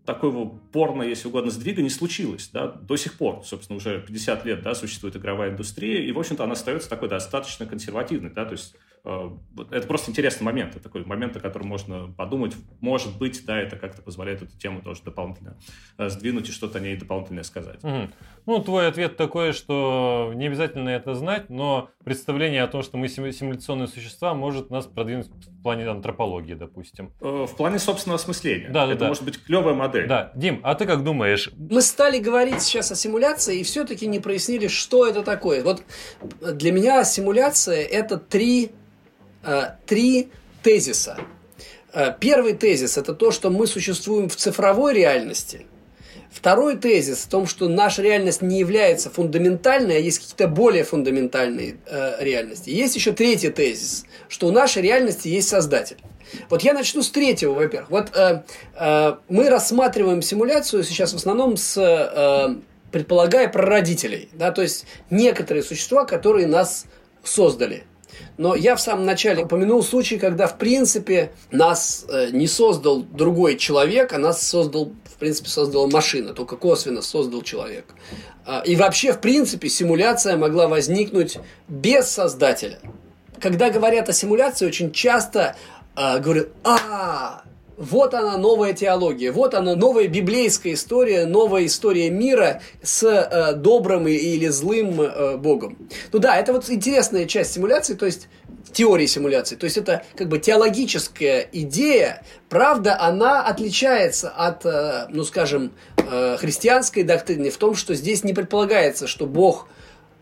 такого 0.06 0.50
порно, 0.72 1.04
если 1.04 1.28
угодно, 1.28 1.52
сдвига 1.52 1.82
не 1.82 1.90
случилось, 1.90 2.50
да, 2.52 2.68
до 2.68 2.96
сих 2.96 3.14
пор, 3.18 3.44
собственно, 3.44 3.78
уже 3.78 4.02
50 4.02 4.46
лет, 4.46 4.62
да, 4.64 4.74
существует 4.74 5.16
игровая 5.16 5.52
индустрия, 5.52 6.02
и, 6.02 6.12
в 6.12 6.20
общем-то, 6.20 6.44
она 6.44 6.54
остается 6.54 6.90
такой 6.90 7.10
достаточно 7.10 7.66
консервативной, 7.66 8.32
да, 8.32 8.46
то 8.46 8.54
есть 8.54 8.76
это 9.04 9.88
просто 9.88 10.12
интересный 10.12 10.44
момент, 10.44 10.76
это 10.76 10.84
такой 10.84 11.06
момент, 11.06 11.36
о 11.38 11.40
котором 11.40 11.68
можно 11.68 12.14
подумать. 12.18 12.56
Может 12.82 13.18
быть, 13.18 13.46
да, 13.46 13.60
это 13.60 13.76
как-то 13.76 14.02
позволяет 14.02 14.42
эту 14.42 14.58
тему 14.58 14.82
тоже 14.82 15.02
дополнительно 15.04 15.58
э, 15.98 16.10
сдвинуть 16.10 16.50
и 16.50 16.52
что-то 16.52 16.80
о 16.80 16.82
ней 16.82 16.98
дополнительное 16.98 17.44
сказать. 17.44 17.84
Угу. 17.84 18.10
Ну, 18.46 18.64
твой 18.64 18.88
ответ 18.88 19.16
такой, 19.16 19.54
что 19.54 20.32
не 20.36 20.48
обязательно 20.48 20.90
это 20.90 21.14
знать, 21.14 21.50
но 21.50 21.90
представление 22.04 22.64
о 22.64 22.68
том, 22.68 22.82
что 22.84 22.98
мы 22.98 23.08
симуляционные 23.08 23.88
существа, 23.88 24.34
может 24.34 24.70
нас 24.70 24.86
продвинуть 24.86 25.28
в 25.28 25.62
плане 25.64 25.88
антропологии, 25.88 26.56
допустим. 26.56 27.14
Э, 27.22 27.46
в 27.50 27.56
плане 27.56 27.80
собственного 27.80 28.20
осмысления. 28.20 28.70
Да, 28.70 28.86
это 28.86 29.02
да. 29.02 29.08
может 29.08 29.24
быть 29.24 29.42
клевая 29.44 29.76
модель. 29.76 30.08
Да, 30.08 30.32
Дим, 30.36 30.60
а 30.64 30.76
ты 30.76 30.86
как 30.86 31.04
думаешь? 31.04 31.50
Мы 31.58 31.82
стали 31.82 32.20
говорить 32.20 32.62
сейчас 32.62 32.92
о 32.92 32.96
симуляции 32.96 33.60
и 33.60 33.64
все-таки 33.64 34.08
не 34.08 34.20
прояснили, 34.20 34.68
что 34.68 35.08
это 35.08 35.24
такое. 35.24 35.64
Вот 35.64 35.84
для 36.42 36.72
меня 36.72 37.04
симуляция 37.04 37.84
это 37.84 38.18
три 38.18 38.72
Э, 38.72 38.78
три 39.86 40.30
тезиса. 40.64 41.18
Э, 41.94 42.14
первый 42.20 42.54
тезис– 42.54 42.98
это 42.98 43.14
то, 43.14 43.32
что 43.32 43.50
мы 43.50 43.68
существуем 43.68 44.30
в 44.30 44.36
цифровой 44.36 44.94
реальности. 44.94 45.66
Второй 46.32 46.78
тезис 46.78 47.20
в 47.20 47.30
том, 47.30 47.48
что 47.48 47.68
наша 47.68 48.04
реальность 48.04 48.44
не 48.44 48.60
является 48.60 49.10
фундаментальной, 49.10 49.98
а 49.98 50.00
есть 50.00 50.20
какие-то 50.20 50.48
более 50.48 50.84
фундаментальные 50.84 51.78
э, 51.88 52.24
реальности. 52.24 52.70
Есть 52.70 52.96
еще 52.96 53.14
третий 53.14 53.50
тезис, 53.50 54.06
что 54.28 54.48
у 54.48 54.52
нашей 54.52 54.84
реальности 54.84 55.28
есть 55.28 55.50
создатель. 55.50 55.98
Вот 56.50 56.62
я 56.62 56.74
начну 56.74 57.02
с 57.02 57.10
третьего, 57.10 57.54
во-первых. 57.54 57.90
Вот 57.90 58.16
э, 58.16 58.44
э, 58.76 59.16
мы 59.28 59.50
рассматриваем 59.50 60.22
симуляцию 60.22 60.84
сейчас 60.84 61.14
в 61.14 61.16
основном 61.16 61.58
с 61.58 61.76
э, 61.78 62.56
предполагая 62.92 63.48
прародителей, 63.50 64.30
да, 64.34 64.52
то 64.52 64.62
есть 64.62 64.86
некоторые 65.10 65.64
существа, 65.64 66.06
которые 66.06 66.46
нас 66.46 66.86
создали. 67.24 67.84
Но 68.38 68.56
я 68.56 68.76
в 68.76 68.82
самом 68.82 69.06
начале 69.06 69.44
упомянул 69.44 69.84
случай, 69.84 70.18
когда, 70.18 70.48
в 70.48 70.58
принципе, 70.58 71.32
нас 71.52 72.06
э, 72.08 72.30
не 72.32 72.48
создал 72.48 73.02
другой 73.02 73.58
человек, 73.58 74.14
а 74.14 74.18
нас 74.18 74.46
создал, 74.48 74.92
в 75.06 75.18
принципе, 75.18 75.50
создала 75.50 75.88
машина, 75.88 76.34
только 76.34 76.56
косвенно 76.56 77.02
создал 77.02 77.42
человек. 77.42 77.86
А, 78.46 78.62
и 78.66 78.76
вообще, 78.76 79.14
в 79.14 79.20
принципе, 79.20 79.70
симуляция 79.70 80.38
могла 80.38 80.68
возникнуть 80.68 81.38
без 81.68 82.10
создателя. 82.10 82.80
Когда 83.40 83.70
говорят 83.70 84.10
о 84.10 84.14
симуляции, 84.14 84.66
очень 84.66 84.92
часто 84.92 85.56
э, 85.96 86.20
говорят, 86.20 86.48
а, 86.64 87.44
вот 87.80 88.14
она 88.14 88.38
новая 88.38 88.74
теология, 88.74 89.32
вот 89.32 89.54
она 89.54 89.74
новая 89.76 90.08
библейская 90.08 90.74
история, 90.74 91.26
новая 91.26 91.66
история 91.66 92.10
мира 92.10 92.62
с 92.84 93.04
э, 93.04 93.54
добрым 93.54 94.08
или 94.08 94.48
злым 94.50 95.02
э, 95.02 95.38
Богом. 95.38 95.78
Ну 96.12 96.20
да, 96.20 96.36
это 96.36 96.52
вот 96.52 96.70
интересная 96.70 97.26
часть 97.26 97.54
симуляции, 97.54 97.94
то 97.94 98.06
есть 98.06 98.28
теории 98.74 99.06
симуляции. 99.06 99.56
То 99.56 99.64
есть 99.64 99.78
это 99.78 100.04
как 100.16 100.28
бы 100.28 100.40
теологическая 100.40 101.48
идея, 101.54 102.24
правда, 102.50 103.00
она 103.00 103.44
отличается 103.46 104.30
от, 104.30 104.66
э, 104.66 105.08
ну 105.10 105.24
скажем, 105.24 105.72
э, 105.98 106.36
христианской 106.38 107.04
доктрины 107.04 107.50
в 107.50 107.58
том, 107.58 107.76
что 107.76 107.96
здесь 107.96 108.26
не 108.26 108.34
предполагается, 108.34 109.08
что 109.08 109.26
Бог– 109.26 109.68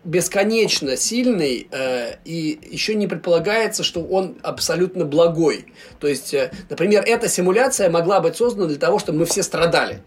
бесконечно 0.08 0.96
сильный, 0.96 1.67
э, 1.70 2.15
и 2.24 2.60
еще 2.72 2.96
не 2.96 3.08
предполагается, 3.08 3.84
что 3.84 4.02
он 4.02 4.38
абсолютно 4.41 5.04
благой. 5.04 5.65
То 6.00 6.08
есть, 6.08 6.34
э, 6.34 6.52
например, 6.70 7.04
эта 7.06 7.28
симуляция 7.28 7.89
могла 7.89 8.22
быть 8.22 8.38
создана 8.38 8.67
для 8.67 8.78
того, 8.78 9.00
чтобы 9.00 9.20
мы 9.20 9.26
все 9.26 9.43
страдали. 9.43 10.02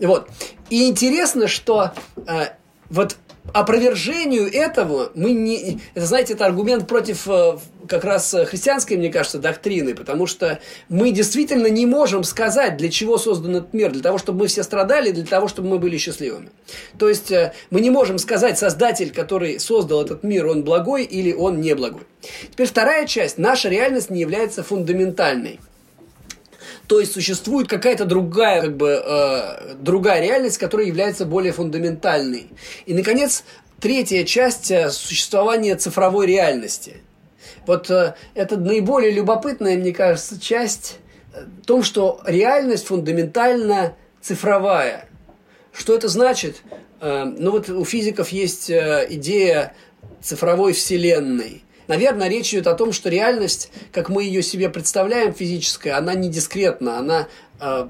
Вот. 0.00 0.28
И 0.70 0.88
интересно, 0.88 1.46
что 1.46 1.92
э, 2.26 2.46
вот 2.88 3.16
опровержению 3.52 4.52
этого 4.52 5.10
мы 5.14 5.32
не... 5.32 5.80
Это, 5.94 6.06
знаете, 6.06 6.32
это 6.32 6.46
аргумент 6.46 6.88
против 6.88 7.28
э, 7.28 7.58
как 7.88 8.04
раз 8.04 8.34
христианской, 8.46 8.96
мне 8.96 9.10
кажется, 9.10 9.38
доктрины, 9.38 9.94
потому 9.94 10.26
что 10.26 10.60
мы 10.88 11.10
действительно 11.10 11.66
не 11.66 11.86
можем 11.86 12.24
сказать, 12.24 12.76
для 12.76 12.90
чего 12.90 13.18
создан 13.18 13.56
этот 13.56 13.74
мир, 13.74 13.92
для 13.92 14.02
того, 14.02 14.18
чтобы 14.18 14.40
мы 14.40 14.46
все 14.46 14.62
страдали, 14.62 15.10
для 15.10 15.26
того, 15.26 15.48
чтобы 15.48 15.68
мы 15.68 15.78
были 15.78 15.98
счастливыми. 15.98 16.50
То 16.98 17.08
есть 17.08 17.30
э, 17.30 17.52
мы 17.70 17.80
не 17.80 17.90
можем 17.90 18.18
сказать, 18.18 18.58
создатель, 18.58 19.12
который 19.12 19.60
создал 19.60 20.02
этот 20.02 20.22
мир, 20.22 20.46
он 20.46 20.64
благой 20.64 21.04
или 21.04 21.32
он 21.32 21.60
не 21.60 21.74
благой. 21.74 22.02
Теперь 22.50 22.66
вторая 22.66 23.06
часть. 23.06 23.38
Наша 23.38 23.68
реальность 23.68 24.10
не 24.10 24.20
является 24.20 24.62
фундаментальной. 24.62 25.60
То 26.86 27.00
есть 27.00 27.12
существует 27.12 27.68
какая-то 27.68 28.04
другая, 28.04 28.60
как 28.60 28.76
бы, 28.76 29.02
э, 29.04 29.74
другая 29.80 30.20
реальность, 30.20 30.58
которая 30.58 30.86
является 30.86 31.24
более 31.24 31.52
фундаментальной. 31.52 32.48
И, 32.84 32.92
наконец, 32.94 33.44
третья 33.80 34.24
часть 34.24 34.70
э, 34.70 34.90
существования 34.90 35.76
цифровой 35.76 36.26
реальности. 36.26 36.98
Вот 37.66 37.90
э, 37.90 38.14
это 38.34 38.58
наиболее 38.58 39.10
любопытная, 39.12 39.78
мне 39.78 39.92
кажется, 39.92 40.38
часть 40.38 40.98
э, 41.32 41.44
в 41.62 41.66
том, 41.66 41.82
что 41.82 42.20
реальность 42.26 42.86
фундаментально 42.86 43.94
цифровая. 44.20 45.08
Что 45.72 45.94
это 45.94 46.08
значит? 46.08 46.62
Э, 47.00 47.24
ну 47.24 47.50
вот 47.50 47.70
у 47.70 47.84
физиков 47.84 48.28
есть 48.28 48.68
э, 48.68 49.06
идея 49.10 49.74
цифровой 50.22 50.74
вселенной. 50.74 51.63
Наверное, 51.88 52.28
речь 52.28 52.52
идет 52.54 52.66
о 52.66 52.74
том, 52.74 52.92
что 52.92 53.08
реальность, 53.08 53.70
как 53.92 54.08
мы 54.08 54.24
ее 54.24 54.42
себе 54.42 54.68
представляем, 54.68 55.32
физическая, 55.32 55.96
она 55.96 56.14
не 56.14 56.28
дискретна, 56.28 56.98
она 56.98 57.28
э, 57.60 57.88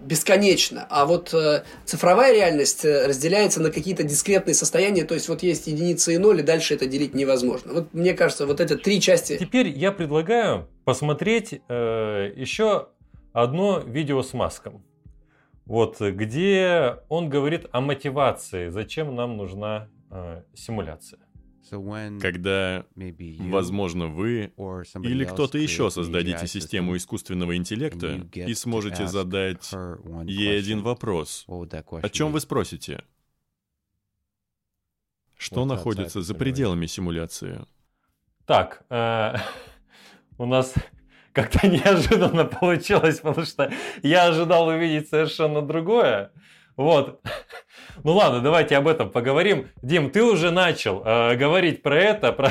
бесконечна. 0.00 0.86
А 0.90 1.06
вот 1.06 1.32
э, 1.34 1.64
цифровая 1.84 2.34
реальность 2.34 2.84
э, 2.84 3.06
разделяется 3.06 3.60
на 3.60 3.70
какие-то 3.70 4.02
дискретные 4.02 4.54
состояния, 4.54 5.04
то 5.04 5.14
есть 5.14 5.28
вот 5.28 5.42
есть 5.42 5.66
единицы 5.66 6.14
и 6.14 6.18
ноль, 6.18 6.40
и 6.40 6.42
дальше 6.42 6.74
это 6.74 6.86
делить 6.86 7.14
невозможно. 7.14 7.72
Вот 7.72 7.94
мне 7.94 8.14
кажется, 8.14 8.46
вот 8.46 8.60
это 8.60 8.76
три 8.76 9.00
части. 9.00 9.36
Теперь 9.38 9.68
я 9.68 9.92
предлагаю 9.92 10.68
посмотреть 10.84 11.60
э, 11.68 12.32
еще 12.36 12.88
одно 13.32 13.80
видео 13.80 14.22
с 14.22 14.32
Маском. 14.32 14.84
Вот, 15.66 16.00
где 16.00 16.96
он 17.08 17.28
говорит 17.28 17.66
о 17.70 17.80
мотивации, 17.80 18.70
зачем 18.70 19.14
нам 19.14 19.36
нужна 19.36 19.88
э, 20.10 20.42
симуляция. 20.52 21.20
Когда, 22.20 22.84
возможно, 22.94 24.06
вы 24.06 24.52
или 25.02 25.24
кто-то 25.24 25.58
еще 25.58 25.90
создадите 25.90 26.46
систему 26.46 26.96
искусственного 26.96 27.56
интеллекта 27.56 28.26
и 28.34 28.54
сможете 28.54 29.06
задать 29.06 29.72
ей 30.26 30.58
один 30.58 30.82
вопрос, 30.82 31.46
о 31.48 32.08
чем 32.08 32.32
вы 32.32 32.40
спросите? 32.40 33.04
Что 35.36 35.64
находится 35.64 36.20
за 36.20 36.34
пределами 36.34 36.86
симуляции? 36.86 37.60
Так, 38.44 38.84
э, 38.90 39.36
у 40.38 40.44
нас 40.44 40.74
как-то 41.32 41.66
неожиданно 41.68 42.44
получилось, 42.44 43.20
потому 43.20 43.46
что 43.46 43.72
я 44.02 44.26
ожидал 44.26 44.68
увидеть 44.68 45.08
совершенно 45.08 45.62
другое. 45.62 46.32
Вот. 46.80 47.20
Ну 48.02 48.12
ладно, 48.12 48.40
давайте 48.40 48.76
об 48.76 48.88
этом 48.88 49.10
поговорим. 49.10 49.68
Дим, 49.82 50.10
ты 50.10 50.22
уже 50.22 50.50
начал 50.50 51.02
э, 51.04 51.36
говорить 51.36 51.82
про 51.82 51.98
это, 51.98 52.32
про... 52.32 52.50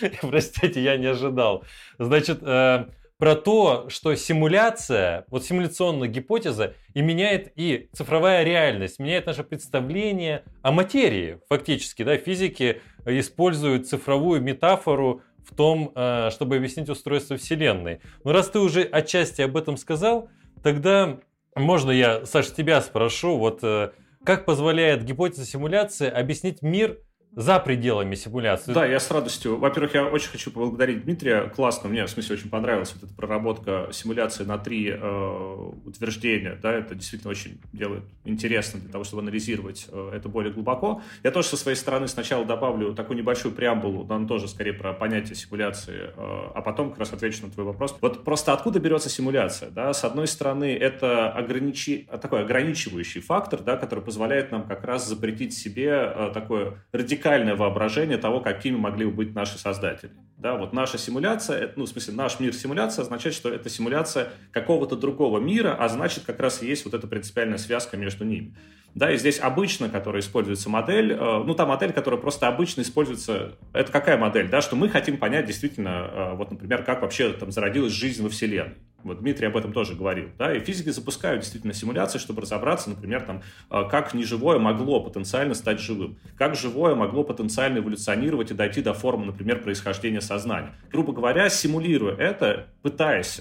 простите, 0.22 0.82
я 0.82 0.96
не 0.96 1.06
ожидал. 1.06 1.64
Значит, 1.98 2.38
э, 2.40 2.86
про 3.18 3.34
то, 3.34 3.90
что 3.90 4.14
симуляция, 4.14 5.26
вот 5.28 5.44
симуляционная 5.44 6.08
гипотеза 6.08 6.74
и 6.94 7.02
меняет 7.02 7.52
и 7.56 7.90
цифровая 7.92 8.42
реальность, 8.42 9.00
меняет 9.00 9.26
наше 9.26 9.42
представление 9.42 10.44
о 10.62 10.72
материи. 10.72 11.40
Фактически, 11.50 12.02
да, 12.02 12.16
физики 12.16 12.80
используют 13.04 13.86
цифровую 13.86 14.40
метафору 14.40 15.20
в 15.44 15.54
том, 15.54 15.92
э, 15.94 16.30
чтобы 16.30 16.56
объяснить 16.56 16.88
устройство 16.88 17.36
Вселенной. 17.36 18.00
Но 18.24 18.32
раз 18.32 18.48
ты 18.48 18.60
уже 18.60 18.82
отчасти 18.82 19.42
об 19.42 19.58
этом 19.58 19.76
сказал, 19.76 20.30
тогда 20.62 21.18
можно 21.54 21.90
я, 21.90 22.24
Саш, 22.26 22.50
тебя 22.52 22.80
спрошу, 22.80 23.38
вот 23.38 23.60
э, 23.62 23.90
как 24.24 24.44
позволяет 24.44 25.04
гипотеза 25.04 25.44
симуляции 25.44 26.08
объяснить 26.08 26.62
мир 26.62 26.98
за 27.34 27.58
пределами 27.60 28.14
симуляции. 28.14 28.72
Да, 28.72 28.84
я 28.84 28.98
с 28.98 29.10
радостью. 29.10 29.56
Во-первых, 29.56 29.94
я 29.94 30.04
очень 30.04 30.30
хочу 30.30 30.50
поблагодарить 30.50 31.04
Дмитрия. 31.04 31.48
Классно, 31.48 31.88
мне, 31.88 32.04
в 32.04 32.10
смысле, 32.10 32.36
очень 32.36 32.50
понравилась 32.50 32.92
вот 32.94 33.04
эта 33.04 33.14
проработка 33.14 33.88
симуляции 33.92 34.44
на 34.44 34.58
три 34.58 34.90
э, 34.90 35.70
утверждения. 35.84 36.58
Да, 36.60 36.72
это 36.72 36.94
действительно 36.94 37.30
очень 37.30 37.60
делает 37.72 38.02
интересно 38.24 38.80
для 38.80 38.90
того, 38.90 39.04
чтобы 39.04 39.22
анализировать 39.22 39.86
э, 39.90 40.12
это 40.14 40.28
более 40.28 40.52
глубоко. 40.52 41.02
Я 41.22 41.30
тоже 41.30 41.48
со 41.48 41.56
своей 41.56 41.76
стороны 41.76 42.08
сначала 42.08 42.44
добавлю 42.44 42.94
такую 42.94 43.16
небольшую 43.16 43.54
преамбулу, 43.54 44.04
нам 44.04 44.26
тоже 44.26 44.48
скорее 44.48 44.72
про 44.72 44.92
понятие 44.92 45.36
симуляции, 45.36 46.10
э, 46.16 46.50
а 46.54 46.60
потом 46.62 46.90
как 46.90 46.98
раз 46.98 47.12
отвечу 47.12 47.46
на 47.46 47.52
твой 47.52 47.64
вопрос. 47.64 47.96
Вот 48.00 48.24
просто 48.24 48.52
откуда 48.52 48.80
берется 48.80 49.08
симуляция? 49.08 49.70
Да? 49.70 49.92
С 49.92 50.04
одной 50.04 50.26
стороны, 50.26 50.76
это 50.76 51.30
ограничи... 51.30 52.08
такой 52.20 52.42
ограничивающий 52.42 53.20
фактор, 53.20 53.62
да, 53.62 53.76
который 53.76 54.04
позволяет 54.04 54.50
нам 54.50 54.66
как 54.66 54.84
раз 54.84 55.06
запретить 55.06 55.54
себе 55.56 56.12
э, 56.14 56.30
такое 56.34 56.74
радикальное 56.92 57.19
радикальное 57.20 57.54
воображение 57.54 58.18
того, 58.18 58.40
какими 58.40 58.76
могли 58.76 59.06
бы 59.06 59.12
быть 59.12 59.34
наши 59.34 59.58
создатели. 59.58 60.12
Да, 60.38 60.56
вот 60.56 60.72
наша 60.72 60.96
симуляция, 60.96 61.72
ну, 61.76 61.84
в 61.84 61.88
смысле, 61.88 62.14
наш 62.14 62.40
мир 62.40 62.54
симуляция 62.54 63.02
означает, 63.02 63.34
что 63.34 63.50
это 63.50 63.68
симуляция 63.68 64.30
какого-то 64.52 64.96
другого 64.96 65.38
мира, 65.38 65.76
а 65.78 65.88
значит, 65.88 66.24
как 66.24 66.40
раз 66.40 66.62
есть 66.62 66.84
вот 66.86 66.94
эта 66.94 67.06
принципиальная 67.06 67.58
связка 67.58 67.98
между 67.98 68.24
ними. 68.24 68.54
Да, 68.94 69.12
и 69.12 69.18
здесь 69.18 69.38
обычно, 69.38 69.88
которая 69.88 70.20
используется 70.20 70.70
модель, 70.70 71.12
э, 71.12 71.42
ну, 71.44 71.54
та 71.54 71.66
модель, 71.66 71.92
которая 71.92 72.20
просто 72.20 72.48
обычно 72.48 72.80
используется, 72.80 73.52
это 73.72 73.92
какая 73.92 74.16
модель, 74.16 74.48
да, 74.48 74.62
что 74.62 74.76
мы 74.76 74.88
хотим 74.88 75.18
понять 75.18 75.46
действительно, 75.46 76.10
э, 76.12 76.34
вот, 76.34 76.50
например, 76.50 76.82
как 76.82 77.02
вообще 77.02 77.32
там 77.32 77.52
зародилась 77.52 77.92
жизнь 77.92 78.22
во 78.22 78.30
Вселенной. 78.30 78.76
Вот 79.04 79.20
Дмитрий 79.20 79.46
об 79.46 79.56
этом 79.56 79.72
тоже 79.72 79.94
говорил, 79.94 80.28
да, 80.38 80.54
и 80.54 80.60
физики 80.60 80.90
запускают 80.90 81.40
действительно 81.40 81.72
симуляции, 81.72 82.18
чтобы 82.18 82.42
разобраться, 82.42 82.90
например, 82.90 83.22
там, 83.22 83.42
э, 83.70 83.88
как 83.90 84.14
неживое 84.14 84.58
могло 84.58 85.00
потенциально 85.00 85.54
стать 85.54 85.80
живым, 85.80 86.18
как 86.36 86.54
живое 86.54 86.94
могло 86.94 87.24
потенциально 87.24 87.78
эволюционировать 87.78 88.50
и 88.50 88.54
дойти 88.54 88.82
до 88.82 88.94
формы, 88.94 89.26
например, 89.26 89.62
происхождения 89.62 90.20
сознания. 90.20 90.74
Грубо 90.90 91.12
говоря, 91.12 91.48
симулируя 91.48 92.16
это, 92.16 92.68
пытаясь 92.82 93.40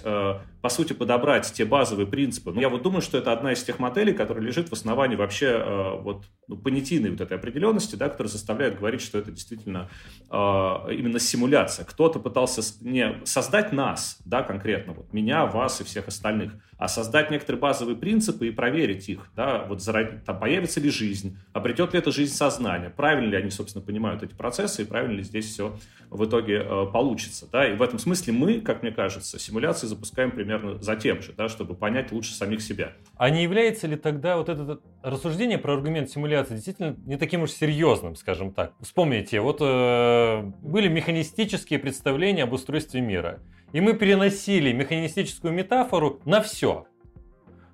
по 0.62 0.70
сути, 0.70 0.94
подобрать 0.94 1.52
те 1.54 1.64
базовые 1.64 2.06
принципы. 2.06 2.52
Но 2.52 2.60
я 2.60 2.70
вот 2.70 2.82
думаю, 2.82 3.02
что 3.02 3.18
это 3.18 3.32
одна 3.32 3.54
из 3.54 3.64
тех 3.64 3.80
моделей, 3.80 4.14
которая 4.14 4.44
лежит 4.44 4.70
в 4.70 4.74
основании 4.74 5.16
вообще 5.16 5.46
э, 5.46 6.02
вот, 6.02 6.26
ну, 6.48 6.58
понятийной 6.58 7.12
вот 7.12 7.22
этой 7.22 7.38
определенности, 7.38 7.96
да, 7.96 8.10
которая 8.10 8.30
заставляет 8.32 8.78
говорить, 8.78 9.02
что 9.02 9.18
это 9.18 9.32
действительно 9.32 9.90
э, 10.30 10.36
именно 10.36 11.20
симуляция. 11.20 11.86
Кто-то 11.86 12.20
пытался 12.20 12.62
не 12.82 13.22
создать 13.24 13.72
нас, 13.72 14.18
да, 14.26 14.44
конкретно, 14.44 14.94
вот 14.94 15.14
меня, 15.14 15.46
вас 15.50 15.82
и 15.82 15.84
всех 15.84 16.08
остальных, 16.08 16.54
а 16.78 16.88
создать 16.88 17.32
некоторые 17.32 17.60
базовые 17.60 17.98
принципы 17.98 18.48
и 18.48 18.52
проверить 18.52 19.10
их, 19.10 19.30
да, 19.36 19.66
вот 19.66 19.84
там, 19.84 20.40
появится 20.40 20.80
ли 20.80 20.90
жизнь, 20.90 21.38
обретет 21.54 21.94
ли 21.94 22.00
эта 22.00 22.12
жизнь 22.12 22.34
сознание, 22.34 22.90
правильно 22.90 23.32
ли 23.32 23.38
они, 23.38 23.50
собственно, 23.50 23.84
понимают 23.84 24.24
эти 24.24 24.34
процессы 24.34 24.84
и 24.84 24.86
правильно 24.86 25.18
ли 25.18 25.24
здесь 25.24 25.52
все 25.52 25.76
в 26.10 26.26
итоге 26.26 26.64
э, 26.66 26.86
получится, 26.92 27.48
да, 27.52 27.68
и 27.68 27.76
в 27.76 27.82
этом 27.82 28.00
смысле 28.00 28.34
мы, 28.34 28.62
как 28.62 28.82
мне 28.82 28.92
кажется, 28.92 29.38
симуляции 29.38 29.88
запускаем 29.88 30.32
примерно 30.32 30.82
за 30.82 30.96
тем 30.96 31.22
же, 31.22 31.34
да, 31.34 31.50
чтобы 31.50 31.76
понять 31.76 32.12
лучше 32.12 32.34
самих 32.34 32.62
себя. 32.62 32.94
А 33.18 33.30
не 33.30 33.44
является 33.44 33.88
ли 33.88 33.96
тогда 33.96 34.38
вот 34.38 34.50
это 34.50 34.80
рассуждение 35.04 35.58
про 35.58 35.74
аргумент 35.74 36.10
симуляции 36.10 36.56
действительно 36.56 36.96
не 37.06 37.18
таким 37.18 37.44
уж 37.44 37.52
серьезным, 37.52 38.16
скажем 38.16 38.54
так? 38.54 38.74
Вспомните, 38.82 39.40
вот 39.40 39.58
э, 39.62 40.42
были 40.62 40.88
механистические 40.88 41.80
представления 41.80 42.44
об 42.44 42.54
устройстве 42.54 43.02
мира. 43.02 43.40
И 43.72 43.82
мы 43.82 43.94
переносили 43.94 44.72
механистическую 44.72 45.54
метафору 45.54 46.22
на 46.26 46.42
все. 46.42 46.86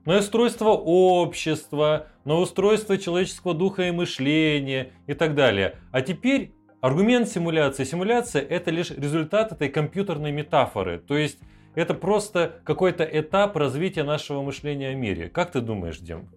На 0.05 0.19
устройство 0.19 0.69
общества, 0.69 2.07
на 2.25 2.35
устройство 2.35 2.97
человеческого 2.97 3.53
духа 3.53 3.83
и 3.87 3.91
мышления 3.91 4.91
и 5.07 5.13
так 5.13 5.35
далее. 5.35 5.79
А 5.91 6.01
теперь 6.01 6.51
аргумент 6.81 7.27
симуляции. 7.27 7.83
Симуляция 7.83 8.41
это 8.41 8.69
лишь 8.69 8.91
результат 8.91 9.51
этой 9.51 9.69
компьютерной 9.69 10.31
метафоры. 10.31 10.99
То 10.99 11.17
есть 11.17 11.39
это 11.73 11.93
просто 11.93 12.61
какой-то 12.63 13.03
этап 13.03 13.55
развития 13.55 14.03
нашего 14.03 14.43
мышления 14.43 14.89
о 14.89 14.93
мире. 14.93 15.29
Как 15.29 15.51
ты 15.51 15.61
думаешь, 15.61 15.97
Дим? 15.97 16.29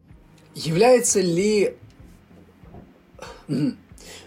Является 0.54 1.20
ли 1.20 1.76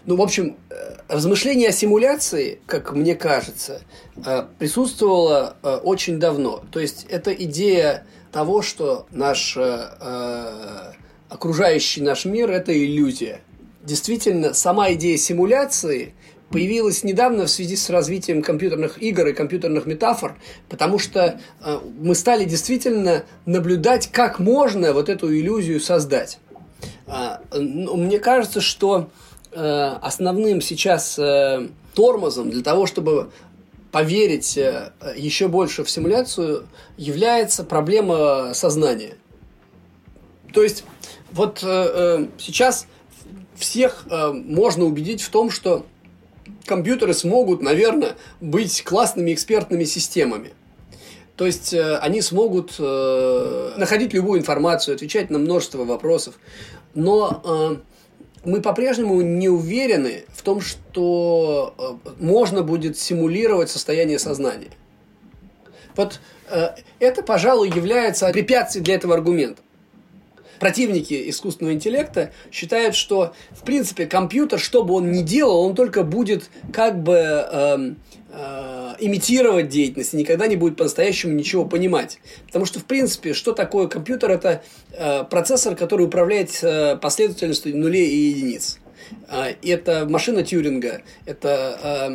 ну, 0.04 0.16
в 0.16 0.22
общем, 0.22 0.56
э, 0.70 0.96
размышление 1.08 1.68
о 1.68 1.72
симуляции, 1.72 2.60
как 2.66 2.92
мне 2.92 3.14
кажется, 3.14 3.82
э, 4.24 4.44
присутствовало 4.58 5.56
э, 5.62 5.76
очень 5.76 6.18
давно. 6.18 6.64
То 6.72 6.80
есть 6.80 7.06
это 7.08 7.32
идея 7.32 8.04
того, 8.32 8.62
что 8.62 9.06
наш 9.10 9.58
окружающий 11.28 12.00
наш 12.00 12.24
мир– 12.24 12.50
это 12.52 12.72
иллюзия. 12.72 13.42
Действительно, 13.82 14.54
сама 14.54 14.92
идея 14.94 15.18
симуляции 15.18 16.14
появилась 16.50 17.04
недавно 17.04 17.44
в 17.44 17.50
связи 17.50 17.76
с 17.76 17.90
развитием 17.90 18.42
компьютерных 18.42 19.02
игр 19.02 19.26
и 19.26 19.32
компьютерных 19.34 19.84
метафор, 19.84 20.38
потому 20.70 20.98
что 20.98 21.40
мы 22.00 22.14
стали 22.14 22.44
действительно 22.44 23.24
наблюдать, 23.44 24.10
как 24.10 24.38
можно 24.38 24.94
вот 24.94 25.10
эту 25.10 25.34
иллюзию 25.34 25.78
создать. 25.80 26.38
Ну, 27.52 27.96
мне 27.96 28.18
кажется, 28.18 28.62
что 28.62 29.10
э, 29.52 29.98
основным 30.00 30.60
сейчас 30.60 31.18
э, 31.18 31.68
тормозом 31.94 32.50
для 32.50 32.62
того, 32.62 32.86
чтобы 32.86 33.30
поверить 33.90 34.56
э, 34.56 34.92
еще 35.16 35.48
больше 35.48 35.84
в 35.84 35.90
симуляцию, 35.90 36.66
является 36.96 37.64
проблема 37.64 38.52
сознания. 38.54 39.16
То 40.52 40.62
есть 40.62 40.84
вот 41.30 41.60
сейчас 41.60 42.86
всех 43.54 44.04
можно 44.30 44.84
убедить 44.84 45.22
в 45.22 45.30
том, 45.30 45.50
что 45.50 45.86
компьютеры 46.66 47.14
смогут, 47.14 47.62
наверное, 47.62 48.16
быть 48.40 48.82
классными 48.84 49.32
экспертными 49.32 49.84
системами. 49.84 50.52
То 51.36 51.46
есть 51.46 51.72
э, 51.72 51.96
они 51.96 52.20
смогут 52.20 52.76
э, 52.78 53.72
находить 53.76 54.12
любую 54.12 54.40
информацию, 54.40 54.94
отвечать 54.94 55.30
на 55.30 55.38
множество 55.38 55.84
вопросов. 55.84 56.34
Но 56.94 57.80
мы 58.44 58.60
по-прежнему 58.60 59.20
не 59.20 59.48
уверены 59.48 60.24
в 60.28 60.42
том, 60.42 60.60
что 60.60 61.74
э, 62.06 62.10
можно 62.20 62.62
будет 62.62 62.98
симулировать 62.98 63.70
состояние 63.70 64.18
сознания. 64.18 64.70
Вот 65.96 66.20
э, 66.50 66.70
это, 66.98 67.22
пожалуй, 67.22 67.68
является 67.68 68.30
препятствием 68.30 68.84
для 68.84 68.94
этого 68.94 69.14
аргумента 69.14 69.62
противники 70.62 71.28
искусственного 71.28 71.74
интеллекта 71.74 72.30
считают, 72.52 72.94
что, 72.94 73.34
в 73.50 73.64
принципе, 73.64 74.06
компьютер, 74.06 74.60
что 74.60 74.84
бы 74.84 74.94
он 74.94 75.10
ни 75.10 75.22
делал, 75.22 75.60
он 75.66 75.74
только 75.74 76.04
будет 76.04 76.50
как 76.72 77.02
бы 77.02 77.16
э, 77.16 77.94
э, 78.32 78.94
имитировать 78.98 79.68
деятельность 79.68 80.14
и 80.14 80.16
никогда 80.16 80.46
не 80.46 80.56
будет 80.56 80.76
по-настоящему 80.76 81.34
ничего 81.34 81.64
понимать. 81.64 82.18
Потому 82.46 82.64
что, 82.64 82.80
в 82.80 82.84
принципе, 82.84 83.34
что 83.34 83.52
такое 83.52 83.86
компьютер? 83.86 84.30
Это 84.30 84.62
э, 84.92 85.24
процессор, 85.24 85.76
который 85.76 86.06
управляет 86.06 86.58
э, 86.62 86.96
последовательностью 86.96 87.76
нулей 87.76 88.08
и 88.08 88.16
единиц. 88.30 88.78
А, 89.28 89.48
это 89.62 90.06
машина 90.08 90.42
Тьюринга, 90.42 91.02
это 91.26 92.12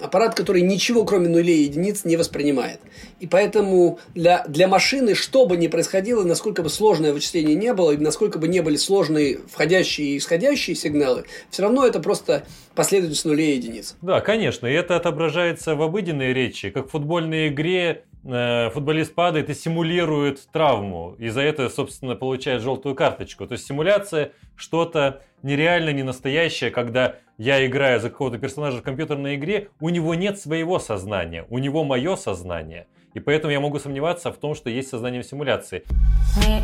аппарат, 0.00 0.34
который 0.34 0.62
ничего, 0.62 1.04
кроме 1.04 1.28
нулей 1.28 1.58
и 1.58 1.64
единиц, 1.64 2.04
не 2.04 2.16
воспринимает. 2.16 2.80
И 3.20 3.26
поэтому 3.26 3.98
для, 4.14 4.44
для 4.48 4.68
машины, 4.68 5.14
что 5.14 5.46
бы 5.46 5.56
ни 5.56 5.66
происходило, 5.66 6.24
насколько 6.24 6.62
бы 6.62 6.68
сложное 6.68 7.12
вычисление 7.12 7.54
не 7.54 7.72
было, 7.72 7.92
и 7.92 7.96
насколько 7.96 8.38
бы 8.38 8.48
не 8.48 8.60
были 8.60 8.76
сложные 8.76 9.38
входящие 9.50 10.08
и 10.08 10.18
исходящие 10.18 10.76
сигналы, 10.76 11.24
все 11.50 11.62
равно 11.62 11.86
это 11.86 12.00
просто 12.00 12.44
последовательность 12.74 13.24
нулей 13.24 13.52
и 13.52 13.56
единиц. 13.56 13.96
Да, 14.02 14.20
конечно, 14.20 14.66
и 14.66 14.72
это 14.72 14.96
отображается 14.96 15.74
в 15.74 15.82
обыденной 15.82 16.32
речи, 16.32 16.70
как 16.70 16.88
в 16.88 16.90
футбольной 16.90 17.48
игре 17.48 18.04
футболист 18.24 19.14
падает 19.14 19.50
и 19.50 19.54
симулирует 19.54 20.48
травму, 20.50 21.14
и 21.18 21.28
за 21.28 21.42
это, 21.42 21.68
собственно, 21.68 22.16
получает 22.16 22.62
желтую 22.62 22.94
карточку. 22.94 23.46
То 23.46 23.52
есть 23.52 23.66
симуляция 23.66 24.32
что-то 24.56 25.20
нереально 25.42 25.90
не 25.90 26.02
настоящее, 26.02 26.70
когда 26.70 27.16
я 27.36 27.66
играю 27.66 28.00
за 28.00 28.10
какого-то 28.10 28.38
персонажа 28.38 28.78
в 28.78 28.82
компьютерной 28.82 29.34
игре, 29.34 29.68
у 29.80 29.90
него 29.90 30.14
нет 30.14 30.38
своего 30.38 30.78
сознания, 30.78 31.44
у 31.50 31.58
него 31.58 31.84
мое 31.84 32.16
сознание. 32.16 32.86
И 33.12 33.20
поэтому 33.20 33.52
я 33.52 33.60
могу 33.60 33.78
сомневаться 33.78 34.32
в 34.32 34.36
том, 34.38 34.54
что 34.54 34.70
есть 34.70 34.88
сознание 34.88 35.22
в 35.22 35.26
симуляции. 35.26 35.84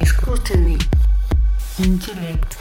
Искусственный 0.01 0.79
интеллект. 1.79 2.59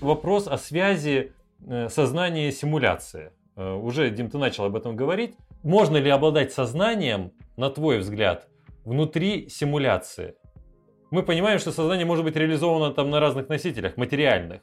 Вопрос 0.00 0.46
о 0.48 0.58
связи 0.58 1.32
э, 1.66 1.88
сознания 1.88 2.48
и 2.48 2.52
симуляции. 2.52 3.30
Э, 3.56 3.74
уже, 3.74 4.10
Дим, 4.10 4.30
ты 4.30 4.38
начал 4.38 4.64
об 4.64 4.76
этом 4.76 4.96
говорить. 4.96 5.36
Можно 5.62 5.96
ли 5.96 6.10
обладать 6.10 6.52
сознанием, 6.52 7.32
на 7.56 7.70
твой 7.70 7.98
взгляд, 7.98 8.48
внутри 8.84 9.48
симуляции? 9.48 10.34
Мы 11.10 11.22
понимаем, 11.22 11.58
что 11.58 11.72
сознание 11.72 12.06
может 12.06 12.24
быть 12.24 12.36
реализовано 12.36 12.92
там 12.92 13.10
на 13.10 13.18
разных 13.18 13.48
носителях, 13.48 13.96
материальных. 13.96 14.60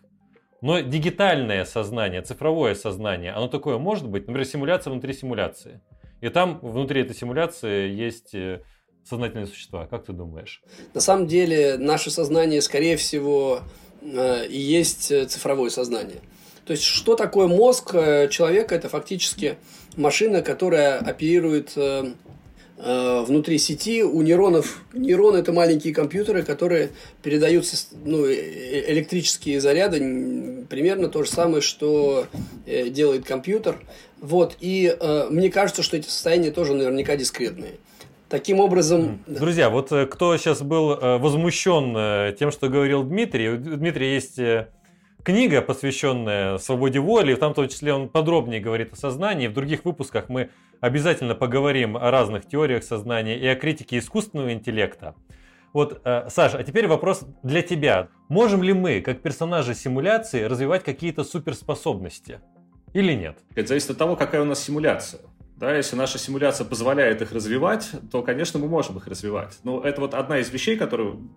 Но 0.61 0.79
дигитальное 0.79 1.65
сознание, 1.65 2.21
цифровое 2.21 2.75
сознание, 2.75 3.33
оно 3.33 3.47
такое 3.47 3.77
может 3.77 4.07
быть, 4.07 4.27
например, 4.27 4.45
симуляция 4.45 4.91
внутри 4.91 5.13
симуляции. 5.13 5.81
И 6.21 6.29
там 6.29 6.59
внутри 6.61 7.01
этой 7.01 7.15
симуляции 7.15 7.91
есть 7.91 8.33
э, 8.33 8.61
сознательные 9.03 9.47
существа. 9.47 9.85
Как 9.85 10.05
ты 10.05 10.13
думаешь? 10.13 10.63
На 10.93 11.01
самом 11.01 11.27
деле 11.27 11.77
наше 11.77 12.09
сознание, 12.09 12.61
скорее 12.61 12.95
всего, 12.95 13.61
э, 14.01 14.47
и 14.47 14.57
есть 14.57 15.11
э, 15.11 15.25
цифровое 15.25 15.69
сознание. 15.69 16.21
То 16.65 16.71
есть, 16.71 16.83
что 16.83 17.15
такое 17.15 17.47
мозг 17.47 17.91
человека? 18.29 18.75
Это 18.75 18.89
фактически 18.89 19.57
машина, 19.95 20.41
которая 20.41 20.99
оперирует 20.99 21.77
Э, 22.77 23.23
внутри 23.25 23.57
сети 23.57 24.03
у 24.03 24.21
нейронов 24.21 24.83
нейроны 24.93 25.37
это 25.37 25.53
маленькие 25.53 25.93
компьютеры, 25.93 26.43
которые 26.43 26.89
передают 27.23 27.65
ну, 28.03 28.25
э, 28.25 28.33
э, 28.33 28.91
электрические 28.91 29.61
заряды, 29.61 30.65
примерно 30.69 31.07
то 31.07 31.23
же 31.23 31.29
самое, 31.29 31.61
что 31.61 32.27
делает 32.65 33.25
компьютер. 33.25 33.77
Вот, 34.19 34.57
и 34.59 34.93
э, 34.99 35.27
мне 35.29 35.49
кажется, 35.49 35.83
что 35.83 35.95
эти 35.95 36.07
состояния 36.07 36.51
тоже 36.51 36.73
наверняка 36.73 37.15
дискретные. 37.15 37.75
Таким 38.27 38.59
образом... 38.59 39.23
Друзья, 39.25 39.69
вот 39.69 39.93
кто 40.11 40.35
сейчас 40.35 40.61
был 40.61 40.97
возмущен 41.19 42.35
тем, 42.35 42.51
что 42.51 42.67
говорил 42.69 43.03
Дмитрий, 43.03 43.49
у 43.49 43.57
Дмитрия 43.57 44.15
есть 44.15 44.39
книга, 45.25 45.61
посвященная 45.61 46.57
свободе 46.59 46.99
воли, 46.99 47.33
в 47.33 47.39
том, 47.39 47.51
в 47.51 47.55
том 47.55 47.67
числе 47.67 47.93
он 47.93 48.07
подробнее 48.07 48.61
говорит 48.61 48.93
о 48.93 48.95
сознании. 48.95 49.47
В 49.47 49.53
других 49.53 49.83
выпусках 49.83 50.29
мы 50.29 50.51
обязательно 50.79 51.35
поговорим 51.35 51.97
о 51.97 52.11
разных 52.11 52.47
теориях 52.47 52.83
сознания 52.83 53.37
и 53.37 53.45
о 53.47 53.55
критике 53.55 53.97
искусственного 53.97 54.53
интеллекта. 54.53 55.15
Вот, 55.73 55.99
э, 56.05 56.27
Саша, 56.29 56.59
а 56.59 56.63
теперь 56.63 56.87
вопрос 56.87 57.25
для 57.43 57.61
тебя. 57.61 58.07
Можем 58.29 58.63
ли 58.63 58.71
мы, 58.71 59.01
как 59.01 59.21
персонажи 59.21 59.73
симуляции, 59.73 60.43
развивать 60.43 60.83
какие-то 60.83 61.23
суперспособности? 61.23 62.39
Или 62.93 63.13
нет? 63.13 63.39
Это 63.55 63.67
зависит 63.69 63.89
от 63.89 63.97
того, 63.97 64.15
какая 64.15 64.43
у 64.43 64.45
нас 64.45 64.63
симуляция. 64.63 65.21
Да, 65.57 65.75
если 65.75 65.95
наша 65.95 66.17
симуляция 66.17 66.65
позволяет 66.65 67.21
их 67.21 67.31
развивать, 67.31 67.89
то, 68.11 68.21
конечно, 68.21 68.59
мы 68.59 68.67
можем 68.67 68.97
их 68.97 69.07
развивать. 69.07 69.57
Но 69.63 69.81
это 69.81 70.01
вот 70.01 70.13
одна 70.13 70.39
из 70.39 70.49
вещей, 70.49 70.77
которую 70.77 71.29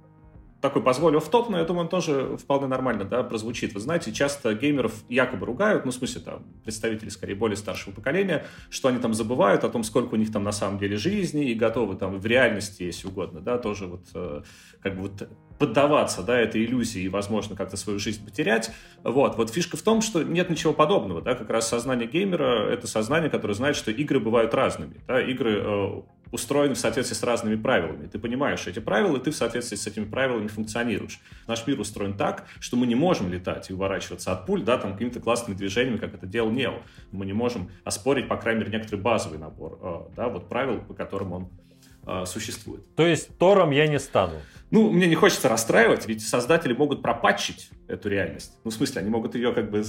такой 0.60 0.82
позволил 0.82 1.20
в 1.20 1.28
топ, 1.28 1.48
но 1.50 1.58
я 1.58 1.64
думаю, 1.64 1.84
он 1.84 1.88
тоже 1.88 2.36
вполне 2.36 2.66
нормально 2.66 3.04
да, 3.04 3.22
прозвучит. 3.22 3.74
Вы 3.74 3.80
знаете, 3.80 4.12
часто 4.12 4.54
геймеров 4.54 4.92
якобы 5.08 5.46
ругают, 5.46 5.84
ну, 5.84 5.92
в 5.92 5.94
смысле, 5.94 6.20
там, 6.20 6.42
представители, 6.64 7.08
скорее, 7.10 7.34
более 7.34 7.56
старшего 7.56 7.94
поколения, 7.94 8.44
что 8.68 8.88
они 8.88 8.98
там 8.98 9.14
забывают 9.14 9.64
о 9.64 9.68
том, 9.68 9.84
сколько 9.84 10.14
у 10.14 10.16
них 10.16 10.32
там 10.32 10.42
на 10.42 10.52
самом 10.52 10.78
деле 10.78 10.96
жизни, 10.96 11.50
и 11.50 11.54
готовы 11.54 11.96
там 11.96 12.18
в 12.18 12.26
реальности, 12.26 12.82
если 12.82 13.06
угодно, 13.06 13.40
да, 13.40 13.58
тоже 13.58 13.86
вот 13.86 14.06
э, 14.14 14.42
как 14.82 14.96
бы 14.96 15.02
вот 15.02 15.28
поддаваться, 15.58 16.22
да, 16.22 16.38
этой 16.38 16.64
иллюзии 16.64 17.02
и, 17.02 17.08
возможно, 17.08 17.56
как-то 17.56 17.76
свою 17.76 17.98
жизнь 17.98 18.24
потерять. 18.24 18.70
Вот. 19.02 19.36
Вот 19.36 19.50
фишка 19.50 19.76
в 19.76 19.82
том, 19.82 20.00
что 20.00 20.22
нет 20.22 20.50
ничего 20.50 20.72
подобного, 20.72 21.20
да, 21.20 21.34
как 21.34 21.50
раз 21.50 21.68
сознание 21.68 22.08
геймера— 22.08 22.68
это 22.70 22.86
сознание, 22.86 23.30
которое 23.30 23.54
знает, 23.54 23.76
что 23.76 23.90
игры 23.90 24.20
бывают 24.20 24.54
разными, 24.54 25.00
да, 25.06 25.20
игры 25.20 25.62
э, 25.64 26.02
устроены 26.30 26.74
в 26.74 26.78
соответствии 26.78 27.16
с 27.16 27.22
разными 27.22 27.56
правилами. 27.56 28.06
Ты 28.06 28.18
понимаешь 28.18 28.66
эти 28.66 28.78
правила, 28.78 29.16
и 29.16 29.20
ты 29.20 29.30
в 29.30 29.36
соответствии 29.36 29.76
с 29.76 29.86
этими 29.86 30.04
правилами 30.04 30.48
функционируешь. 30.48 31.20
Наш 31.46 31.66
мир 31.66 31.80
устроен 31.80 32.16
так, 32.16 32.46
что 32.60 32.76
мы 32.76 32.86
не 32.86 32.94
можем 32.94 33.32
летать 33.32 33.70
и 33.70 33.74
уворачиваться 33.74 34.32
от 34.32 34.46
пуль, 34.46 34.62
да, 34.62 34.78
там 34.78 34.92
какими-то 34.92 35.20
классными 35.20 35.56
движениями, 35.56 35.98
как 35.98 36.14
это 36.14 36.26
делал 36.26 36.50
Нео. 36.50 36.82
Мы 37.12 37.26
не 37.26 37.32
можем 37.32 37.70
оспорить, 37.84 38.28
по 38.28 38.36
крайней 38.36 38.60
мере, 38.60 38.72
некоторый 38.72 39.00
базовый 39.00 39.38
набор, 39.38 39.78
э, 39.82 40.14
да, 40.16 40.28
вот 40.28 40.48
правил, 40.48 40.80
по 40.80 40.94
которым 40.94 41.32
он 41.32 41.48
э, 42.06 42.24
существует. 42.26 42.94
То 42.94 43.06
есть 43.06 43.36
Тором 43.38 43.70
я 43.70 43.86
не 43.86 43.98
стану? 43.98 44.40
Ну, 44.70 44.90
мне 44.90 45.06
не 45.06 45.14
хочется 45.14 45.48
расстраивать, 45.48 46.06
ведь 46.06 46.26
создатели 46.26 46.74
могут 46.74 47.00
пропатчить 47.00 47.70
эту 47.88 48.10
реальность. 48.10 48.52
Ну, 48.64 48.70
в 48.70 48.74
смысле, 48.74 49.00
они 49.00 49.10
могут 49.10 49.34
ее 49.34 49.52
как 49.52 49.70
бы, 49.70 49.82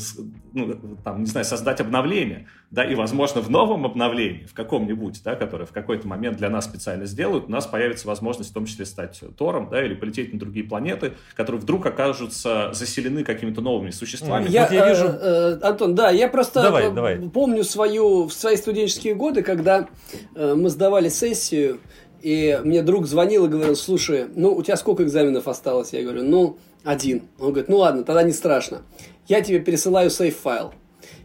ну, 0.54 0.98
там, 1.04 1.20
не 1.20 1.26
знаю, 1.26 1.46
создать 1.46 1.82
обновление, 1.82 2.48
да, 2.72 2.86
и, 2.86 2.96
возможно, 2.96 3.42
в 3.42 3.50
новом 3.50 3.86
обновлении, 3.86 4.46
в 4.46 4.54
каком-нибудь, 4.54 5.22
да, 5.24 5.36
которое 5.36 5.66
в 5.66 5.74
какой-то 5.74 6.08
момент 6.08 6.38
для 6.38 6.50
нас 6.50 6.64
специально 6.64 7.06
сделают, 7.06 7.46
у 7.48 7.52
нас 7.52 7.68
появится 7.68 8.08
возможность 8.08 8.52
в 8.52 8.54
том 8.54 8.66
числе 8.66 8.86
стать 8.86 9.22
Тором, 9.38 9.70
да, 9.70 9.84
или 9.84 9.96
полететь 9.96 10.32
на 10.32 10.40
другие 10.40 10.66
планеты, 10.66 11.14
которые 11.36 11.62
вдруг 11.62 11.86
окажутся 11.86 12.72
заселены 12.74 13.26
какими-то 13.26 13.60
новыми 13.60 13.92
существами. 13.92 14.48
Я, 14.48 14.64
вот 14.64 14.72
я 14.72 14.90
вижу... 14.90 15.06
Э, 15.08 15.60
э, 15.62 15.68
Антон, 15.68 15.94
да, 15.94 16.10
я 16.10 16.30
просто 16.30 16.62
давай, 16.64 16.92
давай. 16.92 17.18
помню 17.18 17.66
свою, 17.66 18.28
в 18.28 18.34
свои 18.34 18.56
студенческие 18.56 19.14
годы, 19.16 19.44
когда 19.44 19.90
э, 20.36 20.54
мы 20.56 20.70
сдавали 20.70 21.10
сессию, 21.10 21.80
и 22.22 22.60
мне 22.64 22.82
друг 22.82 23.08
звонил 23.08 23.46
и 23.46 23.50
говорил, 23.50 23.76
слушай, 23.76 24.28
ну, 24.36 24.54
у 24.54 24.62
тебя 24.62 24.78
сколько 24.78 25.04
экзаменов 25.04 25.48
осталось? 25.48 25.94
Я 25.94 26.04
говорю, 26.04 26.24
ну, 26.24 26.58
один. 26.84 27.24
Он 27.40 27.48
говорит, 27.50 27.70
ну 27.70 27.78
ладно, 27.78 28.04
тогда 28.04 28.24
не 28.24 28.32
страшно. 28.32 28.82
Я 29.28 29.42
тебе 29.42 29.60
пересылаю 29.60 30.10
сейф-файл. 30.10 30.74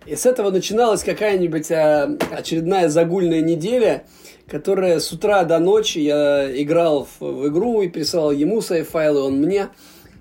И 0.06 0.14
с 0.16 0.26
этого 0.26 0.50
начиналась 0.50 1.02
какая-нибудь 1.02 1.70
а, 1.72 2.16
очередная 2.30 2.88
загульная 2.88 3.40
неделя, 3.40 4.04
которая 4.46 5.00
с 5.00 5.10
утра 5.12 5.44
до 5.44 5.58
ночи 5.58 5.98
я 5.98 6.50
играл 6.62 7.08
в, 7.18 7.48
игру 7.48 7.82
и 7.82 7.88
присылал 7.88 8.30
ему 8.30 8.60
сейф-файлы, 8.60 9.22
он 9.22 9.38
мне. 9.38 9.68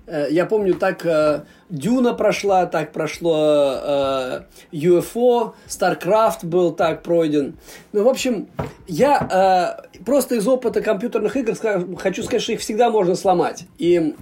Э, 0.06 0.26
я 0.30 0.46
помню, 0.46 0.74
так 0.74 1.04
э, 1.06 1.44
Дюна 1.70 2.14
прошла, 2.14 2.66
так 2.66 2.92
прошло 2.92 3.80
э, 3.82 4.40
UFO, 4.72 5.54
StarCraft 5.68 6.44
был 6.44 6.72
так 6.72 7.02
пройден. 7.02 7.56
Ну, 7.92 8.04
в 8.04 8.08
общем, 8.08 8.48
я 8.86 9.80
просто 10.04 10.36
из 10.36 10.46
опыта 10.46 10.82
компьютерных 10.82 11.36
игр 11.36 11.54
хочу 11.98 12.22
сказать, 12.22 12.42
что 12.42 12.52
их 12.52 12.60
всегда 12.60 12.90
можно 12.90 13.14
сломать. 13.14 13.64
И 13.78 14.14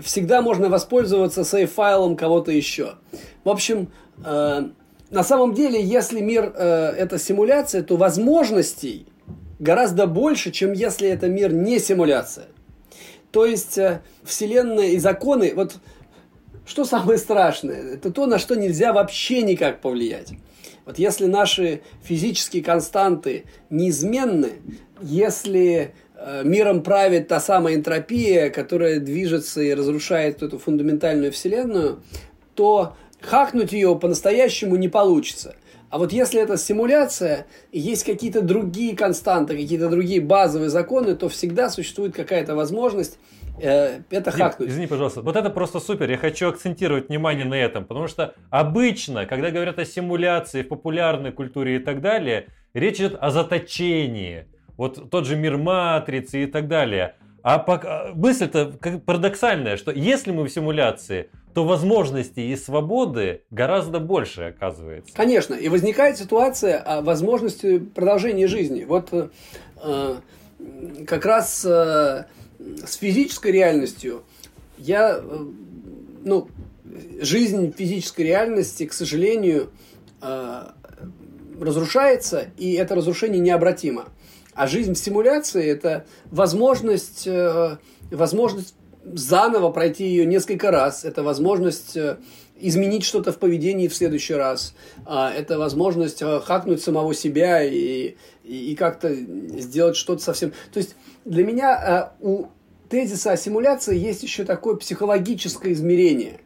всегда 0.00 0.42
можно 0.42 0.68
воспользоваться 0.68 1.44
сейф-файлом 1.44 2.16
кого-то 2.16 2.50
еще. 2.50 2.94
В 3.44 3.50
общем, 3.50 3.90
э, 4.24 4.68
на 5.10 5.22
самом 5.24 5.54
деле, 5.54 5.82
если 5.82 6.20
мир 6.20 6.52
э, 6.54 6.90
это 6.98 7.18
симуляция, 7.18 7.82
то 7.82 7.96
возможностей 7.96 9.06
гораздо 9.58 10.06
больше, 10.06 10.50
чем 10.50 10.72
если 10.72 11.08
это 11.08 11.28
мир 11.28 11.52
не 11.52 11.78
симуляция. 11.78 12.46
То 13.30 13.44
есть 13.44 13.78
э, 13.78 14.02
Вселенная 14.24 14.88
и 14.88 14.98
законы, 14.98 15.52
вот 15.54 15.76
что 16.66 16.84
самое 16.84 17.18
страшное, 17.18 17.94
это 17.94 18.10
то, 18.10 18.26
на 18.26 18.38
что 18.38 18.54
нельзя 18.54 18.92
вообще 18.92 19.42
никак 19.42 19.80
повлиять. 19.80 20.32
Вот 20.84 20.98
если 20.98 21.26
наши 21.26 21.82
физические 22.02 22.62
константы 22.62 23.44
неизменны, 23.68 24.52
если 25.02 25.94
э, 26.14 26.42
миром 26.44 26.82
правит 26.82 27.28
та 27.28 27.40
самая 27.40 27.74
энтропия, 27.74 28.48
которая 28.50 28.98
движется 28.98 29.60
и 29.60 29.74
разрушает 29.74 30.42
эту 30.42 30.58
фундаментальную 30.58 31.32
Вселенную, 31.32 32.02
то 32.54 32.96
хакнуть 33.20 33.72
ее 33.72 33.96
по-настоящему 33.96 34.76
не 34.76 34.88
получится. 34.88 35.56
А 35.90 35.98
вот 35.98 36.12
если 36.12 36.40
это 36.40 36.58
симуляция, 36.58 37.46
и 37.72 37.78
есть 37.78 38.04
какие-то 38.04 38.42
другие 38.42 38.94
константы, 38.94 39.56
какие-то 39.56 39.88
другие 39.88 40.20
базовые 40.20 40.68
законы, 40.68 41.14
то 41.14 41.28
всегда 41.28 41.70
существует 41.70 42.14
какая-то 42.14 42.54
возможность 42.54 43.18
э, 43.58 44.00
это 44.10 44.30
Дим, 44.30 44.40
хакнуть. 44.40 44.68
Извини, 44.68 44.86
пожалуйста. 44.86 45.22
Вот 45.22 45.36
это 45.36 45.48
просто 45.48 45.80
супер. 45.80 46.10
Я 46.10 46.18
хочу 46.18 46.48
акцентировать 46.48 47.08
внимание 47.08 47.46
на 47.46 47.54
этом. 47.54 47.86
Потому 47.86 48.06
что 48.06 48.34
обычно, 48.50 49.24
когда 49.24 49.50
говорят 49.50 49.78
о 49.78 49.86
симуляции 49.86 50.62
в 50.62 50.68
популярной 50.68 51.32
культуре 51.32 51.76
и 51.76 51.78
так 51.78 52.02
далее, 52.02 52.48
речь 52.74 52.96
идет 52.96 53.16
о 53.18 53.30
заточении. 53.30 54.44
Вот 54.76 55.10
тот 55.10 55.26
же 55.26 55.36
мир 55.36 55.56
матрицы 55.56 56.44
и 56.44 56.46
так 56.46 56.68
далее. 56.68 57.14
А 57.42 57.58
пока, 57.58 58.10
мысль-то 58.14 58.72
парадоксальная, 59.06 59.78
что 59.78 59.90
если 59.90 60.32
мы 60.32 60.44
в 60.44 60.50
симуляции, 60.50 61.30
то 61.58 61.64
возможностей 61.64 62.52
и 62.52 62.56
свободы 62.56 63.42
гораздо 63.50 63.98
больше 63.98 64.42
оказывается. 64.42 65.12
Конечно, 65.12 65.54
и 65.54 65.68
возникает 65.68 66.16
ситуация 66.16 66.78
о 66.78 67.02
возможности 67.02 67.78
продолжения 67.78 68.46
жизни. 68.46 68.84
Вот 68.84 69.08
э, 69.12 70.16
как 71.04 71.26
раз 71.26 71.64
э, 71.64 72.26
с 72.86 72.94
физической 72.94 73.50
реальностью 73.50 74.22
я, 74.76 75.18
э, 75.20 75.38
ну, 76.22 76.46
жизнь 77.20 77.74
физической 77.76 78.20
реальности, 78.20 78.86
к 78.86 78.92
сожалению, 78.92 79.70
э, 80.22 80.62
разрушается, 81.60 82.50
и 82.56 82.74
это 82.74 82.94
разрушение 82.94 83.40
необратимо. 83.40 84.04
А 84.54 84.68
жизнь 84.68 84.94
в 84.94 84.98
симуляции– 84.98 85.66
это 85.66 86.06
возможность, 86.30 87.26
э, 87.26 87.78
возможность 88.12 88.76
заново 89.14 89.70
пройти 89.70 90.06
ее 90.06 90.26
несколько 90.26 90.70
раз. 90.70 91.04
Это 91.04 91.22
возможность 91.22 91.96
э, 91.96 92.18
изменить 92.60 93.04
что-то 93.04 93.32
в 93.32 93.38
поведении 93.38 93.88
в 93.88 93.94
следующий 93.94 94.34
раз. 94.34 94.74
А, 95.06 95.32
это 95.32 95.58
возможность 95.58 96.22
э, 96.22 96.40
хакнуть 96.40 96.82
самого 96.82 97.14
себя 97.14 97.62
и, 97.62 98.16
и, 98.44 98.74
как-то 98.74 99.14
сделать 99.14 99.96
что-то 99.96 100.22
совсем... 100.22 100.52
То 100.72 100.78
есть 100.78 100.96
для 101.24 101.44
меня 101.44 102.12
э, 102.20 102.24
у 102.24 102.46
тезиса 102.88 103.32
о 103.32 103.36
симуляции 103.36 103.96
есть 103.96 104.22
еще 104.22 104.44
такое 104.44 104.76
психологическое 104.76 105.72
измерение. 105.72 106.40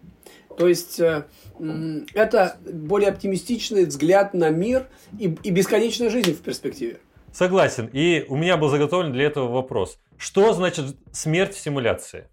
То 0.59 0.69
есть 0.69 1.01
это 1.01 2.57
более 2.71 3.09
оптимистичный 3.09 3.87
взгляд 3.87 4.35
на 4.35 4.51
мир 4.51 4.89
и, 5.19 5.35
и 5.43 5.51
бесконечная 5.51 6.11
жизнь 6.11 6.35
в 6.35 6.41
перспективе. 6.43 6.99
Согласен. 7.33 7.89
И 7.93 8.27
у 8.29 8.37
меня 8.37 8.57
был 8.57 8.69
заготовлен 8.69 9.13
для 9.13 9.25
этого 9.25 9.49
вопрос. 9.51 9.99
Что 10.19 10.53
значит 10.53 10.97
смерть 11.13 11.55
в 11.55 11.61
симуляции? 11.61 12.29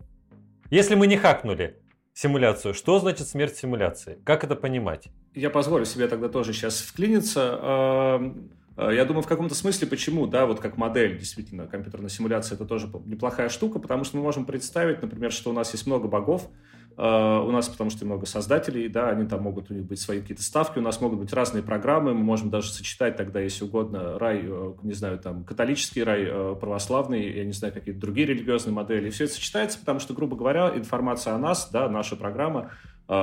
Если 0.70 0.94
мы 0.94 1.08
не 1.08 1.18
хакнули 1.18 1.78
симуляцию, 2.14 2.76
что 2.76 3.00
значит 3.00 3.28
смерть 3.28 3.56
симуляции? 3.56 4.20
Как 4.24 4.44
это 4.44 4.56
понимать? 4.56 5.08
Я 5.34 5.50
позволю 5.50 5.86
себе 5.86 6.08
тогда 6.08 6.30
тоже 6.30 6.54
сейчас 6.54 6.82
вклиниться. 6.82 8.20
Э, 8.78 8.94
я 8.94 9.04
думаю, 9.06 9.24
в 9.24 9.28
каком-то 9.28 9.56
смысле 9.56 9.88
почему, 9.88 10.28
да, 10.28 10.46
вот 10.46 10.60
как 10.60 10.78
модель, 10.78 11.18
действительно, 11.18 11.66
компьютерная 11.66 12.10
симуляция 12.10 12.56
это 12.56 12.66
тоже 12.66 12.88
неплохая 13.06 13.50
штука, 13.50 13.80
потому 13.80 14.04
что 14.04 14.18
мы 14.18 14.24
можем 14.24 14.46
представить, 14.46 15.02
например, 15.02 15.32
что 15.32 15.50
у 15.50 15.54
нас 15.54 15.74
есть 15.74 15.88
много 15.88 16.08
богов, 16.08 16.48
у 17.02 17.52
нас, 17.52 17.70
потому 17.70 17.90
что 17.90 18.06
много 18.06 18.26
создателей, 18.26 18.90
да, 18.90 19.08
они 19.08 19.26
там 19.26 19.42
могут, 19.42 19.72
у 19.72 19.74
них 19.74 19.86
быть 19.86 20.02
свои 20.02 20.20
какие-то 20.20 20.44
ставки, 20.44 20.80
у 20.80 20.82
нас 20.82 21.00
могут 21.00 21.20
быть 21.20 21.32
разные 21.32 21.64
программы, 21.64 22.14
мы 22.14 22.24
можем 22.26 22.50
даже 22.50 22.74
сочетать 22.74 23.16
тогда, 23.16 23.40
если 23.40 23.64
угодно, 23.64 24.20
рай, 24.20 24.42
э, 24.44 24.74
не 24.84 24.92
знаю, 24.92 25.18
там, 25.18 25.46
католический 25.46 26.04
рай, 26.04 26.26
э, 26.28 26.56
православный, 26.60 27.38
я 27.38 27.46
не 27.46 27.54
знаю, 27.54 27.74
какие-то 27.74 28.02
другие 28.02 28.28
религиозные 28.28 28.74
модели. 28.74 29.08
И 29.08 29.12
все 29.12 29.26
это 29.26 29.34
сочетается, 29.34 29.80
потому 29.80 30.02
что, 30.02 30.14
грубо 30.14 30.36
говоря, 30.36 30.74
информация 30.76 31.36
о 31.36 31.38
нас, 31.38 31.70
да, 31.72 31.88
наша 31.88 32.18
программа, 32.18 32.72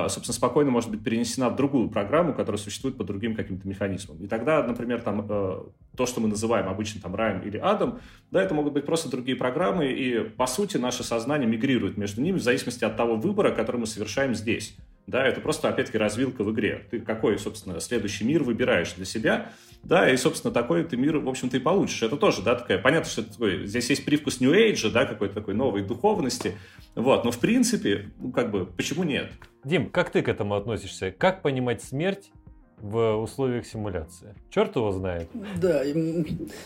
собственно, 0.09 0.33
спокойно 0.33 0.69
может 0.69 0.91
быть 0.91 1.01
перенесена 1.01 1.49
в 1.49 1.55
другую 1.55 1.89
программу, 1.89 2.33
которая 2.33 2.59
существует 2.59 2.97
по 2.97 3.05
другим 3.05 3.35
каким-то 3.35 3.65
механизмам. 3.65 4.17
И 4.17 4.27
тогда, 4.27 4.61
например, 4.61 5.01
там, 5.01 5.25
э, 5.29 5.63
то, 5.95 6.05
что 6.05 6.19
мы 6.19 6.27
называем 6.27 6.67
обычно 6.67 6.99
там 7.01 7.15
раем 7.15 7.39
или 7.41 7.57
адом, 7.57 7.99
да, 8.29 8.43
это 8.43 8.53
могут 8.53 8.73
быть 8.73 8.85
просто 8.85 9.09
другие 9.09 9.37
программы, 9.37 9.87
и, 9.93 10.19
по 10.19 10.45
сути, 10.45 10.75
наше 10.75 11.05
сознание 11.05 11.47
мигрирует 11.47 11.95
между 11.95 12.21
ними 12.21 12.37
в 12.37 12.43
зависимости 12.43 12.83
от 12.83 12.97
того 12.97 13.15
выбора, 13.15 13.51
который 13.51 13.77
мы 13.77 13.87
совершаем 13.87 14.35
здесь. 14.35 14.75
Да, 15.07 15.25
это 15.25 15.39
просто, 15.39 15.69
опять-таки, 15.69 15.97
развилка 15.97 16.43
в 16.43 16.51
игре. 16.51 16.85
Ты 16.91 16.99
какой, 16.99 17.39
собственно, 17.39 17.79
следующий 17.79 18.25
мир 18.25 18.43
выбираешь 18.43 18.91
для 18.91 19.05
себя, 19.05 19.51
да, 19.81 20.09
и, 20.09 20.17
собственно, 20.17 20.53
такой 20.53 20.83
ты 20.83 20.97
мир, 20.97 21.19
в 21.19 21.29
общем-то, 21.29 21.55
и 21.55 21.61
получишь. 21.61 22.03
Это 22.03 22.17
тоже, 22.17 22.41
да, 22.41 22.55
такая, 22.55 22.77
понятно, 22.77 23.09
что 23.09 23.21
это 23.21 23.31
такой, 23.31 23.65
здесь 23.65 23.89
есть 23.89 24.03
привкус 24.03 24.41
New 24.41 24.51
Age, 24.51 24.91
да, 24.91 25.05
какой-то 25.05 25.33
такой 25.33 25.53
новой 25.53 25.83
духовности, 25.83 26.55
вот, 26.93 27.23
но, 27.23 27.31
в 27.31 27.39
принципе, 27.39 28.11
ну, 28.19 28.33
как 28.33 28.51
бы, 28.51 28.65
почему 28.65 29.03
нет? 29.03 29.31
Дим, 29.63 29.89
как 29.89 30.09
ты 30.09 30.21
к 30.21 30.27
этому 30.27 30.55
относишься? 30.55 31.11
Как 31.17 31.41
понимать 31.41 31.81
смерть 31.81 32.31
в 32.77 33.15
условиях 33.15 33.65
симуляции? 33.65 34.35
Черт 34.49 34.75
его 34.75 34.91
знает. 34.91 35.29
Да, 35.55 35.83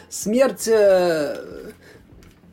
смерть... 0.09 0.67
Э, 0.67 1.35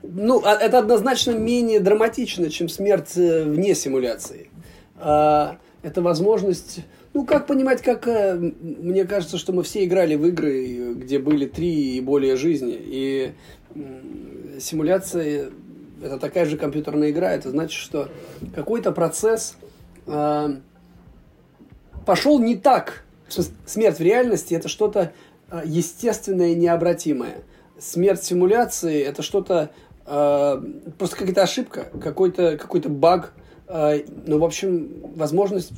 ну, 0.03 0.43
а, 0.45 0.55
это 0.55 0.81
однозначно 0.81 1.31
менее 1.33 1.81
драматично, 1.81 2.51
чем 2.51 2.69
смерть 2.69 3.17
э, 3.17 3.45
вне 3.45 3.75
симуляции. 3.75 4.51
А, 4.97 5.59
это 5.83 6.03
возможность 6.03 6.81
ну, 7.15 7.25
как 7.25 7.47
понимать, 7.47 7.83
как... 7.83 8.07
Э, 8.07 8.35
мне 8.37 9.05
кажется, 9.05 9.39
что 9.39 9.53
мы 9.53 9.63
все 9.63 9.85
играли 9.85 10.15
в 10.15 10.27
игры, 10.27 10.95
где 10.95 11.19
были 11.19 11.47
три 11.47 11.97
и 11.97 12.01
более 12.01 12.37
жизни. 12.37 12.77
И 12.79 13.33
симуляция– 14.61 15.51
это 16.03 16.19
такая 16.19 16.45
же 16.47 16.57
компьютерная 16.57 17.11
игра. 17.11 17.33
Это 17.33 17.51
значит, 17.51 17.81
что 17.81 18.09
какой-то 18.55 18.93
процесс 18.93 19.57
э, 20.07 20.57
пошел 22.07 22.39
не 22.39 22.57
так. 22.57 23.05
Смерть 23.67 23.99
в 23.99 24.03
реальности– 24.03 24.55
это 24.55 24.69
что-то 24.69 25.13
э, 25.51 25.63
естественное 25.65 26.51
и 26.51 26.55
необратимое. 26.55 27.39
Смерть 27.79 28.23
симуляции– 28.23 29.01
это 29.03 29.23
что-то... 29.23 29.71
Э, 30.07 30.63
просто 30.99 31.17
какая-то 31.17 31.43
ошибка, 31.43 31.89
какой-то 32.01 32.59
какой 32.59 32.81
баг. 32.81 33.33
Э, 33.69 34.01
ну, 34.27 34.39
в 34.39 34.45
общем, 34.45 35.13
возможность 35.15 35.73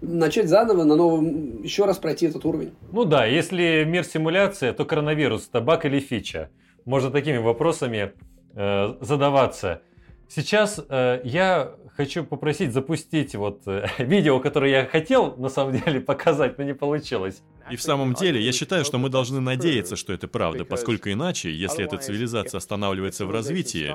начать 0.00 0.48
заново, 0.48 0.84
на 0.84 0.96
новом, 0.96 1.62
еще 1.62 1.84
раз 1.84 1.98
пройти 1.98 2.26
этот 2.26 2.44
уровень. 2.44 2.72
Ну 2.92 3.04
да, 3.04 3.26
если 3.26 3.84
мир 3.86 4.04
симуляция, 4.04 4.72
то 4.72 4.84
коронавирус, 4.84 5.46
табак 5.48 5.84
или 5.84 6.00
фича. 6.00 6.50
Можно 6.84 7.10
такими 7.10 7.38
вопросами 7.38 8.12
э, 8.54 8.94
задаваться. 9.00 9.82
Сейчас 10.28 10.80
э, 10.88 11.20
я 11.24 11.74
хочу 11.96 12.24
попросить 12.24 12.72
запустить 12.72 13.34
вот 13.34 13.62
э, 13.66 13.86
видео, 13.98 14.40
которое 14.40 14.70
я 14.70 14.86
хотел 14.86 15.36
на 15.36 15.48
самом 15.48 15.72
деле 15.78 16.00
показать, 16.12 16.58
но 16.58 16.64
не 16.64 16.74
получилось. 16.74 17.42
И 17.70 17.76
в 17.76 17.82
самом 17.82 18.14
деле, 18.14 18.40
я 18.40 18.52
считаю, 18.52 18.84
что 18.84 18.98
мы 18.98 19.08
должны 19.08 19.40
надеяться, 19.40 19.96
что 19.96 20.12
это 20.12 20.28
правда, 20.28 20.64
поскольку 20.64 21.10
иначе, 21.10 21.52
если 21.52 21.84
эта 21.84 21.98
цивилизация 21.98 22.58
останавливается 22.58 23.26
в 23.26 23.30
развитии, 23.30 23.94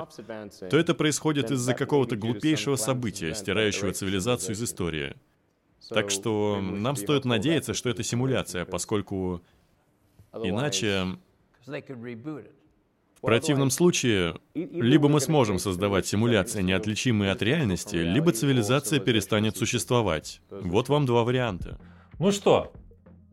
то 0.70 0.78
это 0.78 0.94
происходит 0.94 1.52
из-за 1.52 1.74
какого-то 1.74 2.16
глупейшего 2.16 2.76
события, 2.76 3.34
стирающего 3.34 3.94
цивилизацию 3.94 4.56
из 4.56 4.64
истории. 4.64 5.16
Так 5.90 6.12
что 6.12 6.60
нам 6.62 6.96
стоит 6.96 7.26
надеяться, 7.26 7.74
что 7.74 7.90
это 7.90 8.04
симуляция, 8.04 8.66
поскольку 8.66 9.42
иначе... 10.34 11.18
В 13.16 13.22
противном 13.22 13.70
случае, 13.70 14.36
либо 14.54 15.10
мы 15.10 15.20
сможем 15.20 15.60
создавать 15.60 16.08
симуляции, 16.08 16.62
неотличимые 16.62 17.34
от 17.34 17.42
реальности, 17.42 17.98
либо 17.98 18.32
цивилизация 18.32 19.02
перестанет 19.02 19.58
существовать. 19.58 20.42
Вот 20.50 20.88
вам 20.88 21.06
два 21.06 21.26
варианта. 21.26 21.78
Ну 22.18 22.32
что, 22.32 22.72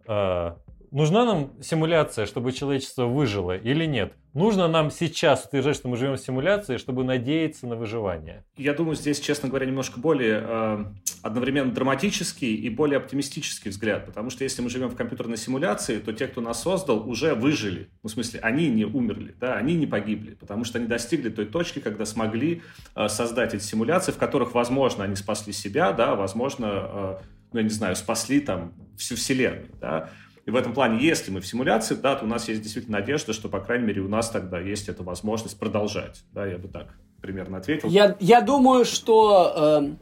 Нужна 0.07 1.25
нам 1.25 1.53
симуляция, 1.61 2.27
чтобы 2.27 2.53
человечество 2.53 3.07
выжило 3.07 3.57
или 3.57 3.85
нет? 3.85 4.15
Нужно 4.33 4.69
нам 4.69 4.91
сейчас 4.91 5.47
утверждать, 5.47 5.77
что 5.77 5.89
мы 5.89 5.97
живем 5.97 6.15
в 6.15 6.21
симуляции, 6.21 6.77
чтобы 6.77 7.05
надеяться 7.05 7.67
на 7.67 7.75
выживание? 7.75 8.45
Я 8.57 8.75
думаю, 8.75 8.95
здесь, 8.95 9.19
честно 9.19 9.49
говоря, 9.49 9.67
немножко 9.67 9.99
более 9.99 10.45
э, 10.47 10.85
одновременно 11.23 11.73
драматический 11.73 12.55
и 12.55 12.69
более 12.69 12.99
оптимистический 12.99 13.71
взгляд. 13.71 14.05
Потому 14.05 14.29
что 14.29 14.45
если 14.45 14.61
мы 14.61 14.69
живем 14.69 14.91
в 14.91 14.95
компьютерной 14.95 15.39
симуляции, 15.39 15.99
то 15.99 16.13
те, 16.13 16.29
кто 16.29 16.43
нас 16.43 16.63
создал, 16.63 17.09
уже 17.09 17.35
выжили. 17.35 17.89
Ну, 18.03 18.11
в 18.11 18.13
смысле, 18.13 18.41
они 18.41 18.69
не 18.69 18.85
умерли, 18.85 19.35
да, 19.41 19.55
они 19.55 19.75
не 19.75 19.87
погибли. 19.87 20.35
Потому 20.35 20.65
что 20.65 20.79
они 20.79 20.87
достигли 20.87 21.31
той 21.31 21.47
точки, 21.47 21.79
когда 21.79 22.05
смогли 22.05 22.63
э, 22.95 23.09
создать 23.09 23.55
эти 23.55 23.63
симуляции, 23.63 24.13
в 24.13 24.19
которых, 24.19 24.55
возможно, 24.55 25.05
они 25.05 25.17
спасли 25.17 25.55
себя, 25.55 25.93
да, 25.93 26.15
возможно, 26.15 26.67
э, 26.71 27.17
ну, 27.57 27.61
я 27.61 27.65
не 27.65 27.71
знаю, 27.71 27.97
спасли 27.97 28.41
там 28.41 28.75
всю 28.99 29.17
Вселенную, 29.17 29.71
да. 29.81 30.11
И 30.45 30.51
в 30.51 30.57
этом 30.57 30.75
плане, 30.75 31.05
если 31.05 31.31
мы 31.31 31.41
в 31.41 31.47
симуляции, 31.47 31.95
да, 31.95 32.15
то 32.15 32.25
у 32.25 32.29
нас 32.29 32.49
есть 32.49 32.63
действительно 32.63 33.01
надежда, 33.01 33.33
что, 33.33 33.49
по 33.49 33.61
крайней 33.61 33.87
мере, 33.87 34.03
у 34.03 34.09
нас 34.09 34.31
тогда 34.31 34.61
есть 34.61 34.89
эта 34.89 35.03
возможность 35.03 35.59
продолжать. 35.59 36.23
Да, 36.33 36.47
я 36.47 36.59
бы 36.59 36.69
так 36.69 36.95
примерно 37.21 37.59
ответил. 37.59 37.89
Я, 37.89 38.15
я 38.21 38.43
думаю, 38.43 38.85
что 38.85 39.97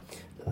э, 0.45 0.51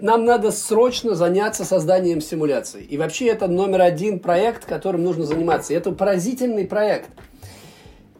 нам 0.00 0.24
надо 0.24 0.50
срочно 0.50 1.14
заняться 1.14 1.64
созданием 1.64 2.20
симуляций. 2.20 2.82
И 2.82 2.96
вообще 2.96 3.26
это 3.26 3.46
номер 3.46 3.82
один 3.82 4.18
проект, 4.18 4.64
которым 4.64 5.04
нужно 5.04 5.26
заниматься. 5.26 5.74
И 5.74 5.76
это 5.76 5.92
поразительный 5.92 6.66
проект. 6.66 7.10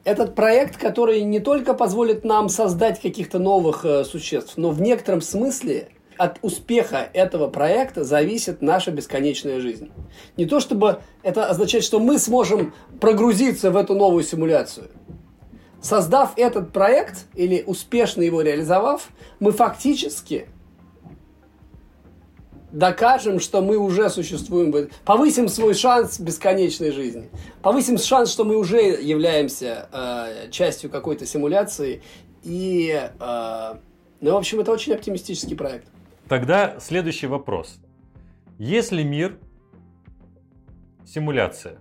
Этот 0.04 0.34
проект, 0.34 0.76
который 0.76 1.22
не 1.22 1.40
только 1.40 1.74
позволит 1.74 2.24
нам 2.24 2.48
создать 2.50 3.00
каких-то 3.00 3.38
новых 3.38 3.84
э, 3.84 4.04
существ, 4.04 4.58
но 4.58 4.70
в 4.70 4.80
некотором 4.80 5.22
смысле 5.22 5.88
от 6.18 6.38
успеха 6.42 7.08
этого 7.12 7.48
проекта 7.48 8.04
зависит 8.04 8.60
наша 8.60 8.90
бесконечная 8.90 9.60
жизнь. 9.60 9.90
Не 10.36 10.46
то 10.46 10.60
чтобы 10.60 11.00
это 11.22 11.46
означает, 11.46 11.84
что 11.84 12.00
мы 12.00 12.18
сможем 12.18 12.74
прогрузиться 13.00 13.70
в 13.70 13.76
эту 13.76 13.94
новую 13.94 14.24
симуляцию. 14.24 14.90
Создав 15.80 16.32
этот 16.36 16.72
проект 16.72 17.26
или 17.34 17.62
успешно 17.64 18.22
его 18.22 18.42
реализовав, 18.42 19.10
мы 19.38 19.52
фактически 19.52 20.48
докажем, 22.72 23.40
что 23.40 23.62
мы 23.62 23.76
уже 23.76 24.10
существуем, 24.10 24.90
повысим 25.04 25.48
свой 25.48 25.74
шанс 25.74 26.18
бесконечной 26.18 26.90
жизни, 26.90 27.30
повысим 27.62 27.96
шанс, 27.98 28.30
что 28.30 28.44
мы 28.44 28.56
уже 28.56 28.78
являемся 28.78 29.88
э, 29.92 30.50
частью 30.50 30.90
какой-то 30.90 31.26
симуляции. 31.26 32.02
И, 32.42 33.10
э, 33.18 33.74
ну, 34.20 34.32
в 34.32 34.36
общем, 34.36 34.60
это 34.60 34.72
очень 34.72 34.92
оптимистический 34.92 35.56
проект. 35.56 35.86
Тогда 36.28 36.78
следующий 36.78 37.26
вопрос. 37.26 37.80
Если 38.58 39.02
мир 39.02 39.38
симуляция, 41.06 41.78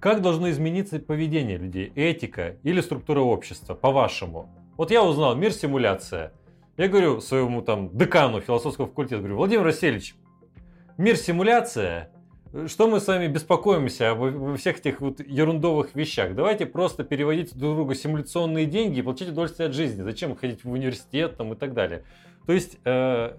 как 0.00 0.22
должно 0.22 0.50
измениться 0.50 0.98
поведение 0.98 1.56
людей, 1.56 1.92
этика 1.94 2.56
или 2.64 2.80
структура 2.80 3.20
общества, 3.20 3.74
по-вашему? 3.74 4.48
Вот 4.76 4.90
я 4.90 5.04
узнал, 5.04 5.36
мир 5.36 5.52
симуляция. 5.52 6.32
Я 6.76 6.88
говорю 6.88 7.20
своему 7.20 7.62
там 7.62 7.96
декану 7.96 8.40
философского 8.40 8.88
факультета, 8.88 9.18
говорю, 9.18 9.36
Владимир 9.36 9.66
Васильевич, 9.66 10.16
мир 10.96 11.16
симуляция, 11.16 12.10
что 12.66 12.88
мы 12.88 12.98
с 12.98 13.06
вами 13.06 13.28
беспокоимся 13.28 14.10
обо 14.10 14.56
всех 14.56 14.80
этих 14.80 15.00
вот 15.00 15.20
ерундовых 15.20 15.94
вещах? 15.94 16.34
Давайте 16.34 16.66
просто 16.66 17.04
переводить 17.04 17.56
друг 17.56 17.76
другу 17.76 17.94
симуляционные 17.94 18.66
деньги 18.66 18.98
и 18.98 19.02
получить 19.02 19.28
удовольствие 19.28 19.68
от 19.68 19.74
жизни. 19.74 20.02
Зачем 20.02 20.34
ходить 20.34 20.64
в 20.64 20.70
университет 20.72 21.36
там, 21.36 21.52
и 21.52 21.56
так 21.56 21.74
далее? 21.74 22.04
То 22.50 22.54
есть, 22.54 22.80
э, 22.84 23.36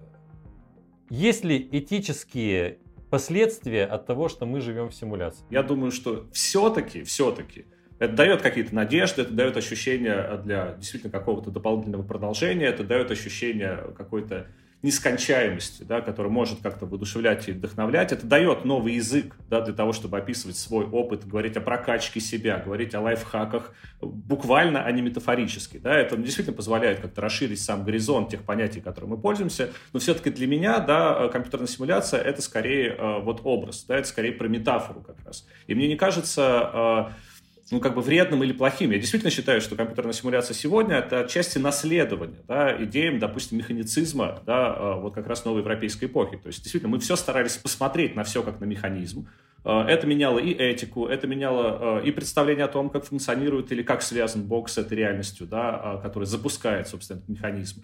есть 1.10 1.44
ли 1.44 1.68
этические 1.70 2.78
последствия 3.10 3.84
от 3.84 4.06
того, 4.06 4.30
что 4.30 4.46
мы 4.46 4.62
живем 4.62 4.88
в 4.88 4.94
симуляции? 4.94 5.44
Я 5.50 5.62
думаю, 5.62 5.90
что 5.90 6.30
все-таки, 6.32 7.02
все-таки 7.02 7.66
это 7.98 8.14
дает 8.14 8.40
какие-то 8.40 8.74
надежды, 8.74 9.20
это 9.20 9.34
дает 9.34 9.58
ощущение 9.58 10.40
для 10.42 10.76
действительно 10.78 11.12
какого-то 11.12 11.50
дополнительного 11.50 12.04
продолжения, 12.04 12.64
это 12.64 12.84
дает 12.84 13.10
ощущение 13.10 13.92
какой-то 13.98 14.46
нескончаемости, 14.82 15.84
да, 15.84 16.00
который 16.00 16.30
может 16.30 16.60
как-то 16.60 16.86
воодушевлять 16.86 17.48
и 17.48 17.52
вдохновлять, 17.52 18.12
это 18.12 18.26
дает 18.26 18.64
новый 18.64 18.94
язык 18.94 19.36
да, 19.48 19.60
для 19.60 19.72
того, 19.72 19.92
чтобы 19.92 20.18
описывать 20.18 20.56
свой 20.56 20.84
опыт, 20.84 21.26
говорить 21.26 21.56
о 21.56 21.60
прокачке 21.60 22.20
себя, 22.20 22.58
говорить 22.58 22.94
о 22.94 23.00
лайфхаках 23.00 23.72
буквально, 24.00 24.84
а 24.84 24.90
не 24.90 25.00
метафорически. 25.02 25.78
Да, 25.78 25.94
это 25.94 26.16
действительно 26.16 26.56
позволяет 26.56 27.00
как-то 27.00 27.20
расширить 27.20 27.62
сам 27.62 27.84
горизонт 27.84 28.30
тех 28.30 28.42
понятий, 28.42 28.80
которыми 28.80 29.10
мы 29.10 29.18
пользуемся, 29.18 29.70
но 29.92 30.00
все-таки 30.00 30.30
для 30.30 30.46
меня 30.46 30.80
да, 30.80 31.28
компьютерная 31.28 31.68
симуляция— 31.68 32.20
это 32.22 32.42
скорее 32.42 32.96
э, 32.96 33.20
вот 33.20 33.40
образ, 33.44 33.84
да, 33.84 33.96
это 33.96 34.08
скорее 34.08 34.32
про 34.32 34.48
метафору 34.48 35.00
как 35.00 35.16
раз. 35.24 35.46
И 35.68 35.74
мне 35.74 35.86
не 35.86 35.96
кажется 35.96 37.10
э, 37.10 37.31
ну, 37.70 37.80
как 37.80 37.94
бы 37.94 38.02
вредным 38.02 38.42
или 38.42 38.52
плохим. 38.52 38.90
Я 38.90 38.98
действительно 38.98 39.30
считаю, 39.30 39.60
что 39.60 39.76
компьютерная 39.76 40.12
симуляция 40.12 40.54
сегодня 40.54 40.96
это 40.96 41.20
отчасти 41.20 41.58
наследование 41.58 42.40
да, 42.46 42.82
идеям, 42.84 43.18
допустим, 43.18 43.58
механицизма, 43.58 44.42
да, 44.46 44.74
а, 44.74 44.96
вот 44.96 45.14
как 45.14 45.26
раз 45.26 45.44
новой 45.44 45.60
европейской 45.60 46.06
эпохи. 46.06 46.36
То 46.36 46.48
есть, 46.48 46.62
действительно, 46.62 46.90
мы 46.90 46.98
все 46.98 47.16
старались 47.16 47.56
посмотреть 47.56 48.16
на 48.16 48.24
все 48.24 48.42
как 48.42 48.60
на 48.60 48.64
механизм, 48.64 49.28
это 49.70 50.06
меняло 50.06 50.38
и 50.38 50.52
этику, 50.52 51.06
это 51.06 51.28
меняло 51.28 52.00
э, 52.00 52.06
и 52.06 52.10
представление 52.10 52.64
о 52.64 52.68
том, 52.68 52.90
как 52.90 53.04
функционирует 53.04 53.70
или 53.70 53.82
как 53.82 54.02
связан 54.02 54.42
Бог 54.42 54.68
с 54.68 54.76
этой 54.76 54.94
реальностью, 54.94 55.46
да, 55.46 55.98
э, 55.98 56.02
который 56.02 56.24
запускает, 56.24 56.88
собственно, 56.88 57.18
этот 57.18 57.28
механизм. 57.28 57.82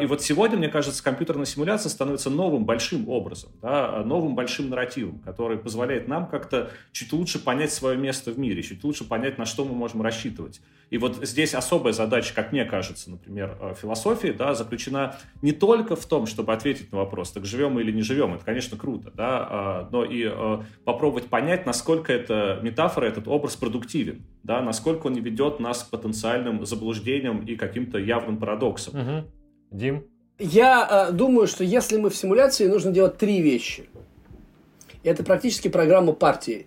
И 0.00 0.06
вот 0.06 0.22
сегодня, 0.22 0.56
мне 0.56 0.68
кажется, 0.68 1.04
компьютерная 1.04 1.44
симуляция 1.44 1.90
становится 1.90 2.30
новым 2.30 2.64
большим 2.64 3.08
образом, 3.10 3.50
да, 3.60 4.02
новым 4.04 4.34
большим 4.34 4.70
нарративом, 4.70 5.18
который 5.18 5.58
позволяет 5.58 6.08
нам 6.08 6.26
как-то 6.28 6.70
чуть 6.92 7.12
лучше 7.12 7.38
понять 7.38 7.72
свое 7.72 7.96
место 7.96 8.32
в 8.32 8.38
мире, 8.38 8.62
чуть 8.62 8.82
лучше 8.82 9.04
понять, 9.04 9.36
на 9.36 9.44
что 9.44 9.64
мы 9.66 9.74
можем 9.74 10.00
рассчитывать. 10.00 10.60
И 10.90 10.98
вот 10.98 11.18
здесь 11.26 11.54
особая 11.54 11.92
задача, 11.92 12.32
как 12.34 12.52
мне 12.52 12.64
кажется, 12.64 13.10
например, 13.10 13.76
философии, 13.80 14.28
да, 14.28 14.54
заключена 14.54 15.16
не 15.42 15.52
только 15.52 15.96
в 15.96 16.06
том, 16.06 16.26
чтобы 16.26 16.52
ответить 16.52 16.92
на 16.92 16.98
вопрос, 16.98 17.32
так 17.32 17.44
живем 17.44 17.72
мы 17.72 17.82
или 17.82 17.90
не 17.90 18.02
живем, 18.02 18.34
это, 18.34 18.44
конечно, 18.44 18.76
круто, 18.76 19.10
да, 19.12 19.88
но 19.90 20.04
и 20.04 20.28
попробовать 20.84 21.06
попробовать 21.06 21.26
понять, 21.30 21.66
насколько 21.66 22.12
эта 22.12 22.58
метафора, 22.62 23.06
этот 23.06 23.28
образ 23.28 23.56
продуктивен, 23.56 24.22
да, 24.42 24.60
насколько 24.60 25.06
он 25.06 25.14
не 25.14 25.20
ведет 25.20 25.60
нас 25.60 25.84
к 25.84 25.90
потенциальным 25.90 26.66
заблуждениям 26.66 27.44
и 27.44 27.56
каким-то 27.56 27.98
явным 27.98 28.38
парадоксам. 28.38 29.00
Угу. 29.00 29.26
Дим? 29.70 30.04
Я 30.38 31.08
э, 31.08 31.12
думаю, 31.12 31.46
что 31.46 31.64
если 31.64 31.96
мы 31.96 32.10
в 32.10 32.16
симуляции, 32.16 32.66
нужно 32.66 32.92
делать 32.92 33.16
три 33.16 33.40
вещи. 33.40 33.88
Это 35.04 35.22
практически 35.22 35.68
программа 35.68 36.12
партии. 36.12 36.66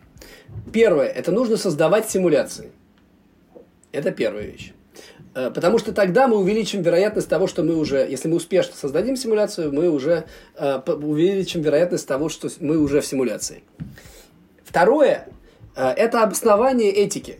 Первое, 0.71 1.07
это 1.07 1.31
нужно 1.31 1.57
создавать 1.57 2.09
симуляции. 2.09 2.71
Это 3.91 4.11
первая 4.11 4.45
вещь. 4.45 4.73
Э, 5.35 5.51
потому 5.51 5.77
что 5.77 5.93
тогда 5.93 6.27
мы 6.27 6.37
увеличим 6.37 6.81
вероятность 6.81 7.29
того, 7.29 7.47
что 7.47 7.63
мы 7.63 7.75
уже, 7.75 7.97
если 7.97 8.27
мы 8.27 8.37
успешно 8.37 8.75
создадим 8.75 9.15
симуляцию, 9.15 9.73
мы 9.73 9.89
уже 9.89 10.25
э, 10.55 10.79
увеличим 10.87 11.61
вероятность 11.61 12.07
того, 12.07 12.29
что 12.29 12.49
мы 12.59 12.77
уже 12.77 13.01
в 13.01 13.05
симуляции. 13.05 13.63
Второе 14.63 15.27
э,– 15.75 15.89
это 15.97 16.23
обоснование 16.23 16.91
этики. 16.91 17.39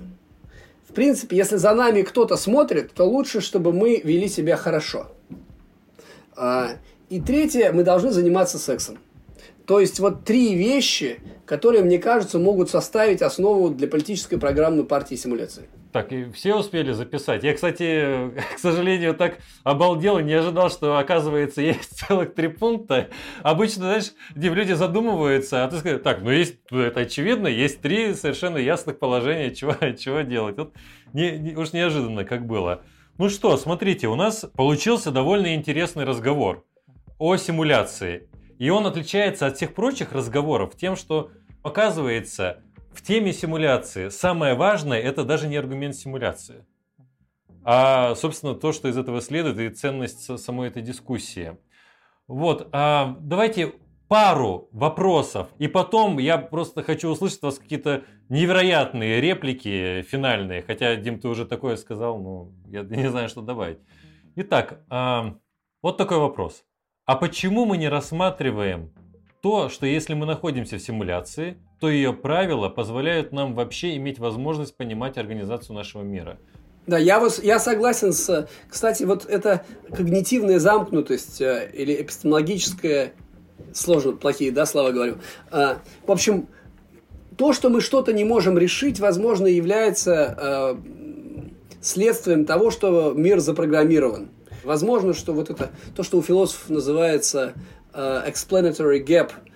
В 0.88 0.94
принципе, 0.94 1.38
если 1.38 1.58
за 1.58 1.74
нами 1.74 2.02
кто-то 2.02 2.36
смотрит, 2.36 2.94
то 2.94 3.06
лучше, 3.06 3.42
чтобы 3.42 3.72
мы 3.72 4.02
вели 4.04 4.28
себя 4.28 4.56
хорошо. 4.58 5.08
А, 6.36 6.72
и 7.10 7.22
третье, 7.22 7.72
мы 7.72 7.84
должны 7.84 8.12
заниматься 8.12 8.58
сексом. 8.58 8.98
То 9.66 9.80
есть 9.80 10.00
вот 10.00 10.24
три 10.24 10.56
вещи, 10.56 11.20
которые, 11.46 11.84
мне 11.84 12.00
кажется, 12.00 12.40
могут 12.40 12.72
составить 12.72 13.22
основу 13.22 13.70
для 13.70 13.88
политической 13.88 14.38
программы 14.38 14.84
партии 14.84 15.14
симуляции. 15.14 15.70
Так, 15.92 16.12
и 16.12 16.30
все 16.32 16.56
успели 16.56 16.92
записать. 16.92 17.44
Я, 17.44 17.54
кстати, 17.54 18.32
к 18.56 18.60
сожалению, 18.60 19.16
так 19.16 19.40
обалдел 19.64 20.20
и 20.20 20.24
не 20.24 20.34
ожидал, 20.34 20.70
что, 20.70 20.98
оказывается, 20.98 21.62
есть 21.64 21.98
целых 22.00 22.36
три 22.36 22.48
пункта. 22.48 23.10
Обычно, 23.42 23.86
знаешь, 23.86 24.12
где 24.36 24.50
люди 24.50 24.74
задумываются, 24.74 25.64
а 25.64 25.68
ты 25.68 25.78
скажешь, 25.78 26.02
так, 26.04 26.22
ну 26.22 26.30
есть, 26.30 26.58
ну, 26.70 26.80
это 26.80 27.02
очевидно, 27.02 27.48
есть 27.48 27.82
три 27.82 28.14
совершенно 28.14 28.58
ясных 28.58 29.00
положения, 29.00 29.54
чего, 29.56 29.74
чего 29.94 30.22
делать. 30.22 30.58
Вот 30.58 30.74
не, 31.14 31.32
не, 31.40 31.56
уж 31.56 31.74
неожиданно, 31.74 32.24
как 32.24 32.46
было. 32.46 32.84
Ну 33.18 33.30
что, 33.30 33.58
смотрите, 33.58 34.08
у 34.08 34.16
нас 34.16 34.46
получился 34.56 35.12
довольно 35.12 35.56
интересный 35.56 36.06
разговор 36.06 36.66
о 37.18 37.36
симуляции. 37.36 38.30
И 38.60 38.70
он 38.70 38.86
отличается 38.86 39.48
от 39.48 39.58
всех 39.58 39.74
прочих 39.74 40.12
разговоров 40.12 40.76
тем, 40.76 40.96
что, 40.96 41.32
оказывается, 41.64 42.62
в 42.92 43.02
теме 43.02 43.34
симуляции 43.34 44.10
самое 44.10 44.56
важное 44.56 45.00
это 45.00 45.24
даже 45.24 45.48
не 45.48 45.58
аргумент 45.58 45.96
симуляции, 45.96 46.66
а, 47.64 48.16
собственно, 48.16 48.56
то, 48.56 48.72
что 48.72 48.88
из 48.88 48.98
этого 48.98 49.22
следует, 49.22 49.60
и 49.60 49.70
ценность 49.70 50.40
самой 50.40 50.70
этой 50.70 50.82
дискуссии. 50.82 51.58
Вот, 52.28 52.68
а, 52.72 53.18
давайте 53.20 53.74
пару 54.08 54.70
вопросов, 54.72 55.50
и 55.60 55.68
потом 55.68 56.18
я 56.18 56.38
просто 56.38 56.82
хочу 56.82 57.10
услышать 57.10 57.38
от 57.38 57.44
вас 57.44 57.60
какие-то 57.60 58.04
невероятные 58.28 59.22
реплики 59.22 60.02
финальные, 60.02 60.64
хотя, 60.64 60.96
Дим, 60.96 61.20
ты 61.20 61.28
уже 61.28 61.46
такое 61.46 61.76
сказал, 61.76 62.20
но 62.20 62.52
я 62.68 62.82
не 62.90 63.10
знаю, 63.10 63.30
что 63.30 63.42
добавить. 63.42 63.80
Итак, 64.36 64.82
а, 64.90 65.36
вот 65.82 65.98
такой 65.98 66.18
вопрос. 66.18 66.66
А 67.06 67.16
почему 67.16 67.66
мы 67.66 67.78
не 67.78 67.88
рассматриваем 67.88 68.92
то, 69.42 69.70
что 69.70 69.86
если 69.86 70.14
мы 70.14 70.26
находимся 70.26 70.78
в 70.78 70.82
симуляции, 70.82 71.58
то 71.80 71.90
ее 71.90 72.14
правила 72.14 72.70
позволяют 72.70 73.32
нам 73.32 73.56
вообще 73.56 73.96
иметь 73.96 74.20
возможность 74.20 74.76
понимать 74.76 75.18
организацию 75.18 75.76
нашего 75.76 76.02
мира. 76.04 76.38
Да, 76.88 76.98
я, 76.98 77.20
вас, 77.20 77.42
я 77.42 77.60
согласен 77.60 78.14
с... 78.14 78.48
Кстати, 78.68 79.04
вот 79.04 79.26
эта 79.26 79.64
когнитивная 79.96 80.60
замкнутость 80.60 81.40
э, 81.42 81.70
или 81.74 82.02
эпистемологическая... 82.02 83.14
Сложно, 83.74 84.14
плохие, 84.14 84.52
да, 84.52 84.66
слова 84.66 84.92
говорю. 84.92 85.18
А, 85.52 85.80
в 86.08 86.12
общем, 86.12 86.48
то, 87.38 87.54
что 87.54 87.70
мы 87.70 87.82
что-то 87.82 88.12
не 88.12 88.24
можем 88.24 88.58
решить, 88.58 89.00
возможно, 89.00 89.46
является 89.48 90.36
э, 90.38 90.76
следствием 91.80 92.46
того, 92.46 92.72
что 92.72 93.14
мир 93.16 93.40
запрограммирован. 93.40 94.30
Возможно, 94.64 95.14
что 95.14 95.34
вот 95.34 95.50
это, 95.50 95.70
то, 95.96 96.04
что 96.04 96.18
у 96.18 96.22
философов 96.22 96.70
называется 96.70 97.54
explanatory 97.94 99.06
gap– 99.06 99.32
Э, 99.42 99.49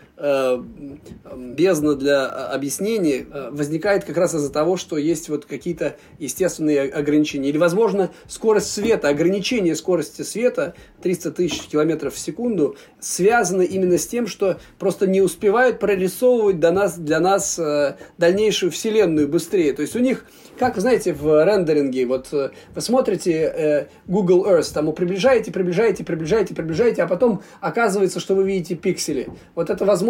бездна 1.36 1.96
для 1.96 2.28
объяснений 2.28 3.26
э, 3.30 3.50
возникает 3.52 4.04
как 4.04 4.16
раз 4.18 4.36
из-за 4.36 4.52
того, 4.52 4.78
что 4.78 4.98
есть 4.98 5.28
вот 5.30 5.46
какие-то 5.46 5.98
естественные 6.20 6.84
ограничения. 6.84 7.50
Или, 7.50 7.58
возможно, 7.58 8.12
скорость 8.28 8.72
света, 8.72 9.10
ограничение 9.10 9.76
скорости 9.76 10.22
света 10.22 10.76
300 11.02 11.32
тысяч 11.32 11.62
километров 11.64 12.14
в 12.14 12.20
секунду 12.20 12.78
связано 13.00 13.64
именно 13.64 13.98
с 13.98 14.08
тем, 14.08 14.28
что 14.28 14.60
просто 14.78 15.08
не 15.08 15.22
успевают 15.22 15.80
прорисовывать 15.80 16.60
для 16.60 16.72
нас, 16.72 16.98
для 16.98 17.20
нас 17.20 17.58
э, 17.58 17.96
дальнейшую 18.18 18.72
Вселенную 18.72 19.28
быстрее. 19.28 19.74
То 19.74 19.82
есть 19.82 19.96
у 19.96 20.00
них 20.00 20.26
как, 20.58 20.78
знаете, 20.78 21.14
в 21.14 21.44
рендеринге, 21.44 22.06
вот 22.06 22.30
э, 22.32 22.52
вы 22.76 22.82
смотрите 22.82 23.32
э, 23.32 23.86
Google 24.08 24.46
Earth, 24.46 24.72
там 24.74 24.86
вы 24.86 24.94
приближаете, 24.94 25.52
приближаете, 25.52 26.04
приближаете, 26.04 26.54
приближаете, 26.54 27.04
а 27.04 27.08
потом 27.08 27.42
оказывается, 27.60 28.20
что 28.20 28.36
вы 28.36 28.46
видите 28.46 28.76
пиксели. 28.76 29.30
Вот 29.56 29.70
это, 29.70 29.84
возможно, 29.84 30.03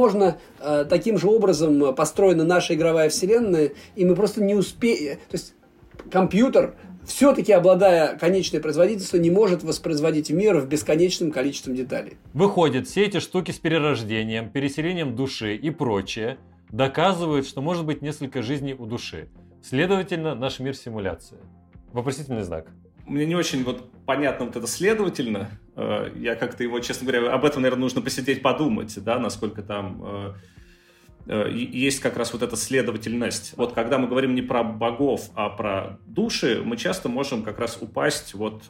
э, 0.60 0.86
таким 0.90 1.18
же 1.18 1.28
образом 1.28 1.96
построена 1.96 2.44
наша 2.44 2.74
игровая 2.76 3.10
вселенная, 3.10 3.72
и 3.96 4.06
мы 4.06 4.16
просто 4.16 4.44
не 4.44 4.56
успеем... 4.56 5.18
То 5.30 5.38
есть 5.38 5.54
компьютер 6.12 6.76
все-таки, 7.06 7.52
обладая 7.52 8.18
конечной 8.18 8.60
производительностью, 8.60 9.22
не 9.22 9.30
может 9.30 9.64
воспроизводить 9.64 10.30
мир 10.30 10.58
в 10.60 10.68
бесконечном 10.68 11.32
количестве 11.32 11.76
деталей. 11.76 12.18
Выходит, 12.34 12.88
все 12.88 13.06
эти 13.06 13.20
штуки 13.20 13.52
с 13.52 13.60
перерождением, 13.60 14.50
переселением 14.50 15.16
души 15.16 15.56
и 15.56 15.70
прочее 15.70 16.38
доказывают, 16.70 17.46
что 17.46 17.62
может 17.62 17.86
быть 17.86 18.02
несколько 18.02 18.42
жизней 18.42 18.74
у 18.74 18.86
души. 18.86 19.28
Следовательно, 19.62 20.36
наш 20.36 20.60
мир 20.60 20.76
симуляция. 20.76 21.40
Вопросительный 21.92 22.44
знак. 22.44 22.68
Мне 23.06 23.26
не 23.26 23.36
очень 23.36 23.64
вот 23.64 23.90
понятно 24.06 24.46
вот 24.46 24.56
это 24.56 24.68
следовательно. 24.68 25.50
Э, 25.76 26.10
я 26.16 26.36
как-то 26.36 26.64
его, 26.64 26.80
честно 26.80 27.08
говоря, 27.08 27.32
об 27.34 27.46
этом, 27.46 27.62
наверное, 27.62 27.82
нужно 27.84 28.02
посидеть 28.02 28.42
подумать, 28.42 29.02
да, 29.04 29.20
насколько 29.20 29.62
там 29.62 30.02
э, 30.04 30.34
э, 31.28 31.52
есть 31.52 32.00
как 32.00 32.18
раз 32.18 32.34
вот 32.34 32.42
эта 32.44 32.56
следовательность. 32.56 33.54
Вот 33.58 33.74
когда 33.74 33.98
мы 33.98 34.08
говорим 34.08 34.36
не 34.36 34.42
про 34.42 34.64
богов, 34.64 35.30
а 35.36 35.50
про 35.50 36.00
души, 36.06 36.62
мы 36.64 36.78
часто 36.78 37.10
можем 37.10 37.44
как 37.44 37.60
раз 37.60 37.78
упасть 37.80 38.34
вот 38.34 38.64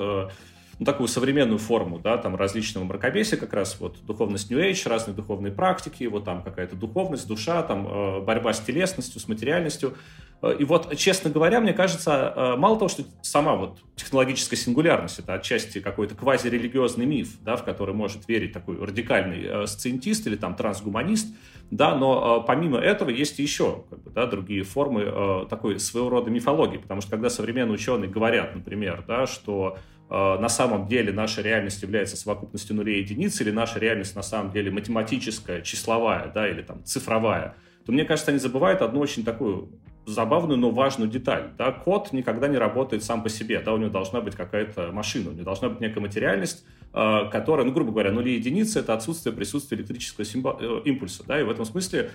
ну, 0.80 0.86
такую 0.86 1.08
современную 1.08 1.60
форму, 1.60 2.00
да, 2.00 2.18
там 2.18 2.36
различного 2.36 2.86
мракобесия, 2.86 3.38
как 3.38 3.54
раз 3.54 3.80
вот 3.80 4.04
духовность 4.06 4.50
New 4.50 4.60
Age, 4.60 4.90
разные 4.90 5.14
духовные 5.14 5.54
практики, 5.54 6.06
вот 6.06 6.26
там 6.26 6.42
какая-то 6.42 6.76
духовность, 6.76 7.28
душа, 7.28 7.62
там 7.62 8.26
борьба 8.26 8.54
с 8.54 8.60
телесностью, 8.60 9.22
с 9.22 9.28
материальностью. 9.28 9.96
Э, 10.44 10.56
и 10.60 10.66
вот, 10.66 10.96
честно 10.98 11.30
говоря, 11.30 11.60
мне 11.62 11.74
кажется, 11.74 12.34
э, 12.36 12.56
мало 12.58 12.78
того, 12.78 12.90
что 12.90 13.04
сама 13.22 13.56
вот 13.56 13.80
технологическая 13.96 14.58
сингулярность, 14.58 15.20
это 15.20 15.34
отчасти 15.34 15.80
какой-то 15.80 16.16
квазирелигиозный 16.16 17.06
миф, 17.06 17.42
да, 17.42 17.56
в 17.56 17.64
который 17.64 17.96
может 17.96 18.28
верить 18.28 18.52
такой 18.52 18.78
радикальный 18.78 19.44
э, 19.46 19.68
сциентист 19.68 20.28
или 20.28 20.36
там 20.36 20.56
трансгуманист, 20.56 21.34
да, 21.72 21.96
но 21.96 22.44
помимо 22.44 22.78
этого 22.78 23.10
есть 23.10 23.40
еще 23.40 23.86
как 23.90 24.04
бы, 24.04 24.12
да, 24.12 24.28
другие 24.28 24.64
формы 24.64 25.48
такой 25.50 25.80
своего 25.80 26.10
рода 26.10 26.30
мифологии, 26.30 26.78
потому 26.78 27.02
что 27.02 27.10
когда 27.12 27.30
современные 27.32 27.76
ученые 27.76 28.12
говорят, 28.12 28.54
например, 28.54 29.04
да, 29.08 29.26
что 29.26 29.78
на 30.10 30.50
самом 30.50 30.88
деле 30.88 31.12
наша 31.12 31.42
реальность 31.42 31.82
является 31.82 32.16
совокупностью 32.16 32.76
нулей 32.76 32.98
и 32.98 33.00
единиц, 33.00 33.42
или 33.42 33.50
наша 33.50 33.80
реальность 33.80 34.16
на 34.16 34.22
самом 34.22 34.52
деле 34.52 34.70
математическая, 34.70 35.62
числовая, 35.62 36.32
да, 36.32 36.48
или 36.48 36.62
там 36.62 36.84
цифровая, 36.84 37.56
то 37.86 37.92
мне 37.92 38.06
кажется, 38.06 38.30
они 38.30 38.40
забывают 38.40 38.82
одну 38.82 39.00
очень 39.00 39.24
такую 39.24 39.72
забавную, 40.06 40.58
но 40.58 40.72
важную 40.72 41.10
деталь. 41.10 41.52
Да? 41.58 41.72
Код 41.72 42.12
никогда 42.14 42.48
не 42.48 42.58
работает 42.58 43.04
сам 43.04 43.24
по 43.24 43.30
себе. 43.30 43.60
Да? 43.60 43.74
У 43.74 43.78
него 43.78 43.90
должна 43.90 44.22
быть 44.22 44.36
какая-то 44.36 44.92
машина, 44.92 45.30
у 45.30 45.34
него 45.34 45.46
должна 45.46 45.70
быть 45.70 45.80
некая 45.80 46.02
материальность, 46.02 46.66
э, 46.94 47.30
которая, 47.32 47.66
ну, 47.66 47.72
грубо 47.72 47.92
говоря, 47.92 48.12
нули 48.12 48.32
единицы— 48.32 48.80
это 48.82 48.94
отсутствие 48.94 49.36
присутствия 49.36 49.78
электрического 49.78 50.26
символ, 50.26 50.58
э, 50.60 50.82
импульса. 50.86 51.24
Да? 51.26 51.40
И 51.40 51.44
в 51.44 51.50
этом 51.50 51.66
смысле 51.66 52.12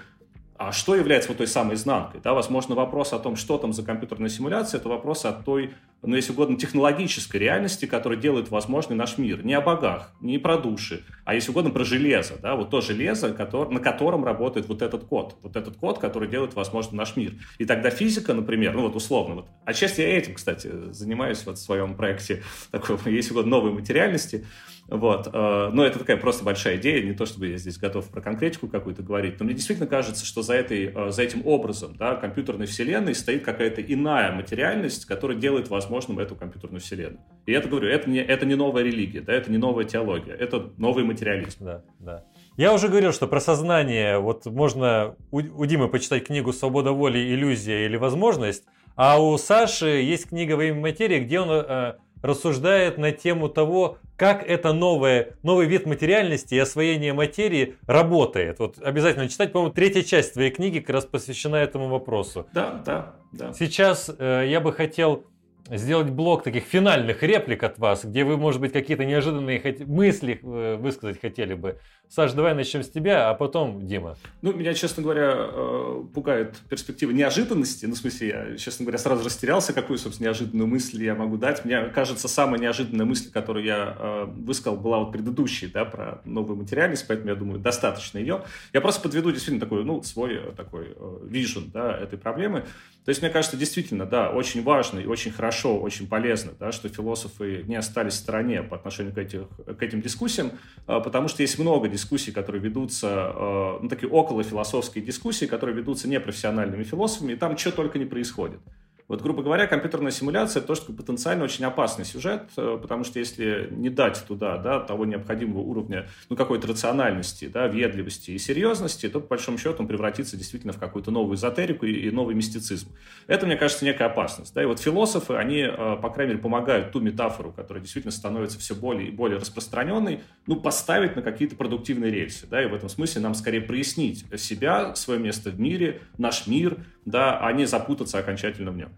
а 0.58 0.72
что 0.72 0.96
является 0.96 1.28
вот 1.28 1.38
той 1.38 1.46
самой 1.46 1.76
изнанкой? 1.76 2.20
Да, 2.20 2.34
возможно, 2.34 2.74
вопрос 2.74 3.12
о 3.12 3.20
том, 3.20 3.36
что 3.36 3.58
там 3.58 3.72
за 3.72 3.84
компьютерная 3.84 4.28
симуляция, 4.28 4.80
это 4.80 4.88
вопрос 4.88 5.24
о 5.24 5.32
той, 5.32 5.74
ну, 6.02 6.14
если 6.14 6.32
угодно, 6.32 6.56
технологической 6.56 7.40
реальности, 7.40 7.86
которая 7.86 8.18
делает 8.18 8.50
возможный 8.50 8.94
наш 8.94 9.18
мир. 9.18 9.44
Не 9.44 9.54
о 9.54 9.60
богах, 9.60 10.12
не 10.20 10.38
про 10.38 10.56
души, 10.56 11.04
а, 11.24 11.34
если 11.34 11.50
угодно, 11.50 11.70
про 11.70 11.84
железо. 11.84 12.34
Да, 12.40 12.54
вот 12.54 12.70
то 12.70 12.80
железо, 12.80 13.32
который, 13.32 13.72
на 13.72 13.80
котором 13.80 14.24
работает 14.24 14.68
вот 14.68 14.82
этот 14.82 15.04
код. 15.04 15.36
Вот 15.42 15.56
этот 15.56 15.76
код, 15.76 15.98
который 15.98 16.28
делает 16.28 16.54
возможный 16.54 16.96
наш 16.96 17.16
мир. 17.16 17.32
И 17.58 17.64
тогда 17.64 17.90
физика, 17.90 18.32
например, 18.32 18.74
ну 18.74 18.82
вот 18.82 18.94
условно, 18.94 19.34
вот, 19.34 19.48
отчасти 19.64 20.00
я 20.00 20.16
этим, 20.16 20.34
кстати, 20.34 20.70
занимаюсь 20.92 21.44
вот 21.44 21.58
в 21.58 21.60
своем 21.60 21.96
проекте 21.96 22.42
такой, 22.70 22.96
если 23.06 23.32
угодно, 23.32 23.50
новой 23.50 23.72
материальности, 23.72 24.46
вот. 24.88 25.28
Э, 25.32 25.68
но 25.72 25.84
это 25.84 25.98
такая 25.98 26.16
просто 26.16 26.44
большая 26.44 26.76
идея, 26.76 27.04
не 27.04 27.12
то 27.12 27.26
чтобы 27.26 27.48
я 27.48 27.58
здесь 27.58 27.76
готов 27.76 28.08
про 28.08 28.22
конкретику 28.22 28.68
какую-то 28.68 29.02
говорить, 29.02 29.38
но 29.38 29.44
мне 29.44 29.54
действительно 29.54 29.86
кажется, 29.86 30.24
что 30.24 30.42
за, 30.42 30.54
этой, 30.54 30.92
э, 30.94 31.10
за 31.10 31.22
этим 31.22 31.46
образом 31.46 31.94
да, 31.96 32.16
компьютерной 32.16 32.66
вселенной 32.66 33.14
стоит 33.14 33.44
какая-то 33.44 33.82
иная 33.82 34.32
материальность, 34.32 35.04
которая 35.04 35.36
делает 35.36 35.68
возможным 35.68 36.18
эту 36.18 36.36
компьютерную 36.36 36.80
вселенную. 36.80 37.20
И 37.44 37.52
это, 37.52 37.68
говорю, 37.68 37.88
это 37.88 38.08
не, 38.08 38.18
это 38.18 38.46
не 38.46 38.54
новая 38.54 38.82
религия, 38.82 39.20
да, 39.20 39.34
это 39.34 39.50
не 39.50 39.58
новая 39.58 39.84
теология, 39.84 40.34
это 40.34 40.72
новый 40.78 41.04
материализм. 41.04 41.64
Да, 41.64 41.82
да. 41.98 42.24
Я 42.56 42.72
уже 42.72 42.88
говорил, 42.88 43.12
что 43.12 43.28
про 43.28 43.40
сознание, 43.40 44.18
вот 44.18 44.46
можно 44.46 45.16
у, 45.30 45.38
у 45.40 45.66
Димы 45.66 45.88
почитать 45.88 46.26
книгу 46.26 46.52
«Свобода 46.52 46.92
воли, 46.92 47.18
иллюзия 47.18 47.84
или 47.84 47.96
возможность», 47.96 48.64
а 48.96 49.22
у 49.22 49.38
Саши 49.38 49.86
есть 50.02 50.30
книга 50.30 50.54
«Во 50.54 50.64
имя 50.64 50.80
материи», 50.80 51.20
где 51.20 51.38
он 51.38 51.50
э, 51.50 51.94
рассуждает 52.22 52.98
на 52.98 53.12
тему 53.12 53.48
того, 53.48 53.98
как 54.16 54.44
это 54.46 54.72
новое, 54.72 55.36
новый 55.42 55.66
вид 55.66 55.86
материальности 55.86 56.54
и 56.54 56.58
освоение 56.58 57.12
материи 57.12 57.76
работает. 57.86 58.58
Вот 58.58 58.78
обязательно 58.82 59.28
читать, 59.28 59.52
по-моему, 59.52 59.72
третья 59.72 60.02
часть 60.02 60.34
твоей 60.34 60.50
книги 60.50 60.80
как 60.80 60.90
раз 60.90 61.04
посвящена 61.04 61.56
этому 61.56 61.88
вопросу. 61.88 62.46
Да, 62.52 62.82
да, 62.84 63.14
да. 63.32 63.52
Сейчас 63.52 64.10
э, 64.18 64.44
я 64.48 64.60
бы 64.60 64.72
хотел 64.72 65.24
сделать 65.70 66.10
блок 66.10 66.42
таких 66.42 66.64
финальных 66.64 67.22
реплик 67.22 67.62
от 67.62 67.78
вас, 67.78 68.04
где 68.04 68.24
вы, 68.24 68.36
может 68.36 68.60
быть, 68.60 68.72
какие-то 68.72 69.04
неожиданные 69.04 69.62
мысли 69.86 70.40
э, 70.42 70.76
высказать 70.76 71.20
хотели 71.20 71.54
бы. 71.54 71.78
Саш, 72.10 72.32
давай 72.32 72.54
начнем 72.54 72.82
с 72.82 72.88
тебя, 72.88 73.28
а 73.28 73.34
потом 73.34 73.86
Дима. 73.86 74.16
Ну, 74.40 74.54
меня, 74.54 74.72
честно 74.72 75.02
говоря, 75.02 75.34
э, 75.36 76.04
пугает 76.14 76.56
перспектива 76.70 77.10
неожиданности. 77.10 77.84
Ну, 77.84 77.94
в 77.94 77.98
смысле, 77.98 78.28
я, 78.28 78.56
честно 78.56 78.86
говоря, 78.86 78.96
сразу 78.96 79.22
растерялся, 79.22 79.74
какую, 79.74 79.98
собственно, 79.98 80.28
неожиданную 80.28 80.66
мысль 80.66 81.04
я 81.04 81.14
могу 81.14 81.36
дать. 81.36 81.66
Мне 81.66 81.82
кажется, 81.88 82.26
самая 82.26 82.58
неожиданная 82.58 83.04
мысль, 83.04 83.30
которую 83.30 83.66
я 83.66 83.94
э, 83.98 84.24
высказал, 84.24 84.78
была 84.78 85.00
вот 85.00 85.12
предыдущая, 85.12 85.68
да, 85.68 85.84
про 85.84 86.22
новую 86.24 86.56
материальность, 86.56 87.04
поэтому 87.06 87.28
я 87.28 87.34
думаю, 87.34 87.60
достаточно 87.60 88.16
ее. 88.16 88.42
Я 88.72 88.80
просто 88.80 89.02
подведу 89.02 89.30
действительно 89.30 89.60
такой, 89.60 89.84
ну, 89.84 90.02
свой 90.02 90.40
такой 90.56 90.96
вижен, 91.24 91.70
да, 91.70 91.94
этой 91.94 92.18
проблемы. 92.18 92.64
То 93.04 93.10
есть, 93.10 93.20
мне 93.20 93.30
кажется, 93.30 93.58
действительно, 93.58 94.06
да, 94.06 94.30
очень 94.30 94.62
важно 94.62 94.98
и 94.98 95.06
очень 95.06 95.30
хорошо, 95.30 95.78
очень 95.78 96.06
полезно, 96.08 96.52
да, 96.58 96.72
что 96.72 96.88
философы 96.88 97.64
не 97.66 97.76
остались 97.76 98.14
в 98.14 98.16
стороне 98.16 98.62
по 98.62 98.76
отношению 98.76 99.14
к, 99.14 99.18
этих, 99.18 99.42
к 99.78 99.82
этим 99.82 100.00
дискуссиям, 100.00 100.52
потому 100.86 101.28
что 101.28 101.42
есть 101.42 101.58
много 101.58 101.88
дискуссий, 101.98 102.32
которые 102.32 102.62
ведутся, 102.62 103.08
а, 103.10 103.78
ну, 103.82 103.88
такие 103.88 104.08
около 104.08 104.42
философские 104.42 105.04
дискуссии, 105.04 105.46
которые 105.46 105.76
ведутся 105.76 106.08
непрофессиональными 106.08 106.84
философами, 106.84 107.32
и 107.32 107.36
там 107.36 107.56
что 107.58 107.72
только 107.72 107.98
не 107.98 108.04
происходит. 108.06 108.60
Вот, 109.08 109.22
грубо 109.22 109.42
говоря, 109.42 109.66
компьютерная 109.66 110.12
симуляция– 110.12 110.60
это 110.62 110.68
тоже 110.68 110.82
потенциально 110.92 111.42
очень 111.42 111.64
опасный 111.64 112.04
сюжет, 112.04 112.50
э, 112.58 112.78
потому 112.80 113.04
что 113.04 113.18
если 113.18 113.68
не 113.70 113.88
дать 113.88 114.22
туда 114.28 114.58
да, 114.58 114.80
того 114.80 115.06
необходимого 115.06 115.60
уровня 115.60 116.08
ну, 116.28 116.36
какой-то 116.36 116.68
рациональности, 116.68 117.48
да, 117.48 117.66
ведливости 117.68 118.32
и 118.32 118.38
серьезности, 118.38 119.08
то, 119.08 119.20
по 119.20 119.28
большому 119.28 119.56
счету, 119.56 119.76
он 119.78 119.88
превратится 119.88 120.36
действительно 120.36 120.74
в 120.74 120.78
какую-то 120.78 121.10
новую 121.10 121.36
эзотерику 121.36 121.86
и, 121.86 121.92
и 121.92 122.10
новый 122.10 122.34
мистицизм. 122.34 122.90
Это, 123.26 123.46
мне 123.46 123.56
кажется, 123.56 123.86
некая 123.86 124.04
опасность. 124.04 124.52
Да? 124.52 124.62
И 124.62 124.66
вот 124.66 124.78
философы, 124.78 125.36
они, 125.36 125.60
э, 125.60 125.96
по 126.02 126.10
крайней 126.10 126.32
мере, 126.32 126.42
помогают 126.42 126.92
ту 126.92 127.00
метафору, 127.00 127.50
которая 127.50 127.82
действительно 127.82 128.12
становится 128.12 128.58
все 128.58 128.74
более 128.74 129.08
и 129.08 129.10
более 129.10 129.38
распространенной, 129.38 130.20
ну, 130.46 130.56
поставить 130.56 131.16
на 131.16 131.22
какие-то 131.22 131.56
продуктивные 131.56 132.10
рельсы. 132.10 132.46
Да? 132.46 132.62
И 132.62 132.66
в 132.66 132.74
этом 132.74 132.90
смысле 132.90 133.22
нам 133.22 133.34
скорее 133.34 133.62
прояснить 133.62 134.26
себя, 134.38 134.94
свое 134.96 135.18
место 135.18 135.48
в 135.48 135.58
мире, 135.58 136.02
наш 136.18 136.46
мир, 136.46 136.76
да, 137.10 137.38
а 137.40 137.52
не 137.52 137.64
запутаться 137.66 138.18
окончательно 138.18 138.70
в 138.70 138.76
нем. 138.76 138.90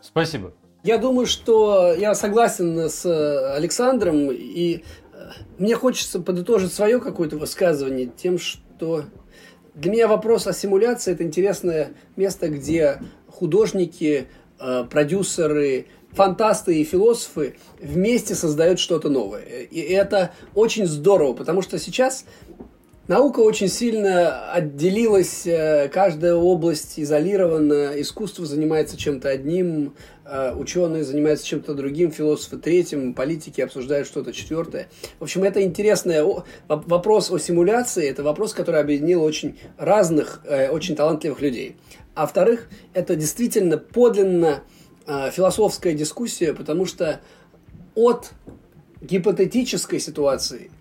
Спасибо. 0.00 0.52
Я 0.82 0.98
думаю, 0.98 1.26
что 1.26 1.94
я 1.94 2.14
согласен 2.14 2.78
с 2.78 3.04
э, 3.04 3.54
Александром, 3.54 4.30
и 4.30 4.76
э, 4.76 5.30
мне 5.58 5.74
хочется 5.74 6.20
подытожить 6.20 6.72
свое 6.72 7.00
какое-то 7.00 7.36
высказывание 7.36 8.06
тем, 8.06 8.38
что 8.38 9.04
для 9.74 9.90
меня 9.90 10.08
вопрос 10.08 10.46
о 10.46 10.52
симуляции– 10.52 11.12
это 11.14 11.24
интересное 11.24 11.92
место, 12.14 12.48
где 12.48 13.00
художники, 13.28 14.28
э, 14.60 14.84
продюсеры, 14.88 15.86
фантасты 16.12 16.80
и 16.80 16.84
философы 16.84 17.56
вместе 17.80 18.34
создают 18.34 18.78
что-то 18.78 19.10
новое. 19.10 19.42
И 19.42 19.80
это 19.80 20.32
очень 20.54 20.86
здорово, 20.86 21.34
потому 21.34 21.62
что 21.62 21.78
сейчас 21.78 22.24
Наука 23.08 23.38
очень 23.38 23.68
сильно 23.68 24.50
отделилась, 24.50 25.46
э, 25.46 25.88
каждая 25.88 26.34
область 26.34 26.98
изолирована, 26.98 27.92
искусство 28.00 28.44
занимается 28.46 28.96
чем-то 28.96 29.28
одним, 29.28 29.94
э, 30.24 30.52
ученые 30.56 31.04
занимаются 31.04 31.46
чем-то 31.46 31.74
другим, 31.74 32.10
философы 32.10 32.56
третьим, 32.56 33.14
политики 33.14 33.60
обсуждают 33.60 34.08
что-то 34.08 34.32
четвертое. 34.32 34.88
В 35.20 35.22
общем, 35.22 35.44
это 35.44 35.62
интересный 35.62 36.20
вопрос 36.66 37.30
о 37.30 37.38
симуляции, 37.38 38.10
это 38.10 38.24
вопрос, 38.24 38.54
который 38.54 38.80
объединил 38.80 39.22
очень 39.22 39.56
разных, 39.78 40.42
э, 40.44 40.68
очень 40.70 40.96
талантливых 40.96 41.40
людей. 41.40 41.76
А 42.16 42.26
вторых, 42.26 42.68
это 42.92 43.14
действительно 43.14 43.78
подлинно 43.78 44.64
философская 45.06 45.94
дискуссия, 45.94 46.52
потому 46.52 46.84
что 46.86 47.20
от 47.94 48.32
гипотетической 49.00 50.00
ситуации, 50.00 50.72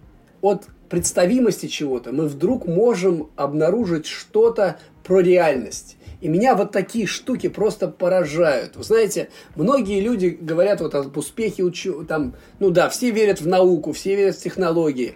от 0.41 0.63
представимости 0.89 1.67
чего-то 1.67 2.11
мы 2.11 2.27
вдруг 2.27 2.65
можем 2.65 3.29
обнаружить 3.35 4.05
что-то 4.05 4.77
про 5.03 5.19
реальность. 5.19 5.97
И 6.21 6.27
меня 6.27 6.55
вот 6.55 6.71
такие 6.71 7.05
штуки 7.05 7.49
просто 7.49 7.87
поражают. 7.87 8.75
Вы 8.75 8.83
знаете, 8.83 9.29
многие 9.55 9.99
люди 9.99 10.37
говорят 10.39 10.81
вот 10.81 10.95
об 10.95 11.15
успехе, 11.17 11.69
там, 12.07 12.35
ну 12.59 12.71
да, 12.71 12.89
все 12.89 13.11
верят 13.11 13.41
в 13.41 13.47
науку, 13.47 13.91
все 13.91 14.15
верят 14.15 14.35
в 14.35 14.41
технологии. 14.41 15.15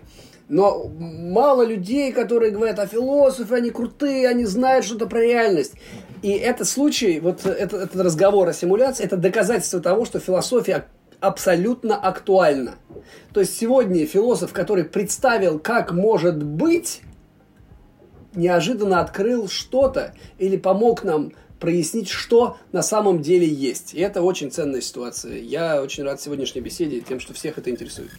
Но 0.49 0.87
мало 0.99 1.63
людей, 1.63 2.11
которые 2.11 2.51
говорят, 2.51 2.79
а 2.79 2.87
философы, 2.87 3.55
они 3.55 3.69
крутые, 3.69 4.27
они 4.27 4.45
знают 4.45 4.83
что-то 4.83 5.05
про 5.05 5.21
реальность. 5.21 5.73
И 6.23 6.31
этот 6.31 6.67
случай, 6.67 7.19
вот 7.19 7.45
этот, 7.45 7.83
этот 7.83 8.01
разговор 8.01 8.47
о 8.49 8.53
симуляции, 8.53 9.03
это 9.03 9.15
доказательство 9.15 9.79
того, 9.79 10.05
что 10.05 10.19
философия 10.19 10.87
абсолютно 11.19 11.95
актуально. 11.95 12.75
То 13.33 13.39
есть 13.39 13.57
сегодня 13.57 14.05
философ, 14.05 14.53
который 14.53 14.85
представил, 14.85 15.59
как 15.59 15.91
может 15.91 16.41
быть, 16.43 17.01
неожиданно 18.33 19.01
открыл 19.01 19.47
что-то 19.49 20.13
или 20.37 20.57
помог 20.57 21.03
нам 21.03 21.33
прояснить, 21.59 22.09
что 22.09 22.57
на 22.71 22.81
самом 22.81 23.21
деле 23.21 23.47
есть. 23.47 23.93
И 23.93 23.99
это 23.99 24.21
очень 24.21 24.51
ценная 24.51 24.81
ситуация. 24.81 25.37
Я 25.39 25.81
очень 25.81 26.03
рад 26.03 26.21
сегодняшней 26.21 26.61
беседе 26.61 27.01
тем, 27.01 27.19
что 27.19 27.33
всех 27.33 27.57
это 27.57 27.69
интересует. 27.69 28.11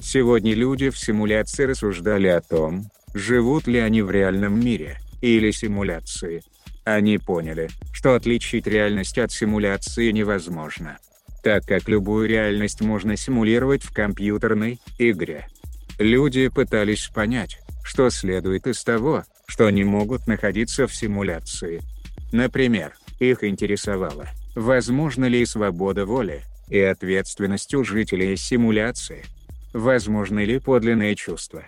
Сегодня 0.00 0.54
люди 0.54 0.90
в 0.90 0.98
симуляции 0.98 1.64
рассуждали 1.64 2.26
о 2.26 2.40
том, 2.40 2.86
живут 3.14 3.66
ли 3.66 3.78
они 3.78 4.02
в 4.02 4.10
реальном 4.10 4.58
мире 4.58 4.98
или 5.20 5.50
симуляции. 5.52 6.42
Они 6.84 7.18
поняли, 7.18 7.70
что 7.92 8.14
отличить 8.14 8.66
реальность 8.66 9.16
от 9.16 9.30
симуляции 9.30 10.10
невозможно 10.10 10.98
так 11.42 11.64
как 11.66 11.88
любую 11.88 12.28
реальность 12.28 12.80
можно 12.80 13.16
симулировать 13.16 13.82
в 13.82 13.92
компьютерной 13.92 14.80
игре. 14.98 15.48
Люди 15.98 16.48
пытались 16.48 17.08
понять, 17.08 17.58
что 17.84 18.10
следует 18.10 18.66
из 18.66 18.82
того, 18.82 19.24
что 19.46 19.66
они 19.66 19.84
могут 19.84 20.26
находиться 20.26 20.86
в 20.86 20.94
симуляции. 20.94 21.82
Например, 22.32 22.94
их 23.18 23.44
интересовало, 23.44 24.28
возможно 24.54 25.26
ли 25.26 25.44
свобода 25.44 26.06
воли 26.06 26.42
и 26.68 26.78
ответственность 26.78 27.74
у 27.74 27.84
жителей 27.84 28.36
симуляции. 28.36 29.24
Возможно 29.74 30.44
ли 30.44 30.58
подлинное 30.58 31.14
чувство. 31.14 31.66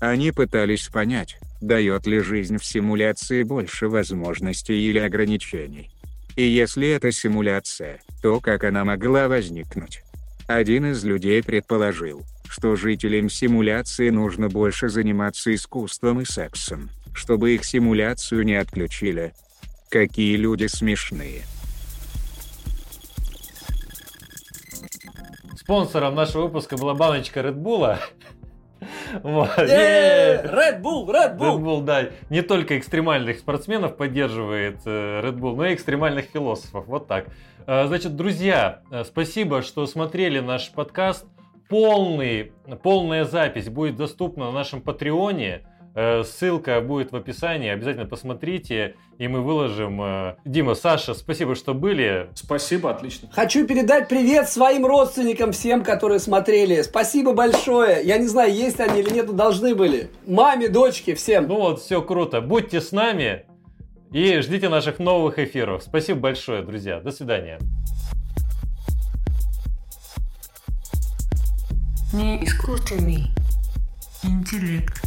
Они 0.00 0.30
пытались 0.30 0.88
понять, 0.88 1.38
дает 1.60 2.06
ли 2.06 2.20
жизнь 2.20 2.58
в 2.58 2.64
симуляции 2.64 3.42
больше 3.42 3.88
возможностей 3.88 4.78
или 4.78 4.98
ограничений. 4.98 5.90
И 6.36 6.42
если 6.42 6.88
это 6.90 7.12
симуляция, 7.12 8.02
то 8.22 8.40
как 8.40 8.64
она 8.64 8.84
могла 8.84 9.26
возникнуть? 9.26 10.02
Один 10.46 10.92
из 10.92 11.02
людей 11.02 11.42
предположил, 11.42 12.24
что 12.46 12.76
жителям 12.76 13.30
симуляции 13.30 14.10
нужно 14.10 14.50
больше 14.50 14.90
заниматься 14.90 15.54
искусством 15.54 16.20
и 16.20 16.26
сексом, 16.26 16.90
чтобы 17.14 17.54
их 17.54 17.64
симуляцию 17.64 18.44
не 18.44 18.54
отключили. 18.54 19.32
Какие 19.88 20.36
люди 20.36 20.66
смешные. 20.66 21.42
Спонсором 25.56 26.14
нашего 26.14 26.42
выпуска 26.42 26.76
была 26.76 26.94
баночка 26.94 27.40
Red 27.40 27.60
Вот. 29.22 29.58
Red 29.58 30.80
Bull, 30.82 31.06
Red 31.06 31.38
Bull. 31.38 31.56
Red 31.56 31.62
Bull, 31.62 31.82
да. 31.82 32.10
Не 32.30 32.42
только 32.42 32.78
экстремальных 32.78 33.38
спортсменов 33.38 33.96
поддерживает 33.96 34.80
э, 34.84 35.20
Red 35.22 35.38
Bull, 35.38 35.56
но 35.56 35.66
и 35.66 35.74
экстремальных 35.74 36.26
философов. 36.26 36.86
Вот 36.86 37.06
так. 37.06 37.26
Э, 37.66 37.86
значит, 37.86 38.16
друзья, 38.16 38.82
э, 38.90 39.04
спасибо, 39.04 39.62
что 39.62 39.86
смотрели 39.86 40.40
наш 40.40 40.70
подкаст. 40.70 41.26
Полный, 41.68 42.52
полная 42.82 43.24
запись 43.24 43.68
будет 43.68 43.96
доступна 43.96 44.46
на 44.46 44.52
нашем 44.52 44.80
Патреоне. 44.80 45.62
Э, 45.98 46.24
ссылка 46.24 46.82
будет 46.82 47.10
в 47.10 47.16
описании, 47.16 47.70
обязательно 47.70 48.04
посмотрите, 48.04 48.96
и 49.16 49.28
мы 49.28 49.40
выложим. 49.40 50.02
Э, 50.02 50.36
Дима, 50.44 50.74
Саша, 50.74 51.14
спасибо, 51.14 51.54
что 51.54 51.72
были. 51.72 52.28
Спасибо, 52.34 52.90
отлично. 52.90 53.30
Хочу 53.32 53.66
передать 53.66 54.06
привет 54.06 54.50
своим 54.50 54.84
родственникам, 54.84 55.52
всем, 55.52 55.82
которые 55.82 56.18
смотрели. 56.18 56.82
Спасибо 56.82 57.32
большое. 57.32 58.04
Я 58.04 58.18
не 58.18 58.26
знаю, 58.26 58.52
есть 58.52 58.78
они 58.78 59.00
или 59.00 59.08
нет, 59.08 59.28
но 59.28 59.32
должны 59.32 59.74
были. 59.74 60.10
Маме, 60.26 60.68
дочке, 60.68 61.14
всем. 61.14 61.48
Ну 61.48 61.56
вот, 61.56 61.80
все 61.80 62.02
круто. 62.02 62.42
Будьте 62.42 62.82
с 62.82 62.92
нами 62.92 63.46
и 64.12 64.40
ждите 64.40 64.68
наших 64.68 64.98
новых 64.98 65.38
эфиров. 65.38 65.82
Спасибо 65.82 66.20
большое, 66.20 66.60
друзья. 66.60 67.00
До 67.00 67.10
свидания. 67.10 67.58
Не 72.12 72.44
искусственный 72.44 73.30
интеллект. 74.22 75.05